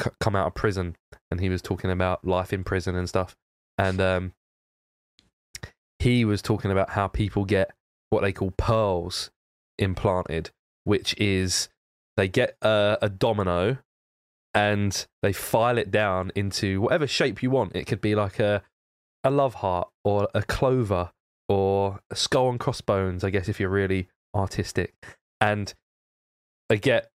c- 0.00 0.10
come 0.20 0.36
out 0.36 0.48
of 0.48 0.54
prison, 0.54 0.96
and 1.30 1.40
he 1.40 1.48
was 1.48 1.62
talking 1.62 1.90
about 1.90 2.26
life 2.26 2.52
in 2.52 2.64
prison 2.64 2.94
and 2.94 3.08
stuff, 3.08 3.34
and 3.78 4.00
um, 4.00 4.32
he 5.98 6.24
was 6.24 6.42
talking 6.42 6.70
about 6.70 6.90
how 6.90 7.08
people 7.08 7.44
get 7.44 7.72
what 8.10 8.22
they 8.22 8.32
call 8.32 8.52
pearls 8.52 9.30
implanted, 9.78 10.50
which 10.84 11.14
is 11.18 11.68
they 12.16 12.28
get 12.28 12.56
a, 12.62 12.98
a 13.02 13.08
domino 13.08 13.78
and 14.54 15.06
they 15.22 15.32
file 15.32 15.78
it 15.78 15.90
down 15.90 16.30
into 16.34 16.80
whatever 16.80 17.06
shape 17.06 17.42
you 17.42 17.50
want. 17.50 17.74
It 17.74 17.86
could 17.86 18.00
be 18.00 18.14
like 18.14 18.38
a 18.38 18.62
a 19.24 19.30
love 19.30 19.54
heart 19.54 19.88
or 20.04 20.28
a 20.34 20.42
clover 20.42 21.10
or 21.48 22.00
a 22.10 22.16
skull 22.16 22.50
and 22.50 22.58
crossbones, 22.58 23.22
I 23.24 23.30
guess, 23.30 23.48
if 23.48 23.60
you're 23.60 23.68
really 23.68 24.08
artistic. 24.34 24.94
And 25.40 25.72
they 26.68 26.78
get 26.78 27.10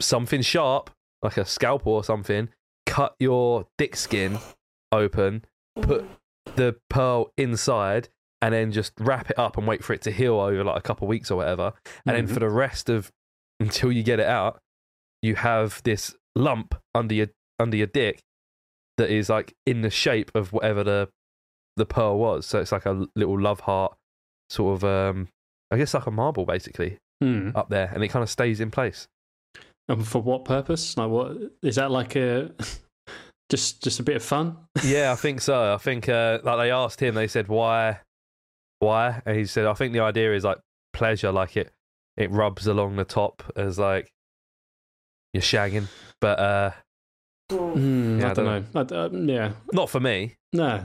something 0.00 0.42
sharp, 0.42 0.90
like 1.22 1.36
a 1.36 1.44
scalpel 1.44 1.94
or 1.94 2.04
something, 2.04 2.50
cut 2.86 3.14
your 3.18 3.66
dick 3.76 3.96
skin 3.96 4.38
open, 4.92 5.44
put 5.82 6.04
the 6.56 6.76
pearl 6.90 7.32
inside, 7.36 8.08
and 8.42 8.54
then 8.54 8.72
just 8.72 8.92
wrap 8.98 9.30
it 9.30 9.38
up 9.38 9.56
and 9.56 9.66
wait 9.66 9.82
for 9.84 9.92
it 9.92 10.02
to 10.02 10.10
heal 10.10 10.34
over 10.40 10.62
like 10.64 10.78
a 10.78 10.82
couple 10.82 11.06
of 11.06 11.08
weeks 11.10 11.30
or 11.30 11.36
whatever. 11.36 11.72
And 12.06 12.16
then 12.16 12.26
Mhm. 12.28 12.34
for 12.34 12.40
the 12.40 12.48
rest 12.50 12.88
of 12.88 13.10
until 13.60 13.90
you 13.90 14.02
get 14.02 14.20
it 14.20 14.26
out, 14.26 14.60
you 15.22 15.34
have 15.36 15.82
this 15.84 16.16
lump 16.36 16.74
under 16.94 17.14
your 17.14 17.28
under 17.58 17.76
your 17.76 17.88
dick 17.88 18.20
that 18.98 19.10
is 19.10 19.28
like 19.28 19.54
in 19.66 19.80
the 19.82 19.90
shape 19.90 20.30
of 20.34 20.52
whatever 20.52 20.84
the 20.84 21.08
the 21.76 21.86
pearl 21.86 22.18
was. 22.18 22.46
So 22.46 22.60
it's 22.60 22.72
like 22.72 22.86
a 22.86 23.06
little 23.16 23.38
love 23.40 23.60
heart, 23.60 23.96
sort 24.50 24.76
of. 24.76 24.84
um 24.84 25.28
I 25.70 25.76
guess 25.76 25.92
like 25.92 26.06
a 26.06 26.10
marble 26.10 26.46
basically 26.46 26.98
Hmm. 27.20 27.50
up 27.54 27.68
there, 27.68 27.90
and 27.92 28.02
it 28.02 28.08
kind 28.08 28.22
of 28.22 28.30
stays 28.30 28.58
in 28.60 28.70
place. 28.70 29.06
And 29.88 30.06
for 30.06 30.22
what 30.22 30.44
purpose? 30.44 30.96
Like, 30.96 31.10
what 31.10 31.36
is 31.62 31.74
that? 31.76 31.90
Like 31.90 32.14
a 32.16 32.52
just 33.50 33.82
just 33.82 34.00
a 34.00 34.02
bit 34.02 34.16
of 34.16 34.22
fun? 34.22 34.56
yeah, 34.84 35.12
I 35.12 35.16
think 35.16 35.40
so. 35.40 35.74
I 35.74 35.78
think 35.78 36.08
uh, 36.08 36.38
like 36.42 36.58
they 36.58 36.70
asked 36.70 37.00
him, 37.00 37.14
they 37.14 37.28
said 37.28 37.48
why, 37.48 38.00
why, 38.80 39.22
and 39.26 39.36
he 39.36 39.46
said 39.46 39.66
I 39.66 39.74
think 39.74 39.92
the 39.92 40.00
idea 40.00 40.34
is 40.34 40.44
like 40.44 40.58
pleasure, 40.92 41.32
like 41.32 41.56
it 41.56 41.72
it 42.16 42.30
rubs 42.30 42.66
along 42.66 42.96
the 42.96 43.04
top 43.04 43.42
as 43.56 43.78
like 43.78 44.10
you're 45.32 45.42
shagging, 45.42 45.86
but 46.20 46.38
uh 46.38 46.70
Hmm, 47.50 48.20
Yeah, 48.20 48.26
I 48.26 48.30
I 48.30 48.34
don't 48.34 48.44
know. 48.44 48.64
I, 48.74 48.80
uh, 48.80 49.08
yeah, 49.10 49.52
not 49.72 49.88
for 49.88 50.00
me. 50.00 50.34
no, 50.52 50.82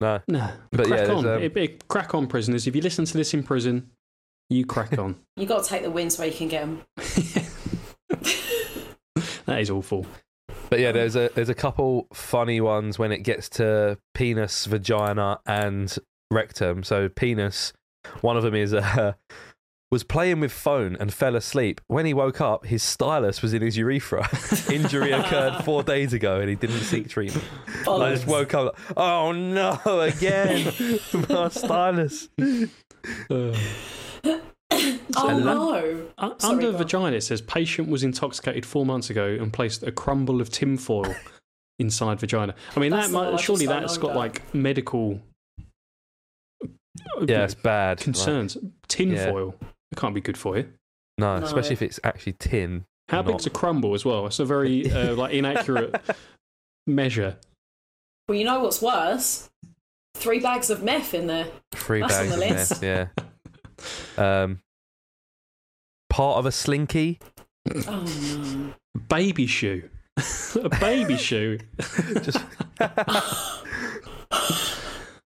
No, 0.00 0.20
no. 0.28 0.50
But 0.72 0.88
yeah, 0.88 0.94
crack 0.96 1.06
there's, 1.06 1.10
on. 1.10 1.26
um, 1.28 1.42
It- 1.42 1.56
it- 1.56 1.88
crack 1.88 2.14
on, 2.14 2.26
prisoners. 2.26 2.66
If 2.66 2.74
you 2.74 2.80
listen 2.82 3.04
to 3.04 3.16
this 3.18 3.34
in 3.34 3.42
prison, 3.42 3.90
you 4.48 4.64
crack 4.64 4.98
on. 4.98 5.16
You 5.36 5.44
got 5.44 5.64
to 5.64 5.68
take 5.68 5.82
the 5.82 5.90
wins 5.90 6.18
where 6.18 6.26
you 6.28 6.34
can 6.34 6.48
get 6.48 6.62
them. 6.62 6.82
that 9.46 9.60
is 9.60 9.70
awful. 9.70 10.06
But 10.68 10.80
yeah, 10.80 10.92
there's 10.92 11.16
a 11.16 11.30
there's 11.34 11.48
a 11.48 11.54
couple 11.54 12.08
funny 12.12 12.60
ones 12.60 12.98
when 12.98 13.12
it 13.12 13.18
gets 13.18 13.48
to 13.50 13.98
penis, 14.14 14.66
vagina, 14.66 15.40
and 15.46 15.96
rectum. 16.30 16.82
So 16.82 17.08
penis, 17.08 17.72
one 18.20 18.36
of 18.36 18.42
them 18.42 18.54
is 18.54 18.74
uh, 18.74 19.12
was 19.90 20.02
playing 20.02 20.40
with 20.40 20.52
phone 20.52 20.96
and 20.98 21.12
fell 21.12 21.36
asleep. 21.36 21.80
When 21.86 22.06
he 22.06 22.14
woke 22.14 22.40
up, 22.40 22.66
his 22.66 22.82
stylus 22.82 23.40
was 23.40 23.54
in 23.54 23.62
his 23.62 23.76
urethra. 23.76 24.28
Injury 24.72 25.12
occurred 25.12 25.64
four 25.64 25.82
days 25.82 26.12
ago, 26.12 26.40
and 26.40 26.48
he 26.48 26.56
didn't 26.56 26.80
seek 26.80 27.08
treatment. 27.08 27.44
I 27.88 28.10
just 28.10 28.26
woke 28.26 28.54
up. 28.54 28.76
Like, 28.88 28.96
oh 28.96 29.32
no, 29.32 29.80
again, 30.00 30.72
my 31.28 31.48
stylus. 31.48 32.28
Oh 35.16 35.28
And 35.28 35.44
no! 35.44 36.08
Uh, 36.18 36.34
Sorry, 36.38 36.54
under 36.66 36.76
vagina, 36.76 37.16
it 37.16 37.22
says 37.22 37.40
patient 37.42 37.88
was 37.88 38.02
intoxicated 38.02 38.66
four 38.66 38.84
months 38.84 39.08
ago 39.10 39.26
and 39.40 39.52
placed 39.52 39.82
a 39.82 39.90
crumble 39.92 40.40
of 40.40 40.50
tinfoil 40.50 41.14
inside 41.78 42.20
vagina. 42.20 42.54
I 42.76 42.80
mean, 42.80 42.90
That's 42.90 43.06
that 43.06 43.12
the 43.12 43.18
one 43.18 43.26
I 43.28 43.30
might, 43.32 43.40
surely 43.40 43.66
don't 43.66 43.80
that's 43.82 43.96
know 43.96 44.02
got 44.08 44.16
like 44.16 44.54
medical 44.54 45.20
uh, 46.62 46.66
Yeah, 47.26 47.44
it's 47.44 47.54
bad. 47.54 47.98
Like, 47.98 48.04
concerns. 48.04 48.56
Tinfoil, 48.88 49.54
it 49.92 49.96
can't 49.96 50.14
be 50.14 50.20
good 50.20 50.36
for 50.36 50.56
you. 50.56 50.68
no, 51.18 51.38
No. 51.38 51.44
especially 51.46 51.72
if 51.74 51.82
it's 51.82 52.00
actually 52.04 52.34
tin. 52.34 52.84
How 53.08 53.18
Not. 53.22 53.26
big's 53.28 53.46
a 53.46 53.50
crumble 53.50 53.94
as 53.94 54.04
well? 54.04 54.26
It's 54.26 54.38
a 54.40 54.44
very 54.44 54.90
uh, 54.92 55.14
like 55.14 55.32
inaccurate 55.32 55.94
measure. 56.86 57.36
Well, 58.28 58.36
you 58.36 58.44
know 58.44 58.60
what's 58.60 58.82
worse? 58.82 59.48
Three 60.16 60.40
bags 60.40 60.70
of 60.70 60.82
meth 60.82 61.14
in 61.14 61.26
there. 61.26 61.46
Three 61.72 62.00
That's 62.00 62.14
on 62.18 62.26
bags 62.28 62.36
the 62.38 62.44
of 62.44 62.50
list. 62.50 62.82
meth. 62.82 62.82
Yeah. 62.82 63.06
Um, 64.16 64.60
part 66.16 66.38
of 66.38 66.46
a 66.46 66.52
slinky. 66.52 67.18
Oh 67.86 68.04
no! 68.32 68.72
Baby 69.08 69.46
shoe. 69.46 69.88
a 70.62 70.68
baby 70.80 71.18
shoe. 71.18 71.58
Just 72.22 72.38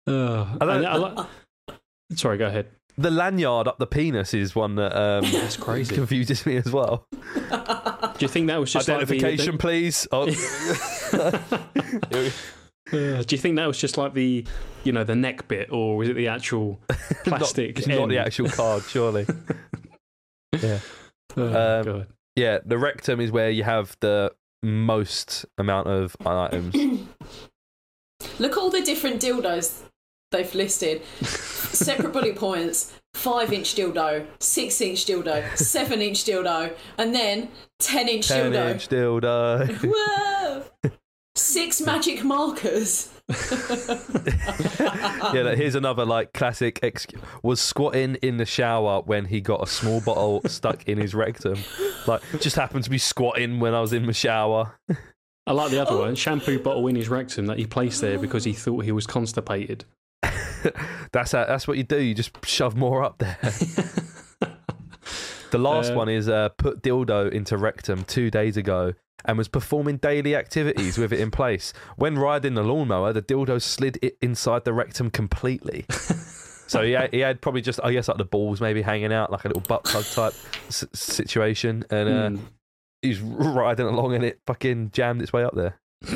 Uh, 0.09 0.57
I 0.61 0.65
I 0.65 0.97
like- 0.97 1.27
Sorry, 2.17 2.37
go 2.37 2.47
ahead. 2.47 2.67
the 2.99 3.11
lanyard 3.11 3.69
up 3.69 3.79
the 3.79 3.87
penis 3.87 4.35
is 4.35 4.55
one 4.57 4.75
that 4.75 4.93
um, 4.95 5.25
That's 5.31 5.57
crazy. 5.57 5.95
confuses 5.95 6.45
me 6.45 6.57
as 6.57 6.71
well. 6.73 7.07
Do 7.13 8.19
you 8.19 8.29
think 8.29 8.49
that 8.49 8.59
was 8.59 8.73
just 8.73 8.89
like 8.89 9.07
the- 9.07 9.15
Identification, 9.17 9.59
please. 9.59 10.09
Oh. 10.11 10.27
Uh, 12.93 13.23
do 13.23 13.35
you 13.35 13.41
think 13.41 13.57
that 13.57 13.67
was 13.67 13.79
just 13.79 13.97
like 13.97 14.13
the, 14.13 14.45
you 14.85 14.93
know, 14.93 15.03
the 15.03 15.15
neck 15.15 15.49
bit, 15.49 15.73
or 15.73 15.97
was 15.97 16.11
it 16.11 16.15
the 16.15 16.29
actual 16.29 16.79
plastic? 17.25 17.87
not, 17.87 18.01
not 18.01 18.09
the 18.11 18.19
actual 18.19 18.51
card, 18.51 18.83
surely. 18.83 19.25
yeah. 20.63 20.79
Oh, 21.37 21.79
Um, 21.81 21.85
God. 21.85 22.07
Yeah, 22.37 22.59
the 22.65 22.79
rectum 22.79 23.21
is 23.21 23.31
where 23.31 23.51
you 23.51 23.63
have 23.65 23.97
the 24.01 24.33
most 24.63 25.45
amount 25.59 25.89
of 25.89 26.17
items. 26.25 26.75
Look 28.39 28.57
all 28.57 28.71
the 28.71 28.83
different 28.83 29.21
dildos 29.21 29.83
they've 30.31 30.55
listed. 30.55 31.05
Separate 31.23 32.13
bullet 32.13 32.37
points. 32.37 32.95
Five 33.15 33.53
inch 33.53 33.75
dildo, 33.75 34.27
six 34.41 34.81
inch 34.81 35.05
dildo, 35.05 35.55
seven 35.57 36.01
inch 36.01 36.25
dildo, 36.25 36.75
and 36.97 37.15
then 37.15 37.49
ten 37.79 38.09
inch 38.09 38.29
10 38.29 38.53
dildo. 38.53 38.71
inch 38.71 38.89
dildo. 38.89 39.69
Whoa! 40.83 40.91
Six 41.35 41.81
magic 41.81 42.23
markers. 42.25 43.09
yeah, 43.31 43.37
like, 45.43 45.57
here's 45.57 45.75
another 45.75 46.05
like 46.05 46.33
classic 46.35 46.79
ex- 46.83 47.07
was 47.43 47.59
squatting 47.61 48.17
in 48.17 48.37
the 48.37 48.45
shower 48.45 49.01
when 49.03 49.25
he 49.27 49.41
got 49.41 49.63
a 49.63 49.67
small 49.67 50.01
bottle 50.03 50.43
stuck 50.47 50.87
in 50.89 50.99
his 50.99 51.15
rectum. 51.15 51.59
Like 52.07 52.21
just 52.41 52.57
happened 52.57 52.85
to 52.85 52.91
be 52.91 52.99
squatting 52.99 53.61
when 53.61 53.73
I 53.75 53.81
was 53.81 53.93
in 53.95 54.05
the 54.07 54.13
shower. 54.13 54.79
I 55.47 55.53
like 55.53 55.71
the 55.71 55.81
other 55.81 55.93
Oh. 55.93 56.01
one, 56.01 56.15
shampoo 56.15 56.59
bottle 56.59 56.87
in 56.89 56.97
his 56.97 57.09
rectum 57.09 57.47
that 57.47 57.59
he 57.59 57.67
placed 57.67 58.01
there 58.03 58.19
because 58.19 58.45
he 58.45 58.53
thought 58.53 58.85
he 58.85 58.93
was 58.93 59.07
constipated. 59.07 59.85
that's 61.13 61.33
how, 61.33 61.47
that's 61.47 61.67
what 61.67 61.79
you 61.79 61.83
do. 61.83 61.99
You 61.99 62.15
just 62.15 62.45
shove 62.45 62.77
more 62.77 63.03
up 63.03 63.19
there. 63.19 63.39
The 65.51 65.59
last 65.59 65.93
Uh, 65.93 65.97
one 65.97 66.09
is 66.09 66.29
uh, 66.31 66.49
put 66.51 66.83
dildo 66.83 67.31
into 67.31 67.59
rectum 67.59 68.05
two 68.05 68.31
days 68.31 68.57
ago 68.57 68.95
and 69.25 69.39
was 69.39 69.49
performing 69.49 69.97
daily 69.99 70.35
activities 70.37 70.99
with 70.99 71.13
it 71.13 71.21
in 71.21 71.31
place. 71.31 71.73
When 71.97 72.19
riding 72.19 72.55
the 72.55 72.63
lawnmower, 72.63 73.13
the 73.13 73.23
dildo 73.23 73.61
slid 73.61 73.99
it 74.03 74.17
inside 74.21 74.65
the 74.65 74.73
rectum 74.73 75.11
completely. 75.11 75.85
so 76.67 76.83
he 76.83 76.93
had, 76.93 77.13
he 77.13 77.21
had 77.21 77.41
probably 77.41 77.61
just, 77.63 77.81
I 77.83 77.93
guess, 77.93 78.09
like 78.09 78.19
the 78.19 78.25
balls 78.25 78.61
maybe 78.61 78.83
hanging 78.83 79.13
out, 79.13 79.31
like 79.33 79.45
a 79.45 79.49
little 79.49 79.63
butt 79.63 79.85
plug 79.85 80.05
type 80.05 80.35
s- 80.69 80.85
situation. 80.93 81.85
And 81.91 82.09
uh, 82.09 82.13
Mm. 82.31 82.41
he's 83.03 83.21
riding 83.21 83.87
along 83.87 84.15
and 84.15 84.25
it 84.25 84.41
fucking 84.47 84.91
jammed 84.93 85.23
its 85.23 85.33
way 85.33 85.45
up 85.45 85.55
there. 85.55 85.79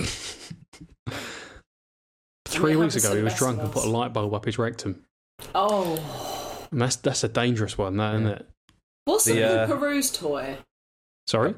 Three 2.47 2.73
Yeah, 2.75 2.79
weeks 2.79 2.95
ago, 2.97 3.15
he 3.17 3.23
was 3.23 3.35
drunk 3.35 3.61
and 3.61 3.71
put 3.73 3.85
a 3.85 3.89
light 3.91 4.13
bulb 4.13 4.33
up 4.33 4.45
his 4.45 4.57
rectum. 4.59 5.05
Oh. 5.55 5.99
And 6.71 6.81
that's 6.81 6.97
that's 6.97 7.23
a 7.25 7.29
dangerous 7.29 7.77
one, 7.77 7.97
that 7.97 8.15
isn't 8.15 8.27
it? 8.27 8.47
What's 9.05 9.25
the, 9.25 9.35
The, 9.35 9.63
uh, 9.63 9.67
Pooparoo's 9.69 10.11
toy? 10.11 10.59
Sorry. 11.27 11.55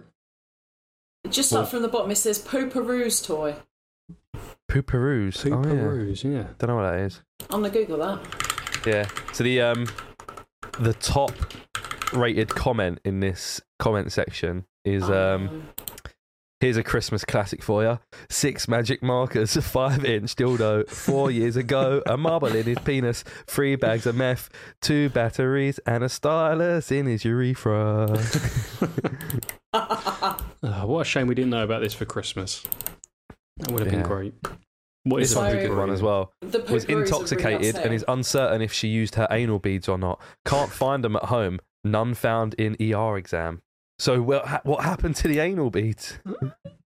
Just 1.30 1.52
What? 1.52 1.62
up 1.62 1.68
from 1.68 1.82
the 1.82 1.88
bottom, 1.88 2.10
it 2.10 2.16
says 2.16 2.38
Pooparoo's 2.38 3.20
toy. 3.20 3.56
Pooparoos. 4.70 5.44
Oh, 5.50 5.58
yeah. 5.66 5.74
Pooparoos, 5.74 6.24
yeah. 6.24 6.46
Don't 6.58 6.68
know 6.68 6.76
what 6.76 6.90
that 6.90 7.00
is. 7.00 7.22
I'm 7.50 7.62
gonna 7.62 7.70
Google 7.70 7.98
that. 7.98 8.86
Yeah. 8.86 9.08
So 9.32 9.44
the 9.44 9.60
um 9.62 9.86
the 10.78 10.94
top 10.94 11.32
rated 12.12 12.48
comment 12.50 13.00
in 13.04 13.20
this 13.20 13.60
comment 13.78 14.12
section 14.12 14.64
is 14.84 15.02
um 15.04 15.68
here's 16.60 16.76
a 16.76 16.82
Christmas 16.82 17.24
classic 17.24 17.62
for 17.62 17.82
you. 17.82 17.98
Six 18.28 18.68
magic 18.68 19.02
markers, 19.02 19.56
a 19.56 19.62
five 19.76 20.04
inch 20.04 20.34
dildo, 20.36 20.88
four 20.88 21.30
years 21.30 21.56
ago, 21.56 22.02
a 22.06 22.16
marble 22.16 22.54
in 22.54 22.64
his 22.66 22.78
penis, 22.80 23.24
three 23.46 23.76
bags 23.76 24.06
of 24.06 24.14
meth, 24.16 24.48
two 24.80 25.08
batteries, 25.10 25.78
and 25.86 26.02
a 26.04 26.08
stylus 26.08 26.90
in 26.90 27.06
his 27.06 27.24
urethra. 27.24 28.18
Uh, 29.72 30.34
what 30.86 31.00
a 31.02 31.04
shame 31.04 31.26
we 31.26 31.34
didn't 31.34 31.50
know 31.50 31.64
about 31.64 31.82
this 31.82 31.94
for 31.94 32.04
Christmas. 32.04 32.62
That 33.58 33.72
would 33.72 33.80
have 33.82 33.90
been 33.90 34.02
great. 34.02 34.34
What 35.04 35.20
This 35.20 35.30
is 35.30 35.36
a 35.36 35.40
one's 35.40 35.54
a 35.54 35.56
good 35.58 35.70
pooparoo? 35.70 35.76
one 35.78 35.90
as 35.90 36.02
well. 36.02 36.32
The 36.40 36.60
Was 36.60 36.84
pooparoos 36.84 36.88
are 36.88 36.88
really 36.88 37.02
intoxicated 37.02 37.76
and 37.76 37.94
is 37.94 38.04
uncertain 38.08 38.62
if 38.62 38.72
she 38.72 38.88
used 38.88 39.14
her 39.14 39.26
anal 39.30 39.58
beads 39.58 39.88
or 39.88 39.96
not. 39.98 40.20
Can't 40.44 40.70
find 40.70 41.02
them 41.02 41.16
at 41.16 41.24
home. 41.24 41.60
None 41.84 42.14
found 42.14 42.54
in 42.54 42.76
ER 42.80 43.16
exam. 43.16 43.62
So, 43.98 44.22
well, 44.22 44.46
ha- 44.46 44.60
what 44.64 44.84
happened 44.84 45.16
to 45.16 45.28
the 45.28 45.40
anal 45.40 45.70
beads? 45.70 46.18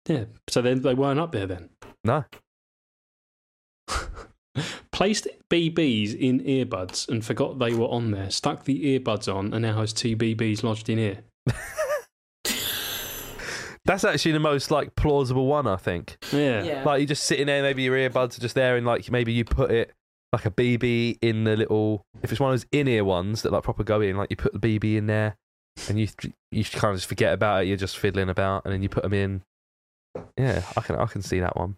Yeah. 0.06 0.24
So 0.48 0.62
then 0.62 0.82
they 0.82 0.94
weren't 0.94 1.20
up 1.20 1.32
there 1.32 1.46
then. 1.46 1.70
No. 2.02 2.24
Placed 4.92 5.26
BBs 5.50 6.14
in 6.16 6.40
earbuds 6.40 7.08
and 7.08 7.24
forgot 7.24 7.58
they 7.58 7.74
were 7.74 7.86
on 7.88 8.10
there. 8.10 8.30
Stuck 8.30 8.64
the 8.64 8.98
earbuds 8.98 9.32
on 9.34 9.52
and 9.52 9.62
now 9.62 9.78
has 9.80 9.92
two 9.92 10.16
BBs 10.16 10.62
lodged 10.62 10.88
in 10.88 10.98
ear. 10.98 11.18
That's 13.86 14.04
actually 14.04 14.32
the 14.32 14.40
most 14.40 14.70
like 14.70 14.94
plausible 14.94 15.46
one, 15.46 15.66
I 15.66 15.76
think. 15.76 16.16
Yeah. 16.32 16.62
Yeah. 16.62 16.84
Like 16.84 17.00
you're 17.00 17.06
just 17.08 17.24
sitting 17.24 17.46
there, 17.46 17.62
maybe 17.62 17.82
your 17.82 17.96
earbuds 17.96 18.38
are 18.38 18.40
just 18.40 18.54
there, 18.54 18.76
and 18.76 18.86
like 18.86 19.10
maybe 19.10 19.32
you 19.32 19.44
put 19.44 19.70
it 19.70 19.92
like 20.32 20.46
a 20.46 20.50
BB 20.50 21.18
in 21.20 21.44
the 21.44 21.54
little. 21.56 22.06
If 22.22 22.32
it's 22.32 22.40
one 22.40 22.52
of 22.52 22.58
those 22.58 22.66
in 22.72 22.88
ear 22.88 23.04
ones 23.04 23.42
that 23.42 23.52
like 23.52 23.62
proper 23.62 23.84
go 23.84 24.00
in, 24.00 24.16
like 24.16 24.30
you 24.30 24.36
put 24.36 24.58
the 24.58 24.78
BB 24.78 24.96
in 24.96 25.06
there, 25.06 25.36
and 25.88 25.98
you 25.98 26.08
you 26.50 26.64
kind 26.64 26.92
of 26.92 26.96
just 26.96 27.08
forget 27.08 27.32
about 27.32 27.62
it. 27.62 27.68
You're 27.68 27.76
just 27.76 27.98
fiddling 27.98 28.28
about, 28.28 28.64
and 28.64 28.72
then 28.72 28.82
you 28.82 28.88
put 28.88 29.02
them 29.02 29.12
in. 29.14 29.42
Yeah, 30.38 30.62
I 30.76 30.80
can 30.80 30.96
I 30.96 31.06
can 31.06 31.22
see 31.22 31.40
that 31.40 31.56
one. 31.56 31.76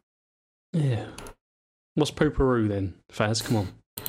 Yeah. 0.72 1.06
What's 1.94 2.10
pooparoo 2.10 2.68
then, 2.68 2.94
Faz? 3.10 3.42
Come 3.42 3.56
on. 3.56 3.68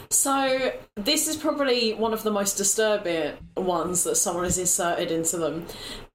So 0.09 0.73
this 0.95 1.27
is 1.27 1.38
probably 1.38 1.93
one 1.93 2.13
of 2.13 2.23
the 2.23 2.31
most 2.31 2.57
disturbing 2.57 3.33
ones 3.55 4.03
that 4.03 4.15
someone 4.15 4.43
has 4.43 4.57
inserted 4.57 5.11
into 5.11 5.38
them. 5.38 5.65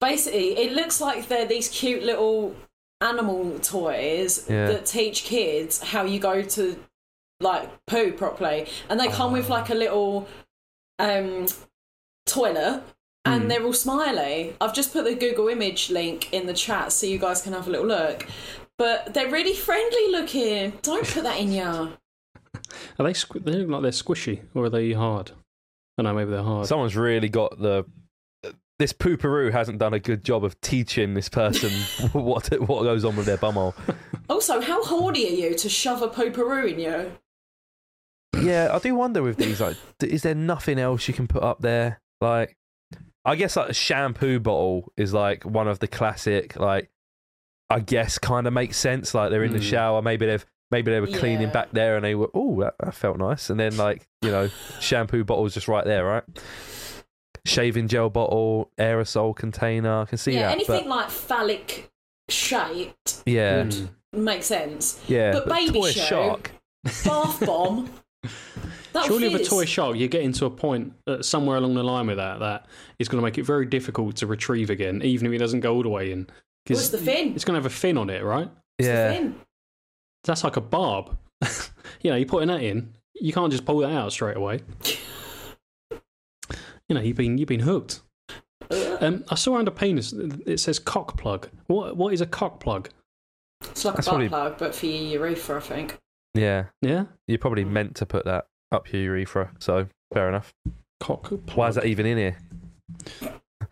Basically, 0.00 0.58
it 0.58 0.72
looks 0.72 1.00
like 1.00 1.28
they're 1.28 1.46
these 1.46 1.68
cute 1.68 2.02
little 2.02 2.54
animal 3.00 3.58
toys 3.60 4.46
Yeah. 4.48 4.66
that 4.66 4.86
teach 4.86 5.24
kids 5.24 5.80
how 5.82 6.04
you 6.04 6.20
go 6.20 6.42
to 6.42 6.76
like 7.40 7.68
poo 7.86 8.12
properly, 8.12 8.68
and 8.90 9.00
they 9.00 9.08
come 9.08 9.32
with 9.32 9.48
like 9.48 9.70
a 9.70 9.74
little 9.74 10.28
um 10.98 11.46
toilet. 12.26 12.82
And 13.24 13.42
Hmm. 13.42 13.48
they're 13.48 13.64
all 13.64 13.72
smiley. 13.72 14.56
I've 14.60 14.74
just 14.74 14.92
put 14.92 15.04
the 15.04 15.14
Google 15.14 15.48
image 15.48 15.90
link 15.90 16.32
in 16.32 16.46
the 16.46 16.54
chat 16.54 16.92
so 16.92 17.06
you 17.06 17.18
guys 17.18 17.40
can 17.42 17.52
have 17.52 17.68
a 17.68 17.70
little 17.70 17.86
look. 17.86 18.26
But 18.78 19.14
they're 19.14 19.30
really 19.30 19.54
friendly 19.54 20.10
looking. 20.10 20.72
Don't 20.82 21.06
put 21.06 21.22
that 21.22 21.38
in 21.38 21.52
your 21.52 21.64
Are 22.98 23.04
they? 23.04 23.12
Squ- 23.12 23.44
they 23.44 23.52
look 23.52 23.68
like 23.68 23.82
they're 23.82 23.90
squishy, 23.92 24.40
or 24.54 24.64
are 24.64 24.70
they 24.70 24.92
hard? 24.92 25.30
I 25.98 26.02
know 26.02 26.14
maybe 26.14 26.30
they're 26.30 26.42
hard. 26.42 26.66
Someone's 26.66 26.96
really 26.96 27.28
got 27.28 27.58
the. 27.60 27.84
This 28.78 28.92
pooparoo 28.92 29.52
hasn't 29.52 29.78
done 29.78 29.94
a 29.94 30.00
good 30.00 30.24
job 30.24 30.42
of 30.44 30.60
teaching 30.60 31.14
this 31.14 31.28
person 31.28 31.70
what 32.12 32.48
what 32.60 32.82
goes 32.82 33.04
on 33.04 33.14
with 33.14 33.26
their 33.26 33.36
bumhole. 33.36 33.74
Also, 34.28 34.60
how 34.60 34.82
horny 34.82 35.26
are 35.28 35.48
you 35.48 35.54
to 35.54 35.68
shove 35.68 36.02
a 36.02 36.08
pooparoo 36.08 36.72
in 36.72 36.80
you? 36.80 37.12
Yeah, 38.42 38.70
I 38.72 38.78
do 38.80 38.94
wonder 38.96 39.22
with 39.22 39.36
these. 39.36 39.60
Like, 39.60 39.76
is 40.02 40.22
there 40.22 40.34
nothing 40.34 40.78
else 40.80 41.06
you 41.06 41.14
can 41.14 41.28
put 41.28 41.42
up 41.44 41.60
there? 41.60 42.00
Like, 42.20 42.56
I 43.24 43.36
guess 43.36 43.56
like 43.56 43.68
a 43.68 43.74
shampoo 43.74 44.40
bottle 44.40 44.92
is 44.96 45.12
like 45.14 45.44
one 45.44 45.68
of 45.68 45.78
the 45.78 45.86
classic. 45.88 46.56
Like, 46.56 46.90
I 47.70 47.80
guess 47.80 48.18
kind 48.18 48.46
of 48.46 48.52
makes 48.52 48.76
sense. 48.76 49.14
Like 49.14 49.30
they're 49.30 49.44
in 49.44 49.52
the 49.52 49.58
Mm. 49.60 49.70
shower. 49.70 50.02
Maybe 50.02 50.26
they've 50.26 50.44
maybe 50.70 50.90
they 50.90 51.00
were 51.00 51.06
cleaning 51.06 51.48
Yeah. 51.48 51.52
back 51.52 51.68
there 51.72 51.96
and 51.96 52.04
they 52.04 52.14
were 52.14 52.30
oh 52.34 52.60
that, 52.62 52.74
that 52.80 52.94
felt 52.94 53.18
nice. 53.18 53.48
And 53.50 53.60
then 53.60 53.76
like 53.76 54.08
you 54.22 54.30
know 54.30 54.48
shampoo 54.80 55.22
bottle's 55.24 55.54
just 55.54 55.68
right 55.68 55.84
there, 55.84 56.04
right? 56.04 56.24
Shaving 57.44 57.88
gel 57.88 58.08
bottle, 58.10 58.70
aerosol 58.78 59.34
container. 59.34 60.02
I 60.02 60.04
can 60.04 60.18
see 60.18 60.32
yeah, 60.34 60.42
that. 60.48 60.52
anything 60.52 60.88
but 60.88 60.96
like 60.96 61.10
phallic 61.10 61.90
shaped 62.28 63.22
yeah, 63.26 63.64
Mm. 63.64 63.88
makes 64.12 64.46
sense. 64.46 65.00
yeah. 65.08 65.32
but 65.32 65.48
baby 65.48 65.80
toy 65.80 65.90
show- 65.90 66.02
shark. 66.04 66.52
Bath 67.04 67.44
bomb. 67.46 67.90
That 68.92 69.06
Surely 69.06 69.28
with 69.28 69.42
a 69.42 69.44
toy 69.44 69.64
shark, 69.64 69.96
you 69.96 70.06
get 70.08 70.22
into 70.22 70.44
a 70.44 70.50
point 70.50 70.92
uh, 71.06 71.22
somewhere 71.22 71.56
along 71.56 71.74
the 71.74 71.82
line 71.82 72.06
with 72.06 72.18
that 72.18 72.40
that 72.40 72.66
is 72.98 73.08
going 73.08 73.20
to 73.20 73.24
make 73.24 73.38
it 73.38 73.42
very 73.44 73.66
difficult 73.66 74.16
to 74.16 74.26
retrieve 74.26 74.70
again, 74.70 75.00
even 75.02 75.26
if 75.26 75.32
it 75.32 75.38
doesn't 75.38 75.60
go 75.60 75.74
all 75.74 75.82
the 75.82 75.88
way 75.88 76.12
in. 76.12 76.28
What's 76.68 76.90
the 76.90 76.98
fin? 76.98 77.34
it's 77.34 77.44
going 77.44 77.54
to 77.54 77.58
have 77.62 77.66
a 77.66 77.74
fin 77.74 77.96
on 77.98 78.10
it, 78.10 78.22
right? 78.22 78.46
What's 78.46 78.52
the 78.78 78.84
Yeah, 78.84 79.12
fin? 79.12 79.34
That's 80.24 80.44
like 80.44 80.56
a 80.56 80.60
barb. 80.60 81.16
you 82.02 82.10
know, 82.10 82.16
you're 82.16 82.26
putting 82.28 82.48
that 82.48 82.62
in. 82.62 82.92
You 83.14 83.32
can't 83.32 83.50
just 83.50 83.64
pull 83.64 83.78
that 83.78 83.90
out 83.92 84.12
straight 84.12 84.36
away. 84.36 84.60
You 86.88 86.96
know, 86.96 87.00
you've 87.00 87.16
been 87.16 87.38
you've 87.38 87.48
been 87.48 87.60
hooked. 87.60 88.00
Um, 89.00 89.24
I 89.30 89.34
saw 89.36 89.56
under 89.56 89.70
penis 89.70 90.12
it 90.12 90.60
says 90.60 90.78
cock 90.78 91.16
plug. 91.16 91.48
What 91.66 91.96
what 91.96 92.12
is 92.12 92.20
a 92.20 92.26
cock 92.26 92.60
plug? 92.60 92.90
It's 93.62 93.84
like 93.84 93.94
That's 93.94 94.08
a 94.08 94.10
butt 94.10 94.14
probably- 94.16 94.28
plug, 94.28 94.58
but 94.58 94.74
for 94.74 94.86
your 94.86 95.20
urethra, 95.26 95.56
I 95.56 95.60
think. 95.60 95.98
Yeah. 96.34 96.66
Yeah, 96.80 97.04
You're 97.28 97.38
probably 97.38 97.64
meant 97.64 97.96
to 97.96 98.06
put 98.06 98.24
that 98.24 98.46
up 98.70 98.92
your 98.92 99.02
urethra. 99.02 99.50
So 99.58 99.88
fair 100.12 100.28
enough. 100.28 100.52
cock 101.00 101.22
plug. 101.24 101.50
Why 101.54 101.68
is 101.68 101.74
that 101.76 101.86
even 101.86 102.06
in 102.06 102.18
here? 102.18 102.36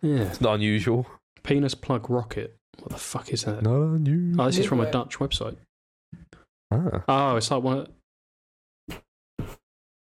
Yeah, 0.01 0.21
It's 0.23 0.41
not 0.41 0.55
unusual. 0.55 1.05
penis 1.43 1.75
plug 1.75 2.09
rocket. 2.09 2.55
What 2.79 2.89
the 2.91 2.97
fuck 2.97 3.29
is 3.31 3.43
that? 3.43 3.61
Not 3.61 3.75
unusual. 3.81 4.41
Oh, 4.41 4.45
this 4.45 4.57
is 4.59 4.65
from 4.65 4.79
a 4.79 4.89
Dutch 4.91 5.19
website. 5.19 5.57
Ah. 6.71 7.03
Oh, 7.07 7.35
it's 7.35 7.51
like 7.51 7.61
one. 7.63 7.87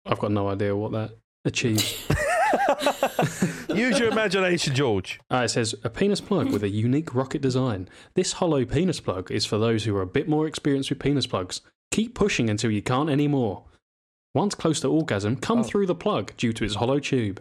I've 0.06 0.18
got 0.18 0.30
no 0.32 0.48
idea 0.48 0.74
what 0.74 0.92
that 0.92 1.10
achieves. 1.44 2.06
Use 3.74 3.98
your 3.98 4.08
imagination, 4.10 4.74
George. 4.74 5.20
Uh, 5.30 5.42
it 5.44 5.48
says 5.48 5.74
a 5.84 5.90
penis 5.90 6.20
plug 6.20 6.50
with 6.52 6.62
a 6.62 6.68
unique 6.68 7.14
rocket 7.14 7.42
design. 7.42 7.88
This 8.14 8.34
hollow 8.34 8.64
penis 8.64 9.00
plug 9.00 9.30
is 9.30 9.44
for 9.44 9.58
those 9.58 9.84
who 9.84 9.94
are 9.96 10.02
a 10.02 10.06
bit 10.06 10.28
more 10.28 10.46
experienced 10.46 10.90
with 10.90 10.98
penis 11.00 11.26
plugs. 11.26 11.60
Keep 11.96 12.14
pushing 12.14 12.50
until 12.50 12.70
you 12.70 12.82
can't 12.82 13.08
anymore. 13.08 13.64
Once 14.34 14.54
close 14.54 14.80
to 14.80 14.88
orgasm, 14.88 15.34
come 15.34 15.60
Oh. 15.60 15.62
through 15.62 15.86
the 15.86 15.94
plug 15.94 16.36
due 16.36 16.52
to 16.52 16.62
its 16.62 16.74
hollow 16.74 16.98
tube. 16.98 17.40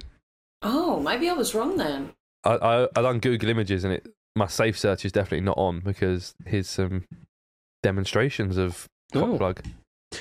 Oh, 0.62 0.98
maybe 1.02 1.28
I 1.30 1.34
was 1.34 1.54
wrong 1.54 1.76
then. 1.76 2.14
I, 2.46 2.52
I 2.54 2.84
I 2.96 3.02
done 3.02 3.20
Google 3.20 3.50
Images 3.50 3.84
and 3.84 3.92
it 3.96 4.08
my 4.34 4.48
safe 4.48 4.80
search 4.80 5.04
is 5.04 5.12
definitely 5.12 5.42
not 5.44 5.58
on 5.58 5.82
because 5.82 6.36
here's 6.46 6.70
some 6.70 7.04
demonstrations 7.84 8.56
of 8.58 8.88
cock 9.12 9.24
Oh. 9.28 9.38
plug. 9.38 9.62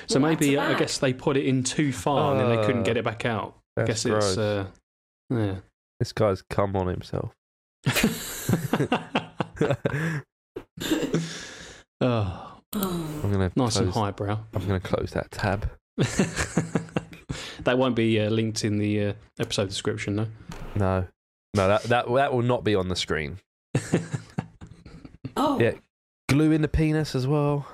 So 0.08 0.18
Well, 0.18 0.30
maybe 0.30 0.56
back 0.56 0.64
uh, 0.64 0.68
to 0.70 0.74
I 0.74 0.78
guess 0.80 0.98
they 0.98 1.12
put 1.12 1.36
it 1.36 1.46
in 1.46 1.62
too 1.62 1.92
far 1.92 2.32
and 2.32 2.40
then 2.40 2.56
they 2.56 2.66
couldn't 2.66 2.82
get 2.82 2.96
it 2.96 3.04
back 3.04 3.24
out. 3.24 3.54
I 3.76 3.84
That's 3.84 4.02
guess 4.02 4.06
it's 4.26 4.36
uh, 4.36 4.66
yeah. 5.30 5.58
This 6.00 6.12
guy's 6.12 6.42
come 6.42 6.74
on 6.74 6.88
himself. 6.88 7.32
oh, 12.00 12.53
Oh. 12.76 13.20
I'm 13.22 13.32
gonna 13.32 13.50
nice 13.56 13.76
and 13.76 13.90
close, 13.92 14.04
highbrow. 14.04 14.38
I'm 14.54 14.66
gonna 14.66 14.80
close 14.80 15.10
that 15.12 15.30
tab. 15.30 15.70
that 17.64 17.78
won't 17.78 17.96
be 17.96 18.20
uh, 18.20 18.30
linked 18.30 18.64
in 18.64 18.78
the 18.78 19.06
uh, 19.06 19.12
episode 19.38 19.68
description, 19.68 20.16
no. 20.16 20.26
No, 20.74 21.06
no, 21.54 21.68
that 21.68 21.82
that 21.84 22.12
that 22.12 22.32
will 22.32 22.42
not 22.42 22.64
be 22.64 22.74
on 22.74 22.88
the 22.88 22.96
screen. 22.96 23.38
Oh. 25.36 25.58
Yeah. 25.58 25.72
Glue 26.28 26.52
in 26.52 26.62
the 26.62 26.68
penis 26.68 27.16
as 27.16 27.26
well. 27.26 27.66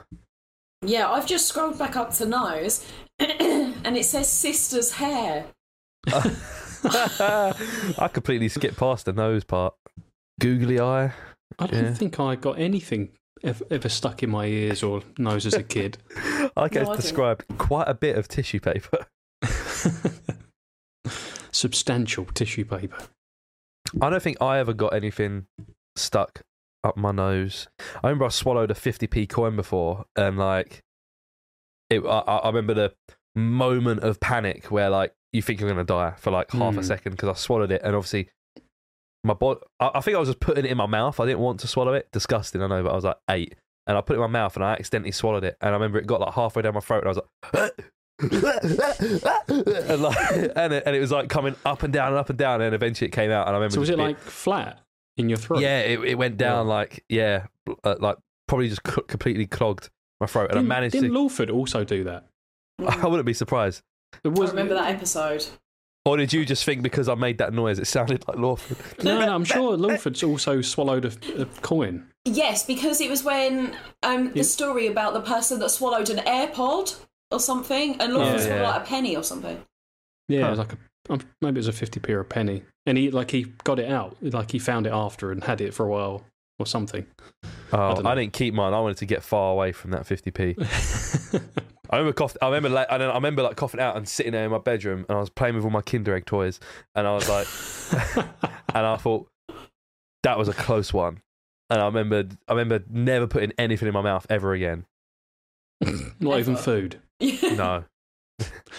Yeah, 0.80 1.10
I've 1.10 1.26
just 1.26 1.46
scrolled 1.46 1.78
back 1.78 1.94
up 1.94 2.10
to 2.14 2.24
nose 2.24 2.86
and 3.18 3.98
it 3.98 4.06
says 4.06 4.30
sister's 4.30 4.92
hair. 4.92 5.44
I 6.08 8.08
completely 8.12 8.48
skipped 8.48 8.78
past 8.78 9.04
the 9.04 9.12
nose 9.12 9.44
part. 9.44 9.74
Googly 10.40 10.80
eye. 10.80 11.12
I 11.58 11.66
don't 11.66 11.84
Yeah. 11.84 11.92
think 11.92 12.18
I 12.18 12.34
got 12.36 12.58
anything 12.58 13.10
ever, 13.42 13.64
ever 13.70 13.88
stuck 13.88 14.22
in 14.22 14.30
my 14.30 14.46
ears 14.46 14.82
or 14.82 15.02
nose 15.18 15.46
as 15.46 15.54
a 15.54 15.62
kid. 15.62 15.98
I 16.56 16.68
can 16.68 16.84
No, 16.84 16.96
describe 16.96 17.44
quite 17.58 17.88
a 17.88 17.94
bit 17.94 18.16
of 18.16 18.28
tissue 18.28 18.60
paper. 18.60 19.06
Substantial 21.52 22.26
tissue 22.26 22.64
paper. 22.64 22.98
I 24.00 24.10
don't 24.10 24.22
think 24.22 24.36
I 24.40 24.58
ever 24.58 24.72
got 24.72 24.94
anything 24.94 25.46
stuck 25.96 26.42
up 26.84 26.96
my 26.96 27.10
nose. 27.12 27.66
I 28.02 28.08
remember 28.08 28.26
I 28.26 28.28
swallowed 28.28 28.70
a 28.70 28.74
50p 28.74 29.28
coin 29.28 29.56
before, 29.56 30.04
and 30.16 30.38
like, 30.38 30.80
it. 31.88 32.04
I, 32.04 32.18
I 32.20 32.36
I 32.38 32.46
remember 32.48 32.74
the 32.74 32.94
moment 33.34 34.02
of 34.02 34.20
panic 34.20 34.66
where 34.70 34.90
like 34.90 35.12
you 35.32 35.42
think 35.42 35.60
you're 35.60 35.68
gonna 35.68 35.84
die 35.84 36.14
for 36.18 36.30
like 36.30 36.50
half 36.52 36.74
a 36.74 36.78
Hmm. 36.78 36.82
second 36.82 37.12
because 37.12 37.28
I 37.28 37.34
swallowed 37.34 37.72
it, 37.72 37.80
and 37.82 37.96
obviously 37.96 38.28
my 39.24 39.34
body. 39.34 39.60
I, 39.78 39.90
I 39.94 40.00
think 40.00 40.16
I 40.16 40.20
was 40.20 40.28
just 40.28 40.40
putting 40.40 40.64
it 40.64 40.70
in 40.70 40.76
my 40.76 40.86
mouth. 40.86 41.18
I 41.20 41.26
didn't 41.26 41.40
want 41.40 41.60
to 41.60 41.68
swallow 41.68 41.92
it. 41.94 42.08
Disgusting, 42.12 42.62
I 42.62 42.66
know, 42.66 42.82
but 42.82 42.90
I 42.92 42.94
was 42.94 43.04
like 43.04 43.18
eight, 43.30 43.54
and 43.86 43.96
I 43.98 44.00
put 44.00 44.14
it 44.14 44.16
in 44.16 44.20
my 44.22 44.26
mouth, 44.26 44.56
and 44.56 44.64
I 44.64 44.72
accidentally 44.72 45.12
swallowed 45.12 45.44
it, 45.44 45.56
and 45.60 45.70
I 45.70 45.72
remember 45.74 45.98
it 45.98 46.06
got 46.06 46.20
like 46.20 46.34
halfway 46.34 46.62
down 46.62 46.74
my 46.74 46.80
throat, 46.80 47.04
and 47.04 47.06
I 47.06 47.10
was 47.10 47.20
like. 47.54 47.72
and, 48.22 50.02
like, 50.02 50.30
and, 50.56 50.72
it, 50.74 50.82
and 50.86 50.96
it 50.96 51.00
was 51.00 51.10
like 51.10 51.28
coming 51.28 51.54
up 51.64 51.82
and 51.82 51.92
down 51.92 52.08
and 52.08 52.16
up 52.16 52.28
and 52.30 52.38
down, 52.38 52.60
and 52.60 52.74
eventually 52.74 53.08
it 53.08 53.12
came 53.12 53.30
out. 53.30 53.46
And 53.46 53.56
I 53.56 53.58
remember 53.58 53.74
So 53.74 53.80
was 53.80 53.88
just 53.88 53.94
it 53.94 53.96
being- 53.98 54.08
like 54.08 54.18
flat 54.18 54.80
in 55.16 55.28
your 55.28 55.38
throat? 55.38 55.60
yeah, 55.60 55.80
it, 55.80 56.00
it 56.00 56.14
went 56.18 56.36
down 56.36 56.66
like 56.66 57.04
yeah, 57.08 57.46
uh, 57.84 57.96
like 57.98 58.16
probably 58.48 58.68
just 58.68 58.82
cl- 58.86 59.04
completely 59.04 59.46
clogged 59.46 59.88
my 60.20 60.26
throat, 60.26 60.50
and 60.50 60.58
Didn't, 60.58 60.66
I 60.66 60.68
managed 60.68 60.92
didn't 60.92 61.10
to. 61.12 61.18
Lawford 61.18 61.50
also 61.50 61.84
do 61.84 62.04
that? 62.04 62.26
I 62.86 63.06
wouldn't 63.06 63.26
be 63.26 63.32
surprised. 63.34 63.82
It 64.24 64.38
I 64.38 64.44
remember 64.44 64.74
that 64.74 64.90
episode. 64.94 65.46
Or 66.10 66.16
did 66.16 66.32
you 66.32 66.44
just 66.44 66.64
think 66.64 66.82
because 66.82 67.08
I 67.08 67.14
made 67.14 67.38
that 67.38 67.52
noise, 67.52 67.78
it 67.78 67.86
sounded 67.86 68.26
like 68.26 68.36
Lawford? 68.36 68.76
No, 69.04 69.20
no, 69.20 69.32
I'm 69.32 69.44
sure 69.44 69.76
Lawford's 69.76 70.22
also 70.24 70.60
swallowed 70.60 71.04
a, 71.04 71.42
a 71.42 71.46
coin. 71.62 72.04
Yes, 72.24 72.66
because 72.66 73.00
it 73.00 73.08
was 73.08 73.22
when 73.22 73.76
um, 74.02 74.32
the 74.32 74.42
story 74.42 74.88
about 74.88 75.14
the 75.14 75.20
person 75.20 75.60
that 75.60 75.70
swallowed 75.70 76.10
an 76.10 76.18
AirPod 76.18 76.98
or 77.30 77.38
something, 77.38 78.00
and 78.00 78.12
Lawford 78.12 78.40
Yeah, 78.40 78.46
swallowed 78.46 78.60
yeah. 78.62 78.70
like 78.70 78.82
a 78.82 78.86
penny 78.86 79.16
or 79.16 79.22
something. 79.22 79.62
Yeah, 80.28 80.40
Huh. 80.40 80.46
it 80.46 80.50
was 80.50 80.58
like 80.58 80.72
a 80.72 80.78
um, 81.10 81.20
maybe 81.40 81.56
it 81.56 81.60
was 81.60 81.68
a 81.68 81.72
fifty 81.72 81.98
p 82.00 82.12
or 82.12 82.20
a 82.20 82.24
penny, 82.24 82.62
and 82.86 82.98
he 82.98 83.10
like 83.12 83.30
he 83.30 83.44
got 83.64 83.78
it 83.78 83.90
out, 83.90 84.16
like 84.20 84.50
he 84.50 84.58
found 84.58 84.86
it 84.86 84.92
after 84.92 85.30
and 85.32 85.44
had 85.44 85.60
it 85.60 85.72
for 85.74 85.86
a 85.86 85.88
while 85.88 86.24
or 86.58 86.66
something. 86.66 87.06
Oh, 87.72 87.94
don't 87.94 88.06
I, 88.06 88.10
know. 88.14 88.20
didn't 88.20 88.32
keep 88.34 88.52
mine. 88.52 88.74
I 88.74 88.80
wanted 88.80 88.98
to 88.98 89.06
get 89.06 89.22
far 89.22 89.52
away 89.52 89.72
from 89.72 89.92
that 89.92 90.02
50p. 90.02 90.56
I 91.90 91.96
remember 91.96 92.12
cough- 92.14 92.36
I 92.40 92.46
remember 92.46 92.68
like, 92.68 92.86
I, 92.90 92.98
don't 92.98 93.10
I 93.10 93.14
remember 93.14 93.42
like 93.42 93.56
coughing 93.56 93.80
out 93.80 93.96
and 93.96 94.08
sitting 94.08 94.32
there 94.32 94.44
in 94.44 94.50
my 94.50 94.58
bedroom 94.58 95.04
and 95.08 95.16
I 95.16 95.20
was 95.20 95.28
playing 95.30 95.56
with 95.56 95.64
all 95.64 95.70
my 95.70 95.82
Kinder 95.82 96.14
Egg 96.14 96.24
toys 96.24 96.60
and 96.94 97.06
I 97.06 97.12
was 97.12 97.28
like, 97.28 97.46
and 98.74 98.86
I 98.86 98.96
thought 98.96 99.28
that 100.22 100.38
was 100.38 100.48
a 100.48 100.52
close 100.54 100.92
one. 100.92 101.20
And 101.68 101.80
I 101.80 101.86
remember, 101.86 102.24
I 102.48 102.52
remember 102.52 102.84
never 102.88 103.26
putting 103.26 103.52
anything 103.58 103.88
in 103.88 103.94
my 103.94 104.02
mouth 104.02 104.26
ever 104.30 104.52
again. 104.52 104.86
Not 106.20 106.38
even 106.38 106.56
food. 106.56 107.00
No. 107.20 107.84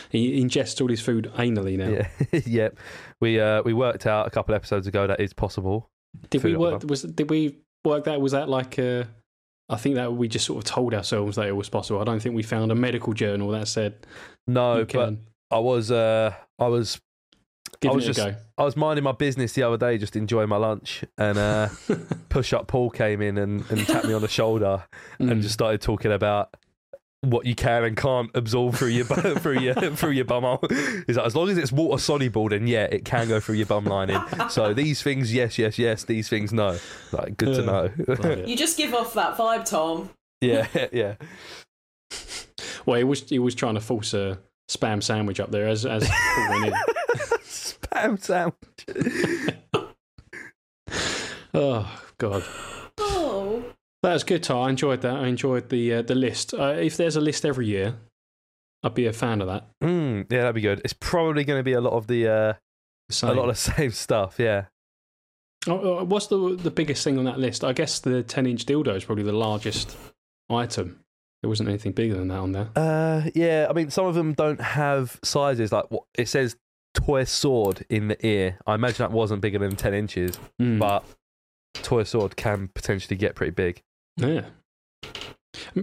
He 0.09 0.41
ingests 0.41 0.81
all 0.81 0.87
his 0.87 1.01
food 1.01 1.31
anally 1.35 1.77
now. 1.77 1.89
Yeah. 1.89 2.41
yep. 2.47 2.79
We 3.19 3.39
uh 3.39 3.61
we 3.61 3.73
worked 3.73 4.07
out 4.07 4.25
a 4.25 4.31
couple 4.31 4.55
episodes 4.55 4.87
ago 4.87 5.05
that 5.05 5.19
is 5.19 5.33
possible. 5.33 5.89
Did 6.31 6.43
we 6.43 6.51
Food 6.53 6.59
work? 6.59 6.73
up 6.75 6.85
Was 6.85 7.03
did 7.03 7.29
we 7.29 7.57
work 7.85 8.05
that? 8.05 8.19
Was 8.19 8.31
that 8.31 8.49
like? 8.49 8.79
Uh, 8.79 9.03
I 9.71 9.77
think 9.77 9.95
that 9.95 10.13
we 10.13 10.27
just 10.27 10.45
sort 10.45 10.57
of 10.57 10.63
told 10.69 10.93
ourselves 10.93 11.37
that 11.37 11.47
it 11.47 11.55
was 11.55 11.69
possible. 11.69 11.99
I 12.01 12.03
don't 12.03 12.19
think 12.19 12.35
we 12.35 12.43
found 12.43 12.71
a 12.71 12.75
medical 12.75 13.13
journal 13.13 13.49
that 13.51 13.67
said 13.67 14.05
No, 14.45 14.85
but 14.85 15.15
I 15.49 15.59
was 15.59 15.89
uh 15.91 16.33
I 16.59 16.67
was 16.67 16.99
give 17.79 17.89
I 17.91 17.93
it 17.93 17.95
was 17.95 18.05
a 18.05 18.13
just- 18.13 18.19
go. 18.19 18.35
I 18.57 18.63
was 18.63 18.75
minding 18.75 19.03
my 19.03 19.13
business 19.13 19.53
the 19.53 19.63
other 19.63 19.77
day, 19.77 19.97
just 19.97 20.15
enjoying 20.15 20.49
my 20.49 20.57
lunch, 20.57 21.03
and 21.17 21.37
uh, 21.37 21.69
push 22.29 22.53
up 22.53 22.67
Paul 22.67 22.89
came 22.91 23.21
in 23.21 23.37
and, 23.39 23.63
and 23.71 23.87
tapped 23.87 24.05
me 24.05 24.13
on 24.13 24.21
the 24.21 24.27
shoulder 24.27 24.83
and 25.17 25.31
Mm. 25.31 25.41
just 25.41 25.53
started 25.55 25.81
talking 25.81 26.11
about 26.11 26.55
what 27.23 27.45
you 27.45 27.53
can 27.53 27.83
and 27.83 27.95
can't 27.95 28.31
absorb 28.33 28.73
through 28.75 28.87
your 28.89 29.05
bu- 29.05 29.35
through 29.39 29.59
your 29.59 29.75
through 29.75 30.11
your 30.11 30.25
bum 30.25 30.43
hole. 30.43 30.59
He's 31.05 31.17
like, 31.17 31.25
as 31.27 31.35
long 31.35 31.49
as 31.49 31.57
it's 31.57 31.71
water 31.71 32.01
soluble, 32.01 32.49
then 32.49 32.65
yeah, 32.67 32.85
it 32.85 33.05
can 33.05 33.27
go 33.27 33.39
through 33.39 33.55
your 33.55 33.67
bum 33.67 33.85
lining. 33.85 34.19
So 34.49 34.73
these 34.73 35.01
things, 35.03 35.33
yes, 35.33 35.57
yes, 35.59 35.77
yes. 35.77 36.03
These 36.03 36.29
things, 36.29 36.51
no. 36.51 36.77
Like, 37.11 37.37
good 37.37 37.55
to 37.55 37.61
know. 37.63 38.43
You 38.47 38.55
just 38.57 38.75
give 38.77 38.93
off 38.93 39.13
that 39.13 39.37
vibe, 39.37 39.65
Tom. 39.65 40.09
yeah, 40.41 40.67
yeah. 40.91 41.15
Well, 42.85 42.97
he 42.97 43.03
was 43.03 43.21
he 43.29 43.37
was 43.39 43.53
trying 43.53 43.75
to 43.75 43.81
force 43.81 44.13
a 44.15 44.39
spam 44.69 45.03
sandwich 45.03 45.39
up 45.39 45.51
there 45.51 45.67
as 45.67 45.85
as 45.85 46.07
Paul 46.09 46.49
went 46.49 46.65
in. 46.67 46.73
Spam 47.43 48.19
sandwich. 48.19 49.55
Oh 51.53 52.01
God. 52.17 52.43
Oh, 52.97 53.30
That 54.03 54.13
was 54.13 54.23
good, 54.23 54.41
Ty. 54.43 54.55
I 54.57 54.69
enjoyed 54.69 55.01
that. 55.01 55.15
I 55.15 55.27
enjoyed 55.27 55.69
the 55.69 55.93
uh, 55.95 56.01
the 56.01 56.15
list. 56.15 56.53
Uh, 56.53 56.73
if 56.79 56.97
there's 56.97 57.15
a 57.15 57.21
list 57.21 57.45
every 57.45 57.67
year, 57.67 57.95
I'd 58.83 58.95
be 58.95 59.05
a 59.05 59.13
fan 59.13 59.41
of 59.41 59.47
that. 59.47 59.67
Mm, 59.83 60.25
yeah, 60.31 60.39
that'd 60.39 60.55
be 60.55 60.61
good. 60.61 60.81
It's 60.83 60.93
probably 60.93 61.43
going 61.43 61.59
to 61.59 61.63
be 61.63 61.73
a 61.73 61.81
lot 61.81 61.93
of 61.93 62.07
the 62.07 62.27
uh, 62.27 62.53
a 63.23 63.33
lot 63.33 63.47
of 63.49 63.55
the 63.55 63.55
same 63.75 63.91
stuff. 63.91 64.35
Yeah. 64.39 64.65
Oh, 65.67 65.79
oh, 65.99 66.03
what's 66.03 66.27
the 66.27 66.55
the 66.55 66.71
biggest 66.71 67.03
thing 67.03 67.19
on 67.19 67.25
that 67.25 67.37
list? 67.39 67.63
I 67.63 67.73
guess 67.73 67.99
the 67.99 68.23
10 68.23 68.47
inch 68.47 68.65
dildo 68.65 68.95
is 68.95 69.05
probably 69.05 69.23
the 69.23 69.31
largest 69.33 69.95
item. 70.49 70.99
There 71.43 71.49
wasn't 71.49 71.69
anything 71.69 71.91
bigger 71.91 72.15
than 72.15 72.27
that 72.29 72.39
on 72.39 72.51
there. 72.51 72.69
Uh, 72.75 73.29
yeah. 73.35 73.67
I 73.69 73.73
mean, 73.73 73.91
some 73.91 74.05
of 74.07 74.15
them 74.15 74.33
don't 74.33 74.61
have 74.61 75.19
sizes. 75.23 75.71
Like 75.71 75.85
what 75.91 76.03
it 76.17 76.27
says, 76.27 76.55
toy 76.95 77.23
sword 77.25 77.85
in 77.89 78.07
the 78.07 78.25
ear. 78.25 78.57
I 78.65 78.73
imagine 78.73 78.97
that 79.03 79.11
wasn't 79.11 79.41
bigger 79.41 79.59
than 79.59 79.75
ten 79.75 79.93
inches, 79.93 80.39
Mm. 80.59 80.79
but 80.79 81.03
toy 81.75 82.03
sword 82.03 82.35
can 82.35 82.69
potentially 82.73 83.15
get 83.15 83.35
pretty 83.35 83.51
big. 83.51 83.83
Yeah. 84.17 84.45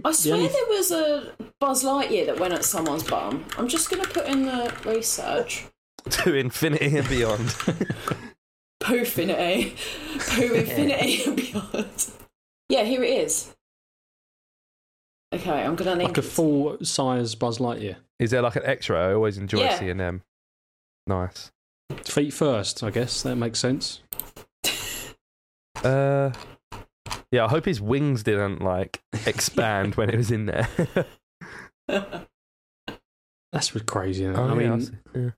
I 0.05 0.11
swear 0.11 0.35
only- 0.35 0.47
there 0.49 0.65
was 0.69 0.91
a 0.91 1.33
Buzz 1.59 1.83
Lightyear 1.83 2.27
that 2.27 2.39
went 2.39 2.53
at 2.53 2.63
someone's 2.63 3.03
bum. 3.03 3.45
I'm 3.57 3.67
just 3.67 3.89
going 3.89 4.03
to 4.03 4.09
put 4.09 4.27
in 4.27 4.45
the 4.45 4.73
research. 4.85 5.65
to 6.09 6.35
infinity 6.35 6.95
and 6.97 7.07
beyond. 7.09 7.39
Poofinity. 8.83 9.75
Poo 10.35 10.53
Infinity 10.53 11.23
and 11.25 11.35
beyond. 11.35 12.11
Yeah, 12.69 12.83
here 12.83 13.03
it 13.03 13.09
is. 13.25 13.53
Okay, 15.33 15.51
I'm 15.63 15.75
going 15.75 15.89
to 15.91 15.95
need. 15.95 16.05
like 16.05 16.17
a 16.17 16.21
full 16.23 16.77
size 16.83 17.35
Buzz 17.35 17.57
Lightyear. 17.59 17.97
Is 18.19 18.31
there 18.31 18.41
like 18.41 18.55
an 18.55 18.63
extra? 18.65 19.09
I 19.09 19.13
always 19.13 19.37
enjoy 19.37 19.59
Yeah. 19.61 19.77
seeing 19.79 19.97
them. 19.97 20.23
Nice. 21.07 21.51
Feet 22.05 22.33
first, 22.33 22.83
I 22.83 22.91
guess. 22.91 23.21
That 23.23 23.35
makes 23.35 23.59
sense. 23.59 24.01
Uh, 25.83 26.31
yeah. 27.31 27.45
I 27.45 27.49
hope 27.49 27.65
his 27.65 27.81
wings 27.81 28.23
didn't 28.23 28.61
like 28.61 29.01
expand 29.25 29.95
when 29.95 30.09
it 30.09 30.17
was 30.17 30.31
in 30.31 30.45
there. 30.45 30.67
That's 33.51 33.73
really 33.73 33.85
crazy. 33.85 34.23
Isn't 34.23 34.35
it? 34.35 34.39
Oh, 34.39 34.45
I 34.45 34.61
yeah, 34.61 34.69
mean, 34.69 34.81
see. 34.81 34.93
yeah. 35.15 35.29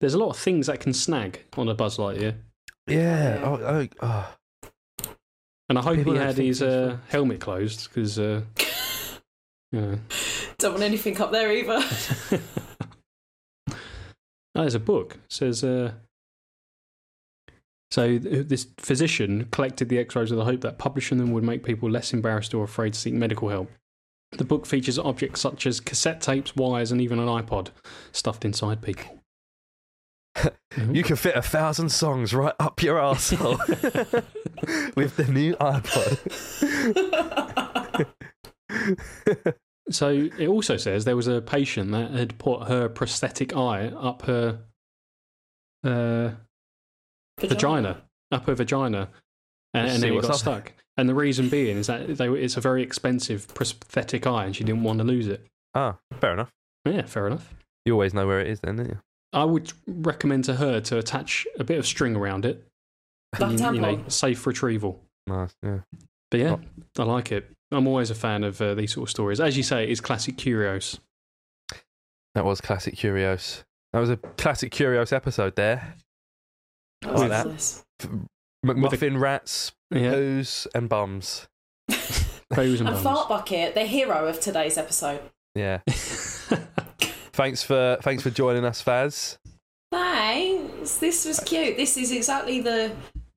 there's 0.00 0.14
a 0.14 0.18
lot 0.18 0.30
of 0.30 0.38
things 0.38 0.68
that 0.68 0.80
can 0.80 0.92
snag 0.92 1.44
on 1.56 1.68
a 1.68 1.74
Buzz 1.74 1.98
Lightyear. 1.98 2.36
Yeah. 2.86 3.40
Oh, 3.44 3.54
oh, 3.54 3.86
oh. 4.00 4.34
And 5.68 5.78
I 5.78 5.82
hope 5.82 5.96
People 5.96 6.14
he 6.14 6.18
had 6.18 6.38
his 6.38 6.62
uh, 6.62 6.96
helmet 7.08 7.40
closed 7.40 7.88
because, 7.88 8.18
uh, 8.18 8.40
you 9.72 9.80
know. 9.80 9.98
Don't 10.58 10.72
want 10.72 10.82
anything 10.82 11.20
up 11.20 11.30
there 11.30 11.52
either. 11.52 11.78
oh, 13.70 13.74
there's 14.54 14.74
a 14.74 14.80
book. 14.80 15.14
It 15.14 15.32
says, 15.32 15.62
uh, 15.62 15.92
so 17.90 18.18
this 18.18 18.66
physician 18.78 19.48
collected 19.50 19.88
the 19.88 19.98
X-rays 19.98 20.30
with 20.30 20.38
the 20.38 20.44
hope 20.44 20.60
that 20.60 20.78
publishing 20.78 21.18
them 21.18 21.32
would 21.32 21.44
make 21.44 21.64
people 21.64 21.90
less 21.90 22.12
embarrassed 22.12 22.54
or 22.54 22.64
afraid 22.64 22.92
to 22.92 22.98
seek 23.00 23.14
medical 23.14 23.48
help. 23.48 23.70
The 24.32 24.44
book 24.44 24.66
features 24.66 24.98
objects 24.98 25.40
such 25.40 25.66
as 25.66 25.80
cassette 25.80 26.20
tapes, 26.20 26.54
wires, 26.54 26.92
and 26.92 27.00
even 27.00 27.18
an 27.18 27.28
iPod 27.28 27.68
stuffed 28.12 28.44
inside 28.44 28.82
people. 28.82 29.18
You 30.92 31.02
can 31.02 31.16
fit 31.16 31.34
a 31.34 31.42
thousand 31.42 31.88
songs 31.88 32.32
right 32.32 32.54
up 32.60 32.80
your 32.84 32.98
arsehole 32.98 33.58
with 34.94 35.16
the 35.16 35.24
new 35.24 35.56
iPod. 35.56 36.18
So 39.90 40.28
it 40.38 40.48
also 40.48 40.76
says 40.76 41.04
there 41.04 41.16
was 41.16 41.28
a 41.28 41.40
patient 41.40 41.92
that 41.92 42.10
had 42.10 42.38
put 42.38 42.68
her 42.68 42.88
prosthetic 42.88 43.56
eye 43.56 43.86
up 43.88 44.22
her 44.22 44.60
uh, 45.84 46.32
vagina, 47.40 48.02
up 48.32 48.46
her 48.46 48.54
vagina, 48.54 49.08
and, 49.74 49.88
and 49.90 50.02
then 50.02 50.12
it 50.12 50.22
got 50.22 50.30
up. 50.32 50.36
stuck. 50.36 50.72
And 50.96 51.08
the 51.08 51.14
reason 51.14 51.48
being 51.48 51.76
is 51.76 51.86
that 51.86 52.16
they, 52.16 52.28
it's 52.28 52.56
a 52.56 52.60
very 52.60 52.82
expensive 52.82 53.46
prosthetic 53.54 54.26
eye, 54.26 54.44
and 54.46 54.56
she 54.56 54.64
didn't 54.64 54.82
want 54.82 54.98
to 54.98 55.04
lose 55.04 55.28
it. 55.28 55.46
ah, 55.74 55.96
fair 56.20 56.32
enough. 56.32 56.50
Yeah, 56.84 57.02
fair 57.02 57.26
enough. 57.26 57.54
You 57.84 57.92
always 57.92 58.12
know 58.14 58.26
where 58.26 58.40
it 58.40 58.46
is, 58.48 58.60
then, 58.60 58.76
don't 58.76 58.88
you? 58.88 58.98
I 59.32 59.44
would 59.44 59.72
recommend 59.86 60.44
to 60.44 60.54
her 60.56 60.80
to 60.80 60.98
attach 60.98 61.46
a 61.58 61.64
bit 61.64 61.78
of 61.78 61.86
string 61.86 62.16
around 62.16 62.44
it, 62.44 62.66
Like 63.38 63.60
a 63.60 63.64
and, 63.66 63.76
you 63.76 63.82
know, 63.82 64.04
safe 64.08 64.46
retrieval. 64.46 65.00
Nice. 65.26 65.54
Yeah. 65.62 65.78
But 66.30 66.40
yeah, 66.40 66.56
Oh. 66.98 67.02
I 67.02 67.04
like 67.04 67.30
it. 67.32 67.50
I'm 67.70 67.86
always 67.86 68.10
a 68.10 68.14
fan 68.14 68.42
of 68.44 68.60
uh, 68.62 68.74
these 68.74 68.94
sort 68.94 69.08
of 69.08 69.10
stories. 69.10 69.40
As 69.40 69.56
you 69.56 69.62
say, 69.62 69.86
it's 69.86 70.00
classic 70.00 70.36
curios. 70.38 70.98
That 72.34 72.44
was 72.44 72.60
classic 72.60 72.94
Curios. 72.96 73.64
That 73.92 73.98
was 74.00 74.10
a 74.10 74.16
classic 74.16 74.70
Curios 74.70 75.12
episode 75.12 75.56
there. 75.56 75.94
What's 77.04 77.20
Like 77.20 77.28
that. 77.30 77.46
this? 77.46 77.84
McMuffin 78.66 79.20
rats, 79.20 79.72
Yeah, 79.90 80.12
poos, 80.14 80.66
and 80.74 80.88
bums. 80.88 81.46
Bows 82.50 82.80
and 82.80 82.88
And 82.88 82.94
buns. 82.96 83.02
Fart 83.02 83.28
Bucket, 83.28 83.74
the 83.74 83.84
hero 83.84 84.26
of 84.26 84.40
today's 84.40 84.76
episode. 84.78 85.20
Yeah. 85.54 85.78
thanks 87.32 87.62
for 87.62 87.98
thanks 88.02 88.22
for 88.22 88.30
joining 88.30 88.64
us, 88.64 88.82
Faz. 88.82 89.36
Thanks. 89.92 90.96
This 90.98 91.24
was 91.24 91.40
cute. 91.40 91.76
This 91.76 91.96
is 91.96 92.10
exactly 92.12 92.60
the 92.60 92.92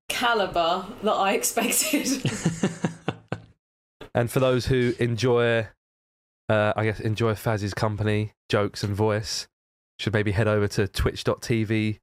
caliber 0.10 0.86
that 1.04 1.12
I 1.14 1.34
expected. 1.36 2.08
And 4.14 4.30
for 4.30 4.40
those 4.42 4.66
who 4.66 4.94
enjoy, 5.00 5.68
uh, 6.50 6.74
I 6.76 6.84
guess, 6.84 7.00
enjoy 7.00 7.34
Faz's 7.34 7.74
company, 7.74 8.34
jokes, 8.50 8.84
and 8.84 8.94
voice, 8.94 9.48
should 10.00 10.12
maybe 10.14 10.32
head 10.32 10.50
over 10.50 10.68
to 10.70 10.88
twitch.tv 10.88 12.00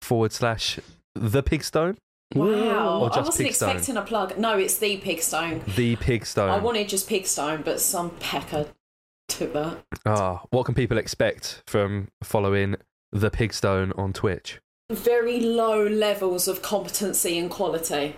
forward 0.00 0.32
slash 0.32 0.80
the 1.14 1.42
pigstone. 1.42 1.96
wow. 2.34 3.00
Or 3.02 3.12
I 3.14 3.20
wasn't 3.20 3.46
Pigstone? 3.48 3.74
expecting 3.74 3.96
a 3.96 4.02
plug. 4.02 4.38
No, 4.38 4.56
it's 4.58 4.78
the 4.78 4.98
Pigstone. 5.00 5.62
The 5.76 5.96
pigstone. 5.96 6.48
I 6.50 6.58
wanted 6.58 6.88
just 6.88 7.08
Pigstone, 7.08 7.64
but 7.64 7.80
some 7.80 8.10
pecker 8.20 8.66
took 9.28 9.52
that. 9.52 9.78
Ah, 10.06 10.42
what 10.50 10.64
can 10.64 10.74
people 10.74 10.98
expect 10.98 11.62
from 11.66 12.08
following 12.22 12.76
the 13.12 13.30
pigstone 13.30 13.92
on 13.98 14.12
Twitch? 14.12 14.60
Very 14.90 15.40
low 15.40 15.86
levels 15.86 16.48
of 16.48 16.62
competency 16.62 17.38
and 17.38 17.50
quality. 17.50 18.16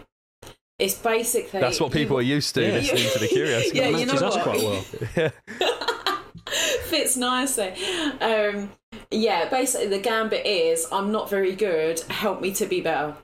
It's 0.79 0.95
basically. 0.95 1.61
That's 1.61 1.81
what 1.81 1.93
people 1.93 2.17
are 2.19 2.23
used 2.23 2.55
to 2.57 2.63
Yeah. 2.63 2.75
listening 2.75 3.11
to 3.13 3.19
the 3.21 3.29
Curios. 3.29 3.71
Yeah, 3.75 3.89
you 3.91 4.07
know 4.07 4.15
us 4.15 4.23
what? 4.37 4.43
quite 4.43 4.61
well. 4.63 4.85
yeah. 5.17 5.31
fits 6.85 7.17
nicely. 7.17 7.73
Um, 8.21 8.71
yeah, 9.11 9.49
basically 9.49 9.89
the 9.89 9.99
gambit 9.99 10.45
is 10.47 10.87
I'm 10.93 11.11
not 11.13 11.29
very 11.31 11.55
good. 11.55 12.01
Help 12.11 12.41
me 12.41 12.53
to 12.55 12.67
be 12.67 12.81
better. 12.81 13.15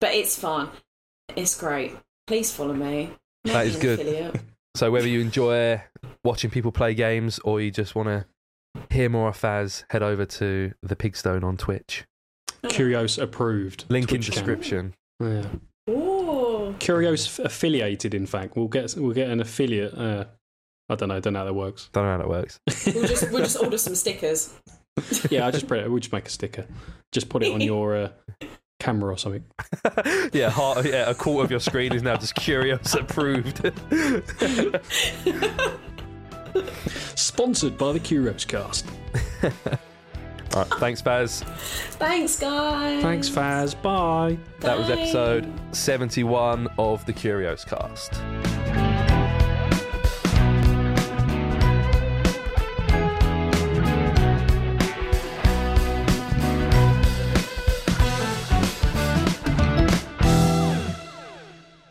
But 0.00 0.14
it's 0.14 0.38
fun. 0.38 0.68
It's 1.36 1.58
great. 1.58 1.92
Please 2.26 2.52
follow 2.52 2.74
me. 2.74 3.10
Make 3.44 3.52
That 3.54 3.64
me 3.66 3.70
is 3.70 3.76
good. 3.76 4.00
affiliate. 4.00 4.36
So 4.76 4.90
whether 4.90 5.06
you 5.06 5.20
enjoy 5.20 5.80
watching 6.24 6.50
people 6.50 6.72
play 6.72 6.94
games 6.94 7.38
or 7.44 7.60
you 7.60 7.70
just 7.70 7.94
want 7.94 8.08
to 8.08 8.26
hear 8.90 9.08
more 9.08 9.28
of 9.28 9.40
Faz, 9.40 9.84
head 9.90 10.02
over 10.02 10.26
to 10.26 10.72
the 10.82 10.96
Pigstone 10.96 11.44
on 11.44 11.56
Twitch. 11.56 12.04
Curios 12.70 13.16
approved. 13.16 13.84
Link 13.88 14.10
in 14.10 14.16
Twitch 14.20 14.30
account. 14.30 14.46
description. 14.46 14.94
Yeah. 15.20 15.44
Ooh. 15.94 16.74
Curios 16.80 17.38
affiliated. 17.38 18.14
In 18.14 18.26
fact, 18.26 18.56
we'll 18.56 18.66
get 18.66 18.96
we'll 18.96 19.12
get 19.14 19.30
an 19.30 19.38
affiliate. 19.40 19.94
Uh, 19.96 20.24
I 20.88 20.96
don't 20.96 21.08
know. 21.08 21.20
Don't 21.20 21.32
know 21.32 21.40
how 21.40 21.44
that 21.46 21.54
works. 21.54 21.88
Don't 21.92 22.04
know 22.04 22.12
how 22.12 22.18
that 22.18 22.28
works. 22.28 22.60
We'll 22.94 23.06
just 23.06 23.30
we'll 23.30 23.42
just 23.42 23.58
order 23.58 23.78
some 23.78 23.94
stickers. 23.94 24.52
yeah, 25.30 25.46
I 25.46 25.50
just 25.50 25.66
put 25.66 25.78
it. 25.78 25.90
We'll 25.90 25.98
just 26.00 26.12
make 26.12 26.26
a 26.26 26.30
sticker. 26.30 26.66
Just 27.12 27.28
put 27.28 27.42
it 27.42 27.52
on 27.52 27.60
your 27.60 27.96
uh, 27.96 28.08
camera 28.78 29.12
or 29.12 29.18
something. 29.18 29.44
yeah, 30.32 30.50
half, 30.50 30.84
yeah, 30.84 31.08
a 31.08 31.14
quarter 31.14 31.44
of 31.44 31.50
your 31.50 31.60
screen 31.60 31.92
is 31.94 32.02
now 32.02 32.16
just 32.16 32.34
Curios 32.34 32.94
approved. 32.94 33.58
Sponsored 37.16 37.78
by 37.78 37.92
the 37.92 38.00
Curios 38.00 38.44
Cast. 38.44 38.86
All 39.42 40.62
right, 40.62 40.72
thanks, 40.78 41.02
Faz. 41.02 41.42
Thanks, 41.94 42.38
guys. 42.38 43.02
Thanks, 43.02 43.28
Faz. 43.28 43.80
Bye. 43.82 44.38
That 44.60 44.78
was 44.78 44.90
episode 44.90 45.50
71 45.72 46.68
of 46.78 47.04
the 47.06 47.12
Curios 47.12 47.64
Cast. 47.64 48.20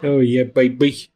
Oh 0.03 0.19
yeah, 0.19 0.43
baby. 0.43 1.12